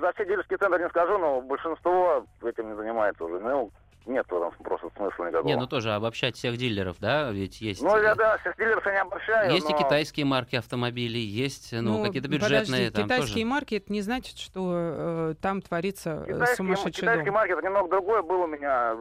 за 0.00 0.12
все 0.12 0.24
дилерские 0.24 0.58
центры 0.58 0.82
не 0.82 0.88
скажу, 0.88 1.18
но 1.18 1.40
большинство 1.40 2.24
этим 2.42 2.70
не 2.70 2.76
занимается 2.76 3.24
уже. 3.24 3.38
Ну, 3.40 3.70
нет 4.06 4.26
в 4.28 4.34
этом 4.34 4.52
просто 4.62 4.90
смысла 4.96 5.24
никакого. 5.28 5.46
Не, 5.46 5.56
ну 5.56 5.66
тоже 5.66 5.92
обобщать 5.92 6.36
всех 6.36 6.56
дилеров, 6.56 6.96
да, 7.00 7.30
ведь 7.30 7.60
есть... 7.60 7.82
Ну, 7.82 7.96
э, 7.96 8.02
я, 8.02 8.14
да, 8.14 8.36
всех 8.38 8.56
дилеров 8.56 8.84
я 8.86 8.92
не 8.92 8.98
обращаю, 9.00 9.52
Есть 9.52 9.68
и 9.68 9.72
но- 9.72 9.78
китайские 9.78 10.26
марки 10.26 10.56
автомобилей, 10.56 11.24
есть 11.24 11.72
ну, 11.72 12.04
какие-то 12.04 12.28
бюджетные. 12.28 12.62
подожди, 12.64 12.90
там 12.90 13.04
китайские 13.04 13.44
тоже. 13.44 13.46
марки 13.46 13.74
это 13.76 13.92
не 13.92 14.02
значит, 14.02 14.36
что 14.38 14.72
э, 14.74 15.34
там 15.40 15.62
творится 15.62 16.24
э, 16.26 16.32
Китайский, 16.32 16.56
сумасшедший 16.56 17.00
китайский 17.00 17.24
дом. 17.26 17.34
маркет 17.34 17.62
немного 17.62 17.88
другой. 17.88 18.22
Был 18.22 18.42
у 18.42 18.46
меня 18.46 18.96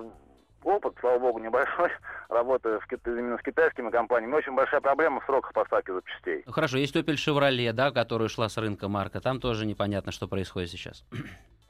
опыт, 0.65 0.93
слава 0.99 1.19
богу, 1.19 1.39
небольшой, 1.39 1.89
работы 2.29 2.79
в, 2.79 3.07
именно 3.07 3.37
с 3.37 3.41
китайскими 3.41 3.89
компаниями. 3.89 4.35
Очень 4.35 4.53
большая 4.53 4.81
проблема 4.81 5.21
в 5.21 5.25
сроках 5.25 5.53
поставки 5.53 5.91
запчастей. 5.91 6.43
Ну, 6.45 6.51
хорошо, 6.51 6.77
есть 6.77 6.95
Opel 6.95 7.15
Chevrolet, 7.15 7.71
да, 7.73 7.91
которая 7.91 8.27
шла 8.27 8.49
с 8.49 8.57
рынка 8.57 8.87
марка, 8.87 9.21
там 9.21 9.39
тоже 9.39 9.65
непонятно, 9.65 10.11
что 10.11 10.27
происходит 10.27 10.69
сейчас. 10.69 11.05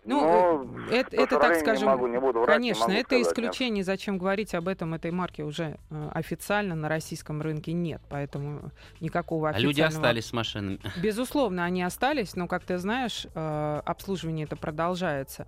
Ну, 0.06 0.66
э, 0.90 0.96
это, 0.98 1.16
это 1.16 1.40
так 1.40 1.56
скажем, 1.56 1.84
не 1.84 1.90
могу, 1.90 2.08
не 2.08 2.20
буду 2.20 2.42
врать, 2.42 2.60
не 2.60 2.74
конечно, 2.74 2.88
могу 2.88 2.94
это 2.94 3.06
сказать, 3.06 3.24
нет. 3.24 3.32
исключение. 3.32 3.84
Зачем 3.84 4.18
говорить 4.18 4.54
об 4.54 4.68
этом 4.68 4.94
этой 4.94 5.12
марке 5.12 5.44
уже 5.44 5.78
э, 5.90 6.10
официально 6.14 6.76
на 6.76 6.90
российском 6.90 7.42
рынке 7.42 7.72
нет, 7.72 8.02
поэтому 8.10 8.72
никакого 9.00 9.48
А 9.48 9.52
официального. 9.52 9.70
люди 9.72 9.82
остались 9.82 10.26
с 10.26 10.34
машинами. 10.34 10.80
Безусловно, 11.02 11.64
они 11.64 11.84
остались, 11.84 12.36
но, 12.36 12.48
как 12.48 12.64
ты 12.64 12.78
знаешь, 12.80 13.28
э, 13.34 13.82
обслуживание 13.86 14.46
это 14.46 14.58
продолжается. 14.58 15.48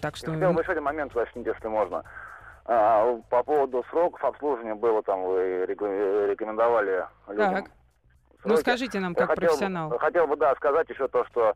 Так 0.00 0.14
что 0.14 0.32
Хотел 0.32 0.52
бы 0.52 0.60
еще 0.60 0.70
один 0.70 0.84
момент 0.84 1.10
уточнить, 1.16 1.46
если 1.46 1.66
можно. 1.66 2.04
А, 2.66 3.18
по 3.28 3.42
поводу 3.42 3.84
сроков 3.90 4.24
обслуживания 4.24 4.74
было 4.74 5.02
там, 5.02 5.22
вы 5.24 5.64
реко- 5.64 6.26
рекомендовали 6.30 7.04
людям 7.28 7.54
Так. 7.54 7.64
ну 8.44 8.50
сроки. 8.56 8.60
скажите 8.62 9.00
нам, 9.00 9.12
Я 9.12 9.18
как 9.18 9.28
хотел 9.30 9.42
бы- 9.42 9.46
профессионал. 9.48 9.98
Хотел 9.98 10.26
бы, 10.26 10.36
да, 10.36 10.54
сказать 10.54 10.88
еще 10.88 11.06
то, 11.08 11.24
что 11.26 11.54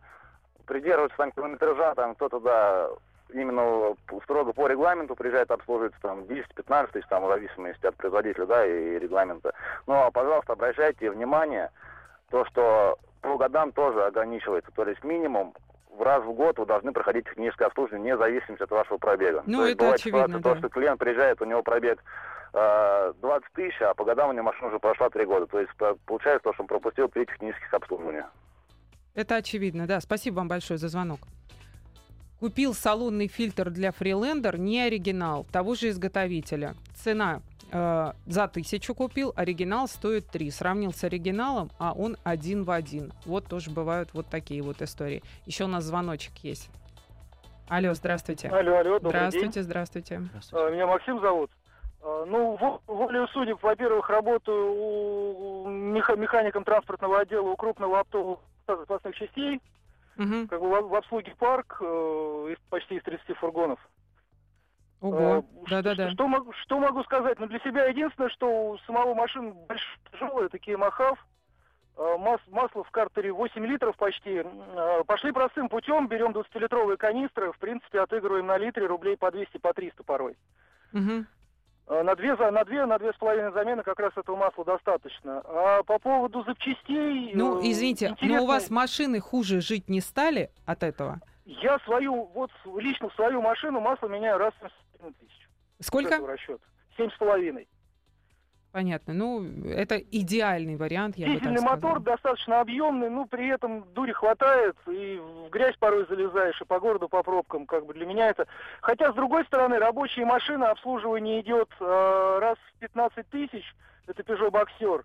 придерживаться 0.67 1.17
там 1.17 1.33
километража, 1.33 1.95
там 1.95 2.15
кто-то, 2.15 2.41
да, 2.41 2.89
именно 3.33 3.95
строго 4.25 4.53
по 4.53 4.67
регламенту 4.67 5.15
приезжает 5.17 5.51
обслуживается 5.51 5.99
там 6.03 6.25
10-15 6.27 6.93
тысяч, 6.93 7.07
там, 7.09 7.25
в 7.25 7.29
зависимости 7.29 7.87
от 7.87 7.97
производителя, 7.97 8.45
да, 8.45 8.67
и 8.67 8.99
регламента. 8.99 9.55
Но, 9.87 10.11
пожалуйста, 10.11 10.53
обращайте 10.53 11.11
внимание, 11.11 11.71
то, 12.31 12.45
что 12.45 12.99
по 13.23 13.39
годам 13.39 13.73
тоже 13.73 14.05
ограничивается, 14.05 14.71
то 14.73 14.85
есть 14.87 15.03
минимум 15.05 15.55
раз 15.99 16.24
в 16.24 16.32
год 16.32 16.59
вы 16.59 16.66
должны 16.66 16.93
проходить 16.93 17.24
техническое 17.26 17.66
обслуживание, 17.66 18.14
вне 18.14 18.16
зависимости 18.16 18.62
от 18.62 18.70
вашего 18.70 18.99
пробега. 18.99 19.43
Ну, 19.47 19.59
то 19.59 19.64
есть 19.64 19.74
это 19.74 19.78
бывает 19.84 20.01
очевидно, 20.01 20.20
ситуация, 20.26 20.43
да. 20.43 20.53
то, 20.53 20.59
что 20.59 20.68
клиент 20.68 20.99
приезжает, 21.01 21.43
у 21.43 21.45
него 21.45 21.62
пробег 21.62 22.03
э, 22.53 23.12
20 23.20 23.53
тысяч, 23.53 23.80
а 23.82 23.95
по 23.95 24.05
годам 24.05 24.30
у 24.30 24.32
него 24.32 24.45
машина 24.45 24.68
уже 24.68 24.78
прошла 24.78 25.11
3 25.11 25.24
года. 25.24 25.47
То 25.47 25.61
есть 25.61 25.74
по- 25.76 25.97
получается 26.07 26.45
то, 26.45 26.53
что 26.53 26.62
он 26.62 26.66
пропустил 26.68 27.09
3 27.09 27.26
технических 27.26 27.72
обслуживания. 27.74 28.26
Это 29.14 29.36
очевидно, 29.36 29.86
да. 29.86 30.01
Спасибо 30.01 30.36
вам 30.36 30.49
большое 30.49 30.78
за 30.78 30.89
звонок. 30.89 31.20
Купил 32.41 32.72
салонный 32.72 33.26
фильтр 33.26 33.70
для 33.70 33.91
Freelander, 33.91 34.57
не 34.57 34.80
оригинал, 34.80 35.45
того 35.51 35.74
же 35.74 35.89
изготовителя. 35.89 36.74
Цена 36.95 37.41
э, 37.71 38.12
за 38.27 38.49
тысячу 38.49 38.95
купил, 38.95 39.33
оригинал 39.37 39.89
стоит 39.89 40.27
3. 40.29 40.51
Сравнил 40.51 40.93
с 40.93 41.05
оригиналом, 41.05 41.71
а 41.79 41.93
он 41.93 42.16
один 42.25 42.64
в 42.64 42.71
один. 42.71 43.12
Вот 43.25 43.47
тоже 43.47 43.71
бывают 43.71 44.11
вот 44.14 44.27
такие 44.29 44.62
вот 44.62 44.81
истории. 44.83 45.23
Еще 45.47 45.64
у 45.64 45.69
нас 45.69 45.85
звоночек 45.85 46.33
есть. 46.39 46.71
Алло, 47.69 47.93
здравствуйте. 47.95 48.49
Алло, 48.49 48.79
алло, 48.79 48.95
добрый 48.99 49.11
Здравствуйте, 49.11 49.49
день. 49.55 49.62
здравствуйте. 49.62 50.21
Здравствуйте. 50.21 50.66
Э, 50.66 50.73
Меня 50.73 50.87
Максим 50.87 51.21
зовут. 51.21 51.51
Э, 52.03 52.25
Ну, 52.27 52.57
во- 52.57 52.81
волею 52.87 53.29
судеб, 53.29 53.62
во-первых, 53.62 54.09
работаю 54.09 54.73
у- 54.73 55.69
меха- 55.69 56.16
механиком 56.16 56.64
транспортного 56.64 57.21
отдела 57.21 57.43
у 57.49 57.57
крупного 57.57 58.01
оптового 58.01 58.41
запасных 58.66 59.14
частей, 59.16 59.61
Мгм. 60.16 60.49
как 60.49 60.61
бы 60.61 60.69
в 60.89 60.95
обслуге 60.95 61.35
парк 61.39 61.79
э, 61.83 62.55
почти 62.71 62.97
из 62.97 63.03
30 63.03 63.35
фургонов. 63.35 63.79
Ого, 65.01 65.18
Э, 65.18 65.42
да-да-да. 65.70 66.11
Что, 66.11 66.26
могу, 66.26 66.53
что 66.55 66.78
могу 66.78 67.03
сказать? 67.05 67.38
Ну, 67.38 67.46
для 67.46 67.61
себя 67.61 67.84
единственное, 67.86 68.30
что 68.30 68.70
у 68.70 68.78
самого 68.78 69.14
машины 69.14 69.53
большие, 69.68 69.99
тяжелые, 70.12 70.49
такие 70.49 70.76
махав. 70.76 71.24
Э, 71.96 72.16
мас- 72.18 72.40
масло 72.49 72.82
в 72.84 72.90
картере 72.90 73.32
8 73.32 73.64
литров 73.66 73.96
почти. 73.96 74.42
Э, 74.44 75.03
Пошли 75.07 75.32
простым 75.32 75.68
путем, 75.68 76.09
берем 76.09 76.32
20-литровые 76.32 76.96
канистры, 76.96 77.53
в 77.53 77.59
принципе, 77.59 78.01
отыгрываем 78.01 78.46
на 78.46 78.57
литре 78.59 78.86
рублей 78.86 79.16
по 79.16 79.30
200, 79.30 79.59
по 79.59 79.72
300 79.72 80.03
порой. 80.05 80.36
Э, 80.92 82.03
На 82.03 82.14
две, 82.16 82.36
за- 82.36 82.51
на 82.51 82.64
две, 82.64 82.84
на 82.84 82.99
две 82.99 83.12
с 83.12 83.16
половиной 83.16 83.51
замены 83.53 83.82
как 83.82 83.99
раз 83.99 84.12
этого 84.16 84.36
масла 84.36 84.64
достаточно. 84.64 85.40
А 85.44 85.82
по 85.84 85.99
поводу 85.99 86.42
запчастей... 86.44 87.32
Ну, 87.34 87.61
извините, 87.62 88.09
но 88.09 88.14
интересно- 88.14 88.42
у 88.42 88.46
вас 88.46 88.68
машины 88.70 89.20
хуже 89.20 89.61
жить 89.62 89.88
не 89.88 90.01
стали 90.01 90.51
от 90.66 90.82
этого? 90.82 91.20
Я 91.46 91.78
свою, 91.80 92.24
вот 92.34 92.51
лично 92.76 93.09
в 93.09 93.14
свою 93.14 93.40
машину 93.40 93.80
масло 93.80 94.07
меняю 94.07 94.36
раз 94.36 94.53
в 94.61 94.66
7 95.01 95.12
тысяч. 95.14 95.49
Сколько? 95.80 96.18
Расчет. 96.26 96.61
Семь 96.96 97.11
с 97.11 97.16
половиной. 97.16 97.68
Понятно. 98.70 99.14
Ну, 99.14 99.44
это 99.64 99.96
идеальный 99.96 100.76
вариант, 100.76 101.16
я 101.16 101.26
Дизельный 101.26 101.62
мотор 101.62 102.01
достаточно 102.01 102.61
объемный, 102.61 103.09
ну, 103.09 103.24
при 103.26 103.49
этом 103.49 103.90
дури 103.94 104.12
хватает, 104.12 104.76
и 104.86 105.16
в 105.16 105.49
грязь 105.49 105.76
порой 105.76 106.07
залезаешь, 106.07 106.61
и 106.61 106.66
по 106.66 106.78
городу 106.78 107.09
по 107.09 107.22
пробкам, 107.22 107.66
как 107.66 107.86
бы 107.86 107.94
для 107.94 108.05
меня 108.05 108.28
это... 108.28 108.46
Хотя, 108.82 109.11
с 109.11 109.14
другой 109.14 109.46
стороны, 109.46 109.78
рабочие 109.78 110.26
машины, 110.26 110.64
обслуживание 110.64 111.40
идет 111.40 111.70
э, 111.80 112.38
раз 112.40 112.59
в 112.74 112.78
15 112.80 113.26
тысяч, 113.30 113.64
это 114.07 114.22
Peugeot 114.22 114.51
Boxer, 114.51 115.03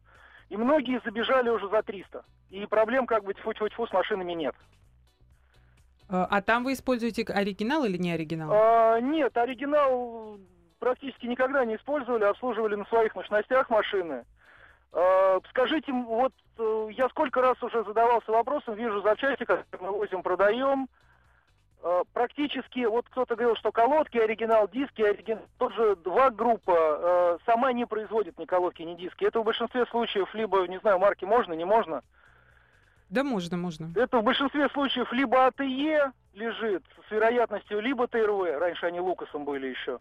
и 0.50 0.58
многие 0.58 1.02
забежали 1.06 1.50
уже 1.50 1.70
за 1.70 1.84
300. 1.84 2.26
И 2.50 2.66
проблем, 2.66 3.08
как 3.08 3.24
бы, 3.24 3.34
тьфу-тьфу-тьфу, 3.34 3.88
с 3.88 3.94
машинами 3.94 4.34
нет. 4.34 4.56
А 6.10 6.28
а 6.30 6.42
там 6.42 6.64
вы 6.64 6.74
используете 6.74 7.24
оригинал 7.24 7.86
или 7.86 7.98
не 7.98 8.12
оригинал? 8.12 8.52
А, 8.54 9.00
нет, 9.00 9.36
оригинал 9.38 10.38
практически 10.80 11.28
никогда 11.28 11.64
не 11.64 11.78
использовали, 11.78 12.26
обслуживали 12.26 12.76
на 12.76 12.86
своих 12.86 13.16
мощностях 13.16 13.70
машины. 13.70 14.26
А, 14.92 15.40
скажите, 15.50 15.92
вот 15.92 16.34
э, 16.60 16.88
я 16.92 17.10
сколько 17.10 17.42
раз 17.42 17.62
уже 17.64 17.84
задавался 17.84 18.32
вопросом, 18.32 18.76
вижу 18.76 19.02
запчасти, 19.02 19.44
которые 19.46 19.66
мы 19.80 19.92
возим, 19.92 20.22
продаем. 20.22 20.88
А, 21.82 22.04
практически, 22.14 22.86
вот 22.86 23.08
кто-то 23.10 23.36
говорил, 23.36 23.56
что 23.56 23.72
колодки, 23.72 24.18
оригинал, 24.18 24.68
диски, 24.68 25.02
оригинал, 25.02 25.44
тоже 25.58 25.96
два 25.96 26.30
группа 26.30 26.74
э, 26.76 27.38
сама 27.46 27.74
не 27.74 27.86
производит 27.86 28.38
ни 28.38 28.46
колодки, 28.46 28.84
ни 28.84 28.96
диски. 28.96 29.26
Это 29.26 29.40
в 29.40 29.46
большинстве 29.46 29.86
случаев 29.88 30.34
либо, 30.36 30.68
не 30.68 30.80
знаю, 30.80 31.00
марки 31.00 31.26
можно, 31.26 31.54
не 31.54 31.66
можно. 31.66 32.04
Да, 33.14 33.24
можно, 33.24 33.58
можно. 33.58 33.92
Это 33.96 34.18
в 34.18 34.24
большинстве 34.24 34.68
случаев 34.70 35.14
либо 35.14 35.46
АТЕ 35.46 36.12
лежит 36.34 36.84
с 37.08 37.12
вероятностью, 37.12 37.80
либо 37.80 38.08
ТРВ. 38.08 38.60
Раньше 38.60 38.88
они 38.88 39.00
Лукасом 39.00 39.46
были 39.46 39.68
еще. 39.68 40.00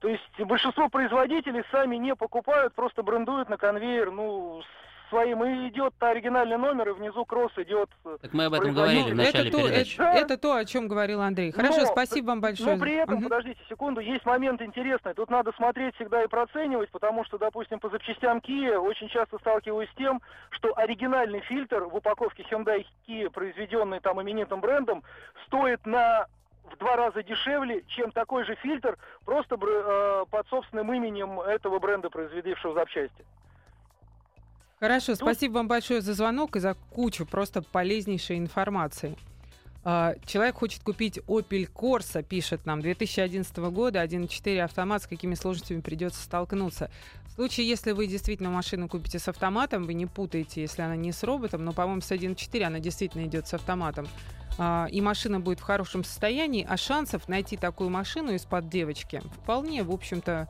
То 0.00 0.08
есть 0.08 0.40
большинство 0.40 0.88
производителей 0.88 1.62
сами 1.70 1.94
не 1.94 2.16
покупают, 2.16 2.74
просто 2.74 3.04
брендуют 3.04 3.48
на 3.48 3.58
конвейер, 3.58 4.10
ну, 4.10 4.62
своим. 5.08 5.44
И 5.44 5.68
идет 5.68 5.94
оригинальный 6.00 6.58
номер, 6.58 6.88
и 6.90 6.92
внизу 6.92 7.24
кросс 7.24 7.52
идет. 7.56 7.88
э, 8.04 8.18
Так 8.22 8.32
мы 8.32 8.44
об 8.46 8.54
этом 8.54 8.74
говорили 8.74 9.10
в 9.12 9.14
начале 9.14 9.48
это, 9.48 9.58
то, 9.58 9.64
передачи. 9.68 9.94
это, 9.94 10.04
это 10.18 10.38
то, 10.38 10.54
о 10.54 10.64
чем 10.64 10.88
говорил 10.88 11.20
Андрей. 11.20 11.50
Хорошо, 11.52 11.80
Но- 11.80 11.86
спасибо 11.86 12.26
вам 12.28 12.40
большое. 12.40 12.76
Но 12.76 12.80
при 12.82 12.94
этом, 12.94 13.14
Мгм. 13.16 13.24
подождите 13.24 13.60
секунду, 13.68 14.00
есть 14.00 14.24
момент 14.26 14.60
интересный. 14.62 15.14
Тут 15.14 15.30
надо 15.30 15.52
смотреть 15.52 15.94
всегда 15.96 16.22
и 16.22 16.26
проценивать, 16.26 16.90
потому 16.90 17.24
что, 17.24 17.38
допустим, 17.38 17.78
по 17.80 17.88
запчастям 17.90 18.38
Kia 18.38 18.76
очень 18.78 19.08
часто 19.08 19.38
сталкиваюсь 19.38 19.90
с 19.90 19.94
тем, 19.94 20.20
что 20.50 20.72
оригинальный 20.76 21.40
фильтр 21.40 21.84
в 21.84 21.94
упаковке 21.96 22.44
Hyundai 22.50 22.84
Kia, 23.06 23.30
произведенный 23.30 24.00
там 24.00 24.20
именитым 24.22 24.60
брендом, 24.60 25.02
стоит 25.46 25.84
на 25.86 26.26
в 26.70 26.76
два 26.76 26.96
раза 26.96 27.22
дешевле, 27.22 27.82
чем 27.88 28.10
такой 28.12 28.44
же 28.44 28.54
фильтр, 28.56 28.98
просто 29.24 29.56
э, 29.58 30.24
под 30.30 30.46
собственным 30.48 30.92
именем 30.92 31.40
этого 31.40 31.78
бренда, 31.78 32.10
произведившего 32.10 32.74
запчасти. 32.74 33.24
Хорошо, 34.80 35.16
спасибо 35.16 35.54
вам 35.54 35.66
большое 35.66 36.00
за 36.00 36.14
звонок 36.14 36.54
и 36.54 36.60
за 36.60 36.74
кучу 36.90 37.26
просто 37.26 37.62
полезнейшей 37.62 38.38
информации. 38.38 39.16
А, 39.82 40.14
Человек 40.24 40.56
хочет 40.56 40.84
купить 40.84 41.18
Opel 41.26 41.68
Corsa, 41.72 42.22
пишет 42.22 42.64
нам, 42.64 42.80
2011 42.80 43.56
года, 43.56 44.04
1.4 44.04 44.60
автомат, 44.60 45.02
с 45.02 45.06
какими 45.08 45.34
сложностями 45.34 45.80
придется 45.80 46.22
столкнуться. 46.22 46.90
В 47.26 47.32
случае, 47.32 47.68
если 47.68 47.90
вы 47.90 48.06
действительно 48.06 48.50
машину 48.50 48.88
купите 48.88 49.18
с 49.18 49.26
автоматом, 49.26 49.84
вы 49.84 49.94
не 49.94 50.06
путаете, 50.06 50.60
если 50.60 50.82
она 50.82 50.94
не 50.94 51.10
с 51.10 51.24
роботом, 51.24 51.64
но, 51.64 51.72
по-моему, 51.72 52.00
с 52.00 52.12
1.4 52.12 52.62
она 52.62 52.78
действительно 52.78 53.24
идет 53.24 53.48
с 53.48 53.54
автоматом, 53.54 54.06
а, 54.58 54.86
и 54.92 55.00
машина 55.00 55.40
будет 55.40 55.58
в 55.58 55.64
хорошем 55.64 56.04
состоянии, 56.04 56.64
а 56.68 56.76
шансов 56.76 57.28
найти 57.28 57.56
такую 57.56 57.90
машину 57.90 58.32
из-под 58.34 58.68
девочки 58.68 59.22
вполне, 59.42 59.82
в 59.82 59.90
общем-то, 59.90 60.48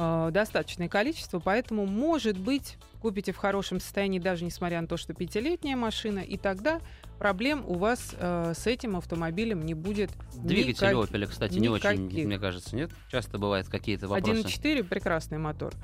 э, 0.00 0.30
достаточное 0.32 0.88
количество, 0.88 1.38
поэтому, 1.38 1.86
может 1.86 2.38
быть, 2.38 2.76
купите 3.00 3.32
в 3.32 3.36
хорошем 3.36 3.80
состоянии, 3.80 4.18
даже 4.18 4.44
несмотря 4.44 4.80
на 4.80 4.86
то, 4.86 4.96
что 4.96 5.14
пятилетняя 5.14 5.76
машина, 5.76 6.20
и 6.20 6.36
тогда 6.36 6.80
проблем 7.18 7.64
у 7.66 7.74
вас 7.74 8.14
э, 8.18 8.52
с 8.56 8.66
этим 8.66 8.96
автомобилем 8.96 9.64
не 9.64 9.74
будет. 9.74 10.10
Двигатель 10.34 10.88
никак- 10.88 11.10
Opel, 11.10 11.26
кстати, 11.26 11.58
не 11.58 11.68
очень, 11.68 12.26
мне 12.26 12.38
кажется, 12.38 12.74
нет? 12.74 12.90
Часто 13.10 13.38
бывают 13.38 13.68
какие-то 13.68 14.08
вопросы. 14.08 14.42
1.4 14.42 14.84
прекрасный 14.84 15.38
мотор. 15.38 15.74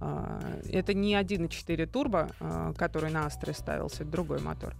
А, 0.00 0.40
Это 0.70 0.94
не 0.94 1.14
1.4 1.14 1.86
турбо, 1.86 2.30
а, 2.40 2.72
который 2.74 3.10
на 3.10 3.26
Астре 3.26 3.52
ставился, 3.54 4.02
это 4.02 4.12
другой 4.12 4.40
мотор. 4.40 4.74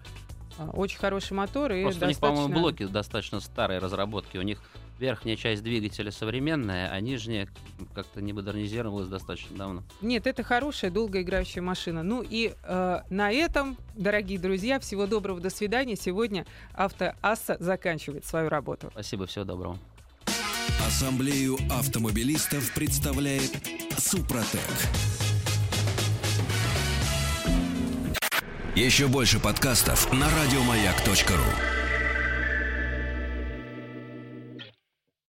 Очень 0.72 0.99
хороший 0.99 1.34
мотор 1.34 1.72
и 1.72 1.82
Просто 1.82 2.07
у 2.07 2.09
них, 2.09 2.16
достаточно... 2.16 2.44
по-моему, 2.47 2.61
блоки 2.61 2.86
достаточно 2.86 3.40
старой 3.40 3.78
разработки. 3.78 4.38
У 4.38 4.42
них 4.42 4.62
верхняя 4.99 5.36
часть 5.36 5.62
двигателя 5.62 6.11
современная, 6.11 6.88
а 6.90 7.01
нижняя 7.01 7.49
как-то 7.94 8.20
не 8.20 8.32
модернизировалась 8.32 9.09
достаточно 9.09 9.57
давно. 9.57 9.82
Нет, 10.01 10.26
это 10.26 10.42
хорошая, 10.42 10.90
долгоиграющая 10.90 11.62
машина. 11.62 12.03
Ну 12.03 12.24
и 12.28 12.55
э, 12.62 13.01
на 13.11 13.32
этом, 13.32 13.76
дорогие 13.94 14.38
друзья, 14.38 14.80
всего 14.80 15.07
доброго, 15.07 15.40
до 15.40 15.51
свидания. 15.51 15.97
Сегодня 15.97 16.47
автоасса 16.72 17.57
заканчивает 17.61 18.24
свою 18.24 18.49
работу. 18.49 18.88
Спасибо, 18.92 19.26
всего 19.26 19.44
доброго. 19.44 19.78
Ассамблею 20.86 21.57
автомобилистов 21.70 22.72
представляет 22.74 23.51
Супротек. 23.99 24.61
Еще 28.74 29.07
больше 29.09 29.40
подкастов 29.40 30.12
на 30.12 30.28
радиомаяк.ру. 30.28 31.86